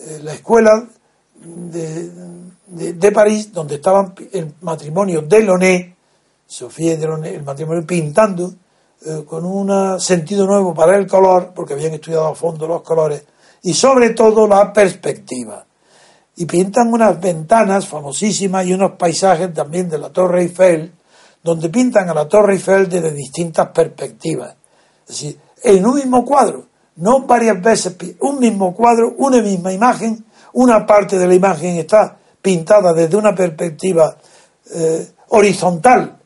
eh, 0.00 0.20
la, 0.20 0.32
escuela 0.32 0.84
de, 1.36 3.12
París, 3.12 3.52
donde 3.52 3.76
estaban 3.76 4.12
el 4.32 4.52
matrimonio 4.62 5.22
Delaunay 5.22 5.94
Sofía 6.44 6.94
hicieron 6.94 7.24
el 7.24 7.44
matrimonio 7.44 7.86
pintando 7.86 8.52
eh, 9.04 9.22
con 9.24 9.44
un 9.44 10.00
sentido 10.00 10.44
nuevo 10.44 10.74
para 10.74 10.96
el 10.96 11.06
color, 11.06 11.52
porque 11.54 11.74
habían 11.74 11.94
estudiado 11.94 12.26
a 12.26 12.34
fondo 12.34 12.66
los 12.66 12.82
colores, 12.82 13.22
y 13.62 13.72
sobre 13.74 14.10
todo 14.10 14.48
la 14.48 14.72
perspectiva. 14.72 15.64
Y 16.36 16.44
pintan 16.44 16.92
unas 16.92 17.20
ventanas 17.20 17.88
famosísimas 17.88 18.66
y 18.66 18.74
unos 18.74 18.92
paisajes 18.92 19.52
también 19.54 19.88
de 19.88 19.98
la 19.98 20.10
Torre 20.10 20.42
Eiffel, 20.42 20.92
donde 21.42 21.68
pintan 21.70 22.08
a 22.10 22.14
la 22.14 22.28
Torre 22.28 22.54
Eiffel 22.54 22.88
desde 22.88 23.12
distintas 23.12 23.68
perspectivas. 23.70 24.54
Es 25.02 25.08
decir, 25.08 25.40
en 25.62 25.86
un 25.86 25.94
mismo 25.94 26.24
cuadro, 26.24 26.66
no 26.96 27.20
varias 27.20 27.60
veces, 27.62 27.96
un 28.20 28.38
mismo 28.38 28.74
cuadro, 28.74 29.14
una 29.18 29.40
misma 29.40 29.72
imagen, 29.72 30.24
una 30.52 30.86
parte 30.86 31.18
de 31.18 31.26
la 31.26 31.34
imagen 31.34 31.76
está 31.76 32.18
pintada 32.40 32.92
desde 32.92 33.16
una 33.16 33.34
perspectiva 33.34 34.16
eh, 34.74 35.12
horizontal 35.28 36.18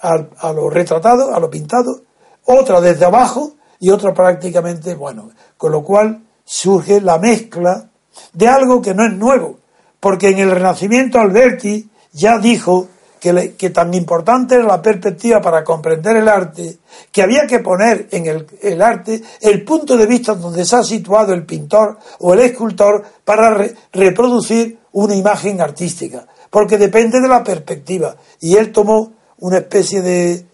a, 0.00 0.52
lo 0.52 0.68
retratado, 0.68 1.34
a 1.34 1.40
lo 1.40 1.50
pintado, 1.50 2.02
otra 2.44 2.80
desde 2.80 3.06
abajo 3.06 3.54
y 3.80 3.90
otra 3.90 4.12
prácticamente, 4.12 4.94
bueno, 4.94 5.30
con 5.56 5.72
lo 5.72 5.82
cual 5.82 6.22
surge 6.44 7.00
la 7.00 7.18
mezcla 7.18 7.90
de 8.32 8.48
algo 8.48 8.82
que 8.82 8.94
no 8.94 9.04
es 9.04 9.12
nuevo, 9.12 9.58
porque 10.00 10.28
en 10.28 10.38
el 10.38 10.50
Renacimiento 10.50 11.18
Alberti 11.18 11.88
ya 12.12 12.38
dijo 12.38 12.88
que, 13.18 13.54
que, 13.56 13.70
tan 13.70 13.94
importante 13.94 14.54
era 14.54 14.64
la 14.64 14.82
perspectiva 14.82 15.40
para 15.40 15.64
comprender 15.64 16.16
el 16.16 16.28
arte, 16.28 16.76
que 17.10 17.22
había 17.22 17.46
que 17.46 17.60
poner 17.60 18.08
en 18.10 18.26
el, 18.26 18.46
el, 18.60 18.82
arte 18.82 19.22
el 19.40 19.64
punto 19.64 19.96
de 19.96 20.06
vista 20.06 20.34
donde 20.34 20.64
se 20.64 20.76
ha 20.76 20.82
situado 20.82 21.32
el 21.32 21.46
pintor 21.46 21.98
o 22.20 22.34
el 22.34 22.40
escultor 22.40 23.02
para 23.24 23.66
reproducir 23.92 24.78
una 24.92 25.14
imagen 25.14 25.60
artística, 25.60 26.26
porque 26.50 26.76
depende 26.76 27.20
de 27.20 27.28
la 27.28 27.42
perspectiva. 27.42 28.14
Y 28.40 28.56
él 28.56 28.72
tomó 28.72 29.12
una 29.38 29.58
especie 29.58 30.02
de 30.02 30.32
eh, 30.32 30.44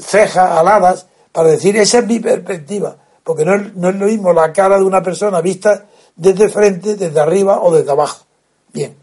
cejas 0.00 0.50
aladas 0.50 1.06
para 1.30 1.50
decir, 1.50 1.76
esa 1.76 1.98
es 1.98 2.06
mi 2.06 2.20
perspectiva, 2.20 2.96
porque 3.22 3.44
no 3.44 3.58
no 3.58 3.90
es 3.90 3.96
lo 3.96 4.06
mismo 4.06 4.32
la 4.32 4.52
cara 4.52 4.78
de 4.78 4.84
una 4.84 5.02
persona 5.02 5.40
vista 5.40 5.86
desde 6.16 6.48
frente, 6.48 6.96
desde 6.96 7.20
arriba 7.20 7.60
o 7.62 7.74
desde 7.74 7.90
abajo. 7.90 8.24
Bien. 8.72 8.94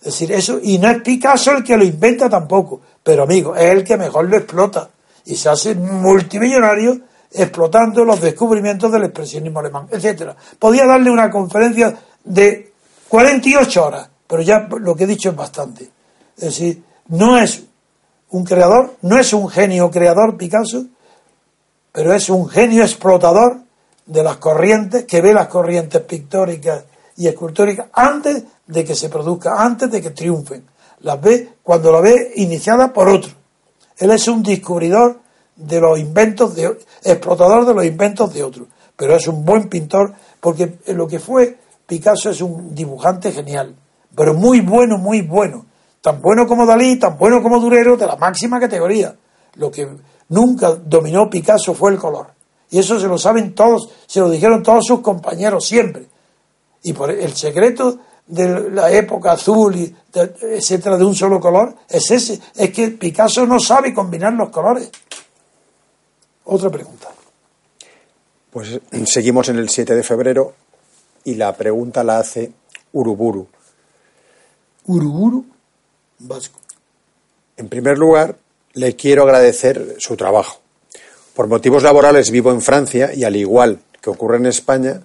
Es 0.00 0.06
decir, 0.06 0.32
eso, 0.32 0.58
y 0.60 0.78
no 0.78 0.90
es 0.90 1.00
Picasso 1.02 1.52
el 1.52 1.62
que 1.62 1.76
lo 1.76 1.84
inventa 1.84 2.28
tampoco, 2.28 2.80
pero 3.02 3.22
amigo, 3.22 3.54
es 3.54 3.70
el 3.70 3.84
que 3.84 3.96
mejor 3.96 4.28
lo 4.28 4.36
explota 4.36 4.90
y 5.24 5.36
se 5.36 5.48
hace 5.48 5.74
multimillonario 5.74 7.00
explotando 7.30 8.04
los 8.04 8.20
descubrimientos 8.20 8.90
del 8.90 9.04
expresionismo 9.04 9.60
alemán, 9.60 9.86
etcétera. 9.90 10.36
Podía 10.58 10.86
darle 10.86 11.10
una 11.10 11.30
conferencia 11.30 11.96
de 12.24 12.72
48 13.08 13.84
horas, 13.84 14.08
pero 14.26 14.42
ya 14.42 14.68
lo 14.80 14.94
que 14.96 15.04
he 15.04 15.06
dicho 15.06 15.30
es 15.30 15.36
bastante. 15.36 15.88
Es 16.36 16.44
decir, 16.44 16.82
no 17.08 17.38
es 17.38 17.62
un 18.30 18.44
creador, 18.44 18.96
no 19.02 19.18
es 19.18 19.32
un 19.32 19.48
genio 19.48 19.90
creador 19.90 20.36
Picasso, 20.36 20.86
pero 21.92 22.12
es 22.12 22.28
un 22.28 22.48
genio 22.48 22.82
explotador 22.82 23.58
de 24.06 24.22
las 24.22 24.36
corrientes, 24.36 25.04
que 25.04 25.20
ve 25.20 25.32
las 25.32 25.48
corrientes 25.48 26.00
pictóricas 26.02 26.84
y 27.16 27.28
escultóricas 27.28 27.88
antes 27.92 28.44
de 28.66 28.84
que 28.84 28.94
se 28.94 29.08
produzca, 29.08 29.62
antes 29.62 29.90
de 29.90 30.00
que 30.00 30.10
triunfen. 30.10 30.64
Las 31.00 31.20
ve 31.20 31.54
cuando 31.62 31.92
la 31.92 32.00
ve 32.00 32.32
iniciada 32.36 32.92
por 32.92 33.08
otro. 33.08 33.32
Él 33.98 34.10
es 34.10 34.26
un 34.28 34.42
descubridor 34.42 35.20
de 35.56 35.80
los 35.80 35.98
inventos, 35.98 36.54
de, 36.54 36.78
explotador 37.04 37.66
de 37.66 37.74
los 37.74 37.84
inventos 37.84 38.32
de 38.32 38.42
otro. 38.42 38.66
Pero 38.96 39.16
es 39.16 39.26
un 39.26 39.44
buen 39.44 39.68
pintor 39.68 40.14
porque 40.40 40.78
lo 40.88 41.06
que 41.06 41.18
fue 41.18 41.58
Picasso 41.86 42.30
es 42.30 42.40
un 42.40 42.74
dibujante 42.74 43.32
genial, 43.32 43.74
pero 44.14 44.34
muy 44.34 44.60
bueno, 44.60 44.98
muy 44.98 45.22
bueno. 45.22 45.66
Tan 46.00 46.20
bueno 46.20 46.46
como 46.46 46.66
Dalí, 46.66 46.96
tan 46.96 47.16
bueno 47.16 47.42
como 47.42 47.60
Durero, 47.60 47.96
de 47.96 48.06
la 48.06 48.16
máxima 48.16 48.58
categoría. 48.58 49.14
Lo 49.54 49.70
que 49.70 49.88
nunca 50.28 50.74
dominó 50.74 51.30
Picasso 51.30 51.74
fue 51.74 51.92
el 51.92 51.98
color. 51.98 52.31
Y 52.72 52.78
eso 52.78 52.98
se 52.98 53.06
lo 53.06 53.18
saben 53.18 53.54
todos, 53.54 53.90
se 54.06 54.18
lo 54.20 54.30
dijeron 54.30 54.62
todos 54.62 54.86
sus 54.86 55.00
compañeros 55.00 55.66
siempre. 55.66 56.06
Y 56.82 56.94
por 56.94 57.10
el 57.10 57.36
secreto 57.36 57.98
de 58.26 58.70
la 58.70 58.90
época 58.90 59.32
azul, 59.32 59.76
y 59.76 59.94
etcétera, 60.14 60.96
de 60.96 61.04
un 61.04 61.14
solo 61.14 61.38
color, 61.38 61.74
es 61.86 62.10
ese. 62.10 62.40
Es 62.56 62.70
que 62.70 62.88
Picasso 62.88 63.46
no 63.46 63.60
sabe 63.60 63.92
combinar 63.92 64.32
los 64.32 64.48
colores. 64.48 64.90
Otra 66.44 66.70
pregunta. 66.70 67.08
Pues 68.50 68.80
seguimos 69.04 69.50
en 69.50 69.58
el 69.58 69.68
7 69.68 69.94
de 69.94 70.02
febrero 70.02 70.54
y 71.24 71.34
la 71.34 71.54
pregunta 71.54 72.02
la 72.02 72.20
hace 72.20 72.52
Uruburu. 72.92 73.48
Uruburu, 74.86 75.44
vasco. 76.20 76.58
En 77.58 77.68
primer 77.68 77.98
lugar, 77.98 78.38
le 78.72 78.96
quiero 78.96 79.24
agradecer 79.24 79.96
su 79.98 80.16
trabajo. 80.16 80.61
Por 81.34 81.48
motivos 81.48 81.82
laborales 81.82 82.30
vivo 82.30 82.50
en 82.50 82.62
Francia 82.62 83.12
y 83.14 83.24
al 83.24 83.36
igual 83.36 83.80
que 84.00 84.10
ocurre 84.10 84.36
en 84.36 84.46
España, 84.46 85.02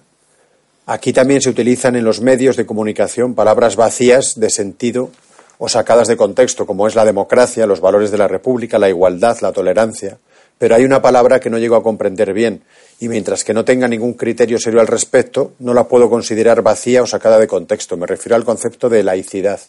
Aquí 0.88 1.12
también 1.12 1.42
se 1.42 1.50
utilizan 1.50 1.96
en 1.96 2.04
los 2.04 2.22
medios 2.22 2.56
de 2.56 2.64
comunicación 2.64 3.34
palabras 3.34 3.76
vacías 3.76 4.40
de 4.40 4.48
sentido 4.48 5.10
o 5.58 5.68
sacadas 5.68 6.08
de 6.08 6.16
contexto, 6.16 6.64
como 6.64 6.86
es 6.86 6.94
la 6.94 7.04
democracia, 7.04 7.66
los 7.66 7.82
valores 7.82 8.10
de 8.10 8.16
la 8.16 8.26
República, 8.26 8.78
la 8.78 8.88
igualdad, 8.88 9.36
la 9.42 9.52
tolerancia. 9.52 10.16
Pero 10.56 10.74
hay 10.74 10.84
una 10.86 11.02
palabra 11.02 11.40
que 11.40 11.50
no 11.50 11.58
llego 11.58 11.76
a 11.76 11.82
comprender 11.82 12.32
bien, 12.32 12.62
y 13.00 13.10
mientras 13.10 13.44
que 13.44 13.52
no 13.52 13.66
tenga 13.66 13.86
ningún 13.86 14.14
criterio 14.14 14.58
serio 14.58 14.80
al 14.80 14.86
respecto, 14.86 15.52
no 15.58 15.74
la 15.74 15.86
puedo 15.86 16.08
considerar 16.08 16.62
vacía 16.62 17.02
o 17.02 17.06
sacada 17.06 17.38
de 17.38 17.46
contexto. 17.46 17.98
Me 17.98 18.06
refiero 18.06 18.34
al 18.34 18.46
concepto 18.46 18.88
de 18.88 19.02
laicidad. 19.02 19.60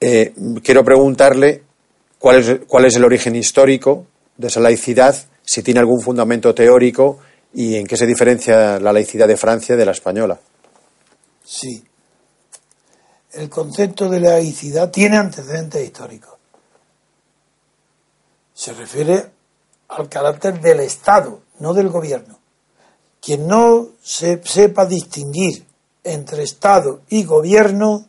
Eh, 0.00 0.32
quiero 0.64 0.84
preguntarle 0.84 1.62
cuál 2.18 2.38
es, 2.38 2.56
cuál 2.66 2.86
es 2.86 2.96
el 2.96 3.04
origen 3.04 3.36
histórico 3.36 4.06
de 4.36 4.48
esa 4.48 4.60
laicidad, 4.60 5.16
si 5.44 5.62
tiene 5.62 5.80
algún 5.80 6.00
fundamento 6.00 6.54
teórico 6.54 7.20
¿Y 7.54 7.76
en 7.76 7.86
qué 7.86 7.96
se 7.96 8.06
diferencia 8.06 8.80
la 8.80 8.92
laicidad 8.92 9.28
de 9.28 9.36
Francia 9.36 9.76
de 9.76 9.84
la 9.84 9.92
española? 9.92 10.40
Sí. 11.44 11.84
El 13.32 13.48
concepto 13.48 14.08
de 14.08 14.20
laicidad 14.20 14.90
tiene 14.90 15.18
antecedentes 15.18 15.84
históricos. 15.84 16.34
Se 18.54 18.72
refiere 18.72 19.30
al 19.88 20.08
carácter 20.08 20.60
del 20.60 20.80
Estado, 20.80 21.42
no 21.58 21.74
del 21.74 21.88
gobierno. 21.88 22.38
Quien 23.20 23.46
no 23.46 23.88
se 24.02 24.42
sepa 24.44 24.86
distinguir 24.86 25.66
entre 26.04 26.42
Estado 26.42 27.02
y 27.08 27.24
gobierno, 27.24 28.06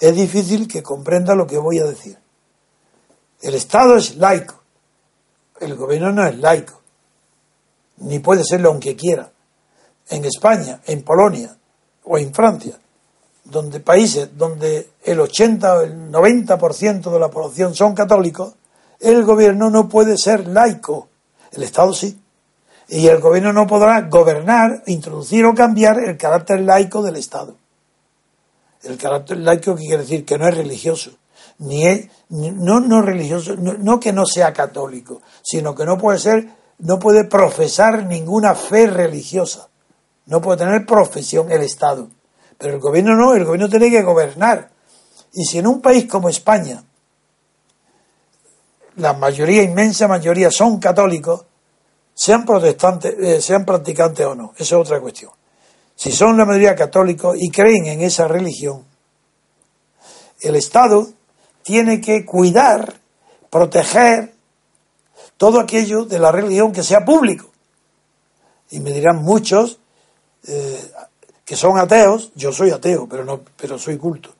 es 0.00 0.14
difícil 0.14 0.68
que 0.68 0.82
comprenda 0.82 1.34
lo 1.34 1.46
que 1.46 1.58
voy 1.58 1.78
a 1.78 1.84
decir. 1.84 2.18
El 3.42 3.54
Estado 3.54 3.96
es 3.96 4.16
laico, 4.16 4.62
el 5.60 5.74
gobierno 5.76 6.12
no 6.12 6.26
es 6.26 6.38
laico 6.38 6.84
ni 7.98 8.18
puede 8.18 8.44
serlo 8.44 8.70
aunque 8.70 8.96
quiera. 8.96 9.30
En 10.08 10.24
España, 10.24 10.80
en 10.86 11.02
Polonia 11.02 11.56
o 12.04 12.18
en 12.18 12.34
Francia, 12.34 12.78
donde 13.44 13.80
países 13.80 14.36
donde 14.36 14.90
el 15.02 15.20
80 15.20 15.74
o 15.74 15.80
el 15.82 16.10
90% 16.10 17.10
de 17.10 17.18
la 17.18 17.30
población 17.30 17.74
son 17.74 17.94
católicos, 17.94 18.54
el 19.00 19.24
gobierno 19.24 19.70
no 19.70 19.88
puede 19.88 20.18
ser 20.18 20.48
laico. 20.48 21.08
El 21.52 21.62
Estado 21.62 21.92
sí. 21.92 22.20
Y 22.88 23.06
el 23.06 23.20
gobierno 23.20 23.52
no 23.52 23.66
podrá 23.66 24.02
gobernar, 24.02 24.82
introducir 24.86 25.44
o 25.46 25.54
cambiar 25.54 25.98
el 25.98 26.16
carácter 26.18 26.60
laico 26.60 27.02
del 27.02 27.16
Estado. 27.16 27.56
El 28.82 28.98
carácter 28.98 29.38
laico 29.38 29.74
quiere 29.74 30.02
decir 30.02 30.26
que 30.26 30.36
no 30.36 30.46
es 30.46 30.54
religioso, 30.54 31.12
ni 31.58 32.08
no, 32.28 32.80
no 32.80 33.02
religioso, 33.02 33.56
no 33.56 34.00
que 34.00 34.12
no 34.12 34.26
sea 34.26 34.52
católico, 34.52 35.22
sino 35.42 35.74
que 35.74 35.84
no 35.84 35.96
puede 35.96 36.18
ser 36.18 36.48
no 36.78 36.98
puede 36.98 37.24
profesar 37.24 38.04
ninguna 38.06 38.54
fe 38.54 38.86
religiosa, 38.86 39.68
no 40.26 40.40
puede 40.40 40.58
tener 40.58 40.86
profesión 40.86 41.50
el 41.50 41.62
Estado. 41.62 42.08
Pero 42.58 42.74
el 42.74 42.80
gobierno 42.80 43.14
no, 43.14 43.34
el 43.34 43.44
gobierno 43.44 43.68
tiene 43.68 43.90
que 43.90 44.02
gobernar. 44.02 44.70
Y 45.32 45.44
si 45.44 45.58
en 45.58 45.66
un 45.66 45.80
país 45.80 46.06
como 46.06 46.28
España 46.28 46.84
la 48.96 49.12
mayoría, 49.12 49.62
inmensa 49.62 50.06
mayoría, 50.06 50.50
son 50.50 50.78
católicos, 50.78 51.44
sean 52.14 52.44
protestantes, 52.44 53.14
eh, 53.18 53.40
sean 53.40 53.64
practicantes 53.64 54.24
o 54.24 54.34
no, 54.34 54.52
eso 54.56 54.76
es 54.76 54.86
otra 54.86 55.00
cuestión. 55.00 55.32
Si 55.96 56.12
son 56.12 56.36
la 56.36 56.44
mayoría 56.44 56.76
católicos 56.76 57.36
y 57.40 57.50
creen 57.50 57.86
en 57.86 58.02
esa 58.02 58.28
religión, 58.28 58.84
el 60.40 60.54
Estado 60.54 61.08
tiene 61.64 62.00
que 62.00 62.24
cuidar, 62.24 62.94
proteger 63.50 64.34
todo 65.36 65.58
aquello 65.58 66.04
de 66.04 66.20
la 66.20 66.30
religión 66.30 66.72
que 66.72 66.84
sea 66.84 67.04
público. 67.04 67.50
Y 68.70 68.80
me 68.80 68.92
dirán 68.92 69.22
muchos 69.22 69.80
eh, 70.46 70.92
que 71.44 71.56
son 71.56 71.78
ateos, 71.78 72.30
yo 72.34 72.52
soy 72.52 72.70
ateo, 72.70 73.08
pero, 73.08 73.24
no, 73.24 73.40
pero 73.56 73.78
soy 73.78 73.96
culto. 73.96 74.30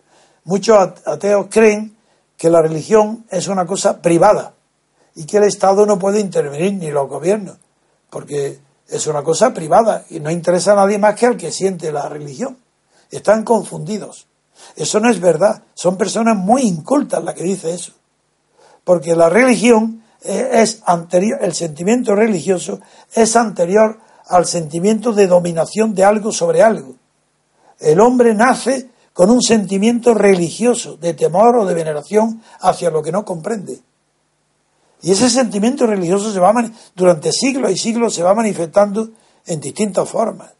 Muchos 0.45 0.77
ateos 1.07 1.47
creen 1.51 1.97
que 2.37 2.51
la 2.51 2.61
religión 2.61 3.25
es 3.31 3.49
una 3.49 3.67
cosa 3.67 4.03
privada 4.03 4.55
y 5.15 5.25
que 5.25 5.39
el 5.39 5.45
Estado 5.45 5.87
no 5.87 5.99
puede 5.99 6.21
intervenir 6.21 6.75
ni 6.75 6.91
los 6.91 7.09
gobiernos, 7.09 7.57
porque 8.11 8.59
es 8.89 9.07
una 9.07 9.23
cosa 9.23 9.55
privada 9.55 10.05
y 10.11 10.21
no 10.21 10.31
interesa 10.31 10.73
a 10.73 10.77
nadie 10.77 10.99
más 10.99 11.15
que 11.15 11.27
al 11.27 11.37
que 11.39 11.51
siente 11.51 11.91
la 11.91 12.09
religión. 12.09 12.59
Están 13.11 13.45
confundidos. 13.45 14.27
Eso 14.77 15.01
no 15.01 15.11
es 15.11 15.21
verdad. 15.21 15.63
Son 15.75 15.97
personas 15.97 16.37
muy 16.37 16.63
incultas 16.63 17.23
las 17.23 17.35
que 17.35 17.45
dicen 17.45 17.75
eso. 17.75 17.93
porque 18.85 19.17
la 19.17 19.31
religión 19.31 20.03
eh, 20.23 20.51
es 20.53 20.83
anterior, 20.85 21.39
el 21.41 21.55
sentimiento 21.55 22.15
religioso 22.15 22.81
es 23.15 23.35
anterior 23.37 23.99
al 24.27 24.47
sentimiento 24.47 25.13
de 25.13 25.27
dominación 25.27 25.95
de 25.95 26.05
algo 26.05 26.33
sobre 26.33 26.63
algo. 26.63 26.95
El 27.79 28.01
hombre 28.01 28.35
nace 28.35 28.91
con 29.13 29.31
un 29.31 29.43
sentimiento 29.43 30.13
religioso, 30.13 30.97
de 30.97 31.15
temor 31.15 31.57
o 31.57 31.65
de 31.65 31.75
veneración 31.75 32.43
hacia 32.61 32.91
lo 32.91 33.03
que 33.03 33.13
no 33.13 33.25
comprende. 33.25 33.81
Y 35.03 35.13
ese 35.13 35.29
sentimiento 35.29 35.87
religioso 35.87 36.33
se 36.33 36.41
va 36.41 36.53
durante 36.97 37.31
siglos 37.31 37.71
y 37.71 37.77
siglos 37.77 38.15
se 38.15 38.23
va 38.23 38.35
manifestando 38.35 39.11
en 39.47 39.61
distintas 39.61 40.09
formas. 40.09 40.51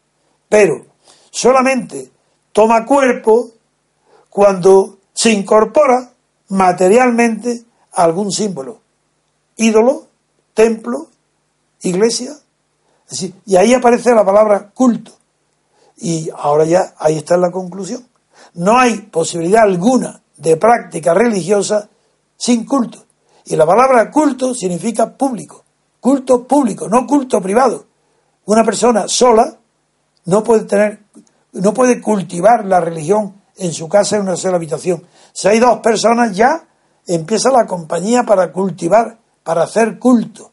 Pero 0.47 0.85
solamente 1.31 2.11
toma 2.51 2.85
cuerpo 2.85 3.54
cuando 4.35 4.97
se 5.13 5.31
incorpora 5.31 6.11
materialmente 6.49 7.63
algún 7.93 8.33
símbolo. 8.33 8.81
Ídolo, 9.55 10.07
templo, 10.53 11.07
iglesia. 11.83 12.35
y 13.45 13.55
ahí 13.55 13.73
aparece 13.73 14.13
la 14.13 14.25
palabra 14.25 14.71
culto. 14.73 15.13
Y 15.95 16.29
ahora 16.35 16.65
ya 16.65 16.95
ahí 16.99 17.15
está 17.15 17.37
la 17.37 17.49
conclusión. 17.49 18.05
No 18.55 18.77
hay 18.77 19.03
posibilidad 19.03 19.63
alguna 19.63 20.21
de 20.35 20.57
práctica 20.57 21.13
religiosa 21.13 21.87
sin 22.35 22.65
culto. 22.65 23.05
Y 23.45 23.55
la 23.55 23.65
palabra 23.65 24.11
culto 24.11 24.53
significa 24.53 25.15
público. 25.15 25.63
Culto 26.01 26.45
público, 26.45 26.89
no 26.89 27.07
culto 27.07 27.41
privado. 27.41 27.85
Una 28.43 28.65
persona 28.65 29.07
sola 29.07 29.57
no 30.25 30.43
puede 30.43 30.65
tener, 30.65 31.03
no 31.53 31.73
puede 31.73 32.01
cultivar 32.01 32.65
la 32.65 32.81
religión 32.81 33.44
en 33.57 33.73
su 33.73 33.87
casa 33.87 34.15
en 34.15 34.23
una 34.23 34.35
sola 34.35 34.57
habitación. 34.57 35.05
Si 35.33 35.47
hay 35.47 35.59
dos 35.59 35.79
personas 35.79 36.35
ya, 36.35 36.67
empieza 37.07 37.51
la 37.51 37.65
compañía 37.65 38.23
para 38.23 38.51
cultivar, 38.51 39.17
para 39.43 39.63
hacer 39.63 39.99
culto. 39.99 40.51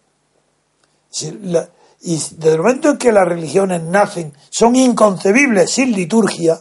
y 2.05 2.17
desde 2.17 2.53
el 2.53 2.59
momento 2.59 2.91
en 2.91 2.99
que 2.99 3.13
las 3.13 3.27
religiones 3.27 3.83
nacen, 3.83 4.33
son 4.51 4.75
inconcebibles 4.77 5.71
sin 5.71 5.93
liturgia, 5.93 6.59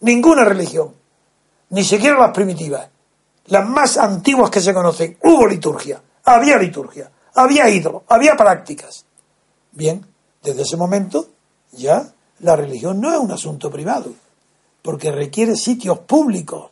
ninguna 0.00 0.44
religión, 0.44 0.94
ni 1.70 1.84
siquiera 1.84 2.18
las 2.18 2.32
primitivas, 2.32 2.88
las 3.46 3.66
más 3.68 3.96
antiguas 3.96 4.50
que 4.50 4.60
se 4.60 4.74
conocen, 4.74 5.16
hubo 5.22 5.46
liturgia, 5.46 6.00
había 6.24 6.58
liturgia, 6.58 7.10
había 7.34 7.68
ídolos, 7.68 8.02
había 8.08 8.36
prácticas. 8.36 9.04
Bien, 9.72 10.04
desde 10.42 10.62
ese 10.62 10.76
momento 10.76 11.28
ya 11.72 12.12
la 12.40 12.56
religión 12.56 13.00
no 13.00 13.12
es 13.12 13.18
un 13.18 13.32
asunto 13.32 13.70
privado, 13.70 14.12
porque 14.82 15.12
requiere 15.12 15.56
sitios 15.56 15.98
públicos 16.00 16.70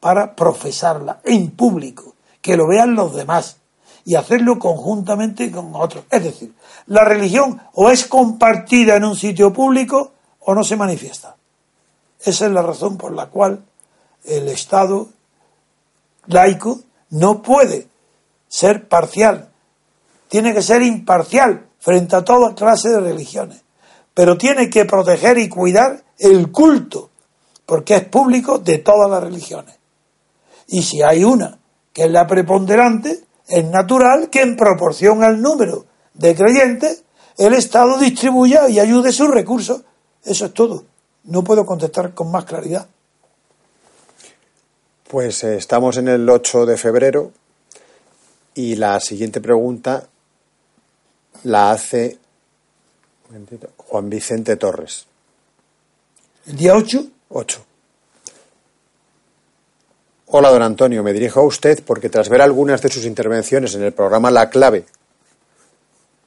para 0.00 0.34
profesarla 0.34 1.20
en 1.24 1.50
público, 1.50 2.14
que 2.40 2.56
lo 2.56 2.66
vean 2.66 2.94
los 2.94 3.14
demás 3.14 3.56
y 4.04 4.14
hacerlo 4.14 4.58
conjuntamente 4.58 5.50
con 5.50 5.74
otros. 5.74 6.04
Es 6.10 6.22
decir, 6.22 6.54
la 6.86 7.04
religión 7.04 7.60
o 7.74 7.90
es 7.90 8.06
compartida 8.06 8.96
en 8.96 9.04
un 9.04 9.16
sitio 9.16 9.52
público 9.52 10.12
o 10.40 10.54
no 10.54 10.62
se 10.62 10.76
manifiesta. 10.76 11.36
Esa 12.20 12.46
es 12.46 12.52
la 12.52 12.62
razón 12.62 12.96
por 12.96 13.12
la 13.12 13.26
cual 13.26 13.64
el 14.24 14.48
Estado 14.48 15.08
laico 16.26 16.80
no 17.10 17.42
puede 17.42 17.88
ser 18.48 18.88
parcial, 18.88 19.50
tiene 20.28 20.54
que 20.54 20.62
ser 20.62 20.82
imparcial 20.82 21.66
frente 21.78 22.16
a 22.16 22.24
toda 22.24 22.54
clase 22.54 22.88
de 22.88 23.00
religiones, 23.00 23.62
pero 24.14 24.38
tiene 24.38 24.70
que 24.70 24.84
proteger 24.84 25.38
y 25.38 25.48
cuidar 25.48 26.04
el 26.18 26.50
culto, 26.50 27.10
porque 27.66 27.96
es 27.96 28.04
público 28.04 28.58
de 28.58 28.78
todas 28.78 29.10
las 29.10 29.22
religiones. 29.22 29.74
Y 30.68 30.82
si 30.82 31.02
hay 31.02 31.24
una 31.24 31.58
que 31.92 32.04
es 32.04 32.10
la 32.10 32.26
preponderante, 32.26 33.24
es 33.48 33.64
natural 33.64 34.30
que 34.30 34.42
en 34.42 34.56
proporción 34.56 35.22
al 35.22 35.40
número 35.40 35.86
de 36.14 36.34
creyentes, 36.34 37.04
el 37.36 37.54
Estado 37.54 37.98
distribuya 37.98 38.68
y 38.68 38.80
ayude 38.80 39.12
sus 39.12 39.30
recursos. 39.30 39.82
Eso 40.24 40.46
es 40.46 40.54
todo. 40.54 40.84
No 41.24 41.42
puedo 41.42 41.64
contestar 41.66 42.14
con 42.14 42.30
más 42.30 42.44
claridad. 42.44 42.86
Pues 45.08 45.44
eh, 45.44 45.56
estamos 45.56 45.96
en 45.98 46.08
el 46.08 46.28
8 46.28 46.66
de 46.66 46.76
febrero 46.76 47.32
y 48.54 48.76
la 48.76 48.98
siguiente 49.00 49.40
pregunta 49.40 50.08
la 51.44 51.70
hace 51.70 52.18
Juan 53.76 54.10
Vicente 54.10 54.56
Torres. 54.56 55.06
¿El 56.46 56.56
día 56.56 56.74
8? 56.74 57.06
8. 57.28 57.64
Hola, 60.26 60.50
don 60.50 60.62
Antonio. 60.62 61.02
Me 61.02 61.12
dirijo 61.12 61.40
a 61.40 61.44
usted 61.44 61.82
porque 61.84 62.08
tras 62.08 62.28
ver 62.28 62.42
algunas 62.42 62.82
de 62.82 62.88
sus 62.88 63.04
intervenciones 63.04 63.74
en 63.74 63.82
el 63.82 63.92
programa 63.92 64.30
La 64.30 64.50
Clave, 64.50 64.84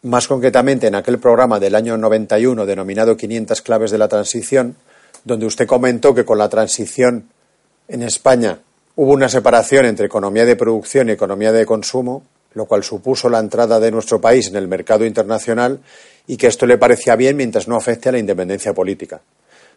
más 0.04 0.28
concretamente 0.28 0.88
en 0.88 0.96
aquel 0.96 1.20
programa 1.20 1.60
del 1.60 1.76
año 1.76 1.98
91 1.98 2.66
denominado 2.66 3.18
500 3.18 3.62
claves 3.62 3.92
de 3.92 3.98
la 3.98 4.08
transición, 4.08 4.76
donde 5.24 5.46
usted 5.46 5.68
comentó 5.68 6.16
que 6.16 6.26
con 6.26 6.38
la 6.38 6.50
transición 6.50 7.30
en 7.88 8.04
España 8.04 8.60
Hubo 9.02 9.14
una 9.14 9.30
separación 9.30 9.86
entre 9.86 10.08
economía 10.08 10.44
de 10.44 10.58
producción 10.58 11.08
y 11.08 11.14
economía 11.14 11.54
de 11.54 11.66
consumo, 11.66 12.22
lo 12.54 12.66
cual 12.66 12.84
supuso 12.84 13.30
la 13.30 13.40
entrada 13.40 13.80
de 13.80 13.92
nuestro 13.92 14.20
país 14.20 14.48
en 14.48 14.58
el 14.58 14.68
mercado 14.68 15.06
internacional 15.06 15.80
y 16.28 16.36
que 16.36 16.48
esto 16.48 16.66
le 16.66 16.78
parecía 16.78 17.16
bien 17.16 17.38
mientras 17.38 17.70
no 17.70 17.78
afecte 17.78 18.10
a 18.10 18.12
la 18.12 18.20
independencia 18.20 18.74
política. 18.74 19.22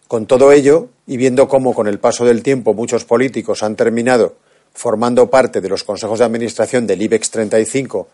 Con 0.08 0.26
todo 0.26 0.52
ello, 0.52 0.88
y 1.06 1.16
viendo 1.16 1.48
cómo 1.48 1.74
con 1.74 1.88
el 1.88 1.98
paso 1.98 2.24
del 2.24 2.42
tiempo 2.42 2.74
muchos 2.74 3.04
políticos 3.04 3.62
han 3.62 3.76
terminado 3.76 4.36
formando 4.74 5.28
parte 5.30 5.60
de 5.60 5.68
los 5.68 5.84
consejos 5.84 6.18
de 6.18 6.24
administración 6.24 6.86
del 6.86 7.02
IBEX 7.02 7.30
35 7.30 8.08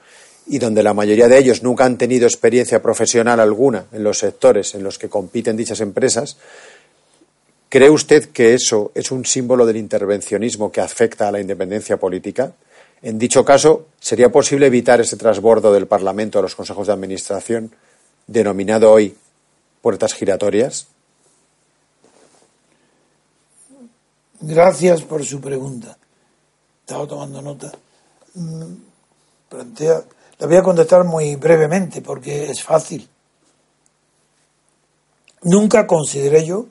y 0.48 0.58
donde 0.58 0.82
la 0.82 0.94
mayoría 0.94 1.28
de 1.28 1.38
ellos 1.38 1.62
nunca 1.62 1.84
han 1.84 1.98
tenido 1.98 2.26
experiencia 2.26 2.82
profesional 2.82 3.38
alguna 3.38 3.84
en 3.92 4.02
los 4.02 4.18
sectores 4.18 4.74
en 4.74 4.82
los 4.82 4.98
que 4.98 5.08
compiten 5.08 5.56
dichas 5.56 5.80
empresas, 5.80 6.36
¿Cree 7.70 7.90
usted 7.90 8.30
que 8.30 8.54
eso 8.54 8.92
es 8.94 9.10
un 9.10 9.26
símbolo 9.26 9.66
del 9.66 9.76
intervencionismo 9.76 10.72
que 10.72 10.80
afecta 10.80 11.28
a 11.28 11.32
la 11.32 11.40
independencia 11.40 11.98
política? 11.98 12.52
En 13.02 13.18
dicho 13.18 13.44
caso, 13.44 13.88
¿sería 14.00 14.30
posible 14.32 14.66
evitar 14.66 15.02
ese 15.02 15.18
trasbordo 15.18 15.70
del 15.70 15.86
Parlamento 15.86 16.38
a 16.38 16.42
los 16.42 16.54
consejos 16.54 16.86
de 16.86 16.94
administración, 16.94 17.72
denominado 18.26 18.90
hoy 18.90 19.14
puertas 19.82 20.14
giratorias? 20.14 20.88
Gracias 24.40 25.02
por 25.02 25.24
su 25.24 25.40
pregunta. 25.40 25.96
Estaba 26.80 27.06
tomando 27.06 27.42
nota. 27.42 27.72
Mm, 28.34 28.74
plantea, 29.48 30.02
la 30.38 30.46
voy 30.46 30.56
a 30.56 30.62
contestar 30.62 31.04
muy 31.04 31.36
brevemente 31.36 32.02
porque 32.02 32.50
es 32.50 32.62
fácil. 32.62 33.08
Nunca 35.42 35.86
consideré 35.86 36.44
yo 36.46 36.66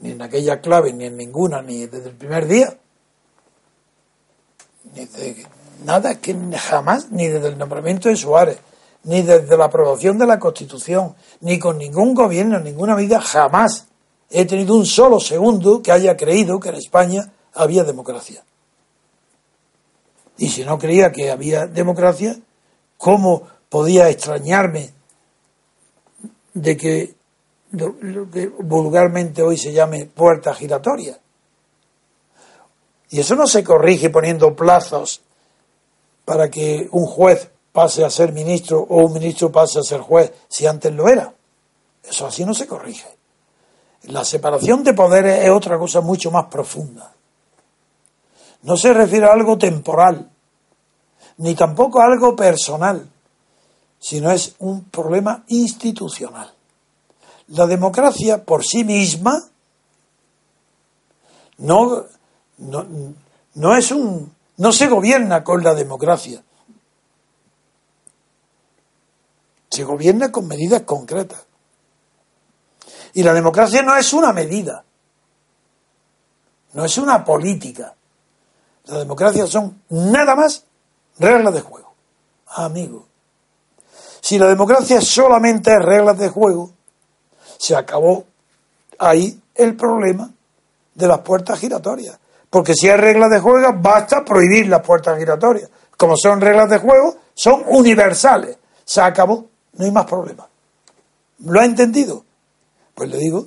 ni 0.00 0.12
en 0.12 0.22
aquella 0.22 0.60
clave, 0.60 0.92
ni 0.92 1.06
en 1.06 1.16
ninguna, 1.16 1.60
ni 1.60 1.86
desde 1.86 2.10
el 2.10 2.16
primer 2.16 2.46
día. 2.46 2.78
Ni 4.94 5.06
de 5.06 5.46
nada, 5.84 6.20
que 6.20 6.34
jamás, 6.56 7.10
ni 7.10 7.26
desde 7.26 7.48
el 7.48 7.58
nombramiento 7.58 8.08
de 8.08 8.16
Suárez, 8.16 8.58
ni 9.02 9.22
desde 9.22 9.56
la 9.56 9.66
aprobación 9.66 10.18
de 10.18 10.26
la 10.26 10.38
Constitución, 10.38 11.16
ni 11.40 11.58
con 11.58 11.78
ningún 11.78 12.14
gobierno, 12.14 12.60
ninguna 12.60 12.94
medida, 12.94 13.20
jamás 13.20 13.87
he 14.30 14.44
tenido 14.44 14.74
un 14.74 14.86
solo 14.86 15.20
segundo 15.20 15.82
que 15.82 15.92
haya 15.92 16.16
creído 16.16 16.60
que 16.60 16.68
en 16.68 16.76
España 16.76 17.32
había 17.54 17.84
democracia. 17.84 18.44
Y 20.36 20.48
si 20.48 20.64
no 20.64 20.78
creía 20.78 21.10
que 21.10 21.30
había 21.30 21.66
democracia, 21.66 22.38
¿cómo 22.96 23.42
podía 23.68 24.08
extrañarme 24.08 24.92
de 26.54 26.76
que 26.76 27.14
lo 27.70 28.30
que 28.30 28.48
vulgarmente 28.48 29.42
hoy 29.42 29.56
se 29.56 29.72
llame 29.72 30.06
puerta 30.06 30.54
giratoria. 30.54 31.18
Y 33.10 33.20
eso 33.20 33.34
no 33.34 33.46
se 33.46 33.64
corrige 33.64 34.10
poniendo 34.10 34.54
plazos 34.54 35.22
para 36.24 36.50
que 36.50 36.88
un 36.92 37.06
juez 37.06 37.50
pase 37.72 38.04
a 38.04 38.10
ser 38.10 38.32
ministro 38.32 38.80
o 38.80 39.04
un 39.04 39.12
ministro 39.12 39.50
pase 39.52 39.78
a 39.78 39.82
ser 39.82 40.00
juez 40.00 40.32
si 40.48 40.66
antes 40.66 40.92
lo 40.92 41.08
era. 41.08 41.32
Eso 42.02 42.26
así 42.26 42.44
no 42.44 42.54
se 42.54 42.66
corrige. 42.66 43.17
La 44.04 44.24
separación 44.24 44.84
de 44.84 44.94
poderes 44.94 45.44
es 45.44 45.50
otra 45.50 45.78
cosa 45.78 46.00
mucho 46.00 46.30
más 46.30 46.46
profunda. 46.46 47.12
No 48.62 48.76
se 48.76 48.92
refiere 48.92 49.26
a 49.26 49.32
algo 49.32 49.58
temporal, 49.58 50.30
ni 51.38 51.54
tampoco 51.54 52.00
a 52.00 52.06
algo 52.06 52.34
personal, 52.34 53.08
sino 53.98 54.30
es 54.30 54.54
un 54.60 54.84
problema 54.84 55.44
institucional. 55.48 56.52
La 57.48 57.66
democracia 57.66 58.44
por 58.44 58.64
sí 58.64 58.84
misma 58.84 59.42
no, 61.58 62.04
no, 62.58 63.76
es 63.76 63.90
un. 63.90 64.32
no 64.58 64.72
se 64.72 64.86
gobierna 64.86 65.42
con 65.42 65.62
la 65.62 65.74
democracia. 65.74 66.42
Se 69.70 69.84
gobierna 69.84 70.32
con 70.32 70.46
medidas 70.46 70.82
concretas. 70.82 71.47
Y 73.14 73.22
la 73.22 73.32
democracia 73.32 73.82
no 73.82 73.96
es 73.96 74.12
una 74.12 74.32
medida, 74.32 74.84
no 76.72 76.84
es 76.84 76.98
una 76.98 77.24
política. 77.24 77.94
La 78.84 78.98
democracia 78.98 79.46
son 79.46 79.82
nada 79.90 80.34
más 80.34 80.64
reglas 81.18 81.54
de 81.54 81.60
juego. 81.60 81.92
Amigo, 82.46 83.06
si 84.20 84.38
la 84.38 84.46
democracia 84.46 85.00
solamente 85.00 85.70
es 85.70 85.84
reglas 85.84 86.18
de 86.18 86.28
juego, 86.28 86.70
se 87.58 87.76
acabó 87.76 88.24
ahí 88.98 89.40
el 89.54 89.76
problema 89.76 90.30
de 90.94 91.06
las 91.06 91.20
puertas 91.20 91.58
giratorias. 91.58 92.18
Porque 92.50 92.74
si 92.74 92.88
hay 92.88 92.96
reglas 92.96 93.30
de 93.30 93.40
juego, 93.40 93.72
basta 93.80 94.24
prohibir 94.24 94.68
las 94.68 94.80
puertas 94.82 95.18
giratorias. 95.18 95.68
Como 95.96 96.16
son 96.16 96.40
reglas 96.40 96.70
de 96.70 96.78
juego, 96.78 97.16
son 97.34 97.62
universales. 97.66 98.56
Se 98.84 99.00
acabó, 99.00 99.46
no 99.74 99.84
hay 99.84 99.90
más 99.90 100.06
problema. 100.06 100.48
¿Lo 101.40 101.60
ha 101.60 101.64
entendido? 101.64 102.24
Pues 102.98 103.10
le 103.10 103.18
digo 103.18 103.46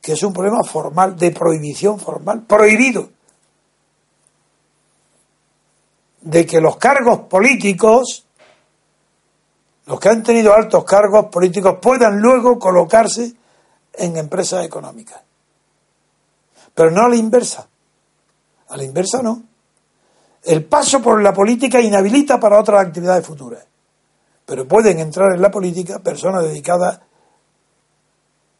que 0.00 0.12
es 0.12 0.22
un 0.22 0.32
problema 0.32 0.62
formal, 0.62 1.16
de 1.16 1.32
prohibición 1.32 1.98
formal, 1.98 2.42
prohibido. 2.42 3.08
De 6.20 6.46
que 6.46 6.60
los 6.60 6.76
cargos 6.76 7.22
políticos, 7.22 8.24
los 9.86 9.98
que 9.98 10.08
han 10.08 10.22
tenido 10.22 10.54
altos 10.54 10.84
cargos 10.84 11.26
políticos, 11.26 11.78
puedan 11.82 12.20
luego 12.20 12.56
colocarse 12.56 13.34
en 13.94 14.16
empresas 14.16 14.64
económicas. 14.64 15.20
Pero 16.72 16.92
no 16.92 17.06
a 17.06 17.08
la 17.08 17.16
inversa. 17.16 17.66
A 18.68 18.76
la 18.76 18.84
inversa 18.84 19.22
no. 19.22 19.42
El 20.44 20.66
paso 20.66 21.02
por 21.02 21.20
la 21.20 21.32
política 21.32 21.80
inhabilita 21.80 22.38
para 22.38 22.60
otras 22.60 22.86
actividades 22.86 23.26
futuras. 23.26 23.66
Pero 24.46 24.68
pueden 24.68 25.00
entrar 25.00 25.34
en 25.34 25.42
la 25.42 25.50
política 25.50 25.98
personas 25.98 26.44
dedicadas 26.44 27.00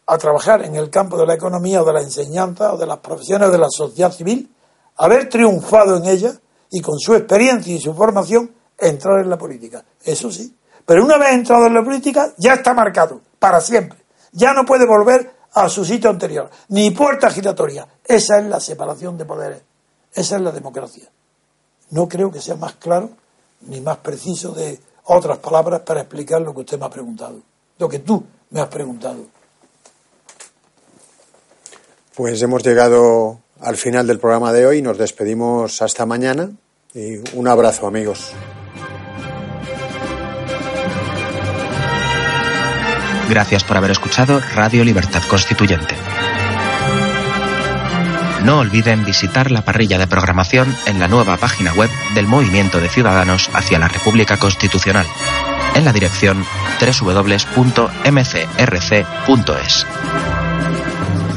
a 0.06 0.18
trabajar 0.18 0.64
en 0.64 0.76
el 0.76 0.90
campo 0.90 1.16
de 1.16 1.26
la 1.26 1.34
economía 1.34 1.82
o 1.82 1.84
de 1.84 1.92
la 1.92 2.02
enseñanza 2.02 2.74
o 2.74 2.76
de 2.76 2.86
las 2.86 2.98
profesiones 2.98 3.50
de 3.50 3.58
la 3.58 3.68
sociedad 3.70 4.12
civil, 4.12 4.54
haber 4.96 5.28
triunfado 5.28 5.96
en 5.96 6.06
ella 6.06 6.32
y 6.70 6.80
con 6.80 6.98
su 6.98 7.14
experiencia 7.14 7.74
y 7.74 7.80
su 7.80 7.94
formación 7.94 8.50
entrar 8.78 9.20
en 9.20 9.30
la 9.30 9.38
política. 9.38 9.84
Eso 10.02 10.30
sí. 10.30 10.54
Pero 10.84 11.04
una 11.04 11.16
vez 11.16 11.32
entrado 11.32 11.66
en 11.66 11.74
la 11.74 11.82
política 11.82 12.32
ya 12.36 12.54
está 12.54 12.74
marcado 12.74 13.20
para 13.38 13.60
siempre. 13.60 13.98
Ya 14.32 14.52
no 14.52 14.64
puede 14.64 14.86
volver 14.86 15.32
a 15.52 15.68
su 15.68 15.84
sitio 15.84 16.10
anterior. 16.10 16.50
Ni 16.68 16.90
puerta 16.90 17.30
giratoria. 17.30 17.86
Esa 18.04 18.38
es 18.38 18.46
la 18.46 18.60
separación 18.60 19.16
de 19.16 19.24
poderes. 19.24 19.62
Esa 20.12 20.36
es 20.36 20.42
la 20.42 20.52
democracia. 20.52 21.08
No 21.90 22.08
creo 22.08 22.30
que 22.30 22.40
sea 22.40 22.56
más 22.56 22.74
claro 22.74 23.10
ni 23.62 23.80
más 23.80 23.98
preciso 23.98 24.52
de 24.52 24.78
otras 25.04 25.38
palabras 25.38 25.80
para 25.80 26.00
explicar 26.00 26.40
lo 26.42 26.52
que 26.54 26.60
usted 26.60 26.78
me 26.78 26.86
ha 26.86 26.90
preguntado. 26.90 27.40
Lo 27.78 27.88
que 27.88 28.00
tú 28.00 28.22
me 28.50 28.60
has 28.60 28.68
preguntado. 28.68 29.24
Pues 32.14 32.40
hemos 32.42 32.62
llegado 32.62 33.40
al 33.60 33.76
final 33.76 34.06
del 34.06 34.20
programa 34.20 34.52
de 34.52 34.66
hoy. 34.66 34.82
Nos 34.82 34.98
despedimos 34.98 35.82
hasta 35.82 36.06
mañana 36.06 36.50
y 36.94 37.16
un 37.36 37.48
abrazo 37.48 37.88
amigos. 37.88 38.32
Gracias 43.28 43.64
por 43.64 43.76
haber 43.76 43.90
escuchado 43.90 44.40
Radio 44.54 44.84
Libertad 44.84 45.22
Constituyente. 45.28 45.96
No 48.44 48.58
olviden 48.58 49.04
visitar 49.04 49.50
la 49.50 49.64
parrilla 49.64 49.98
de 49.98 50.06
programación 50.06 50.72
en 50.86 51.00
la 51.00 51.08
nueva 51.08 51.38
página 51.38 51.72
web 51.72 51.90
del 52.14 52.26
Movimiento 52.26 52.78
de 52.78 52.90
Ciudadanos 52.90 53.50
hacia 53.54 53.78
la 53.78 53.88
República 53.88 54.36
Constitucional, 54.36 55.06
en 55.74 55.86
la 55.86 55.92
dirección 55.92 56.44
www.mcrc.es. 56.78 57.64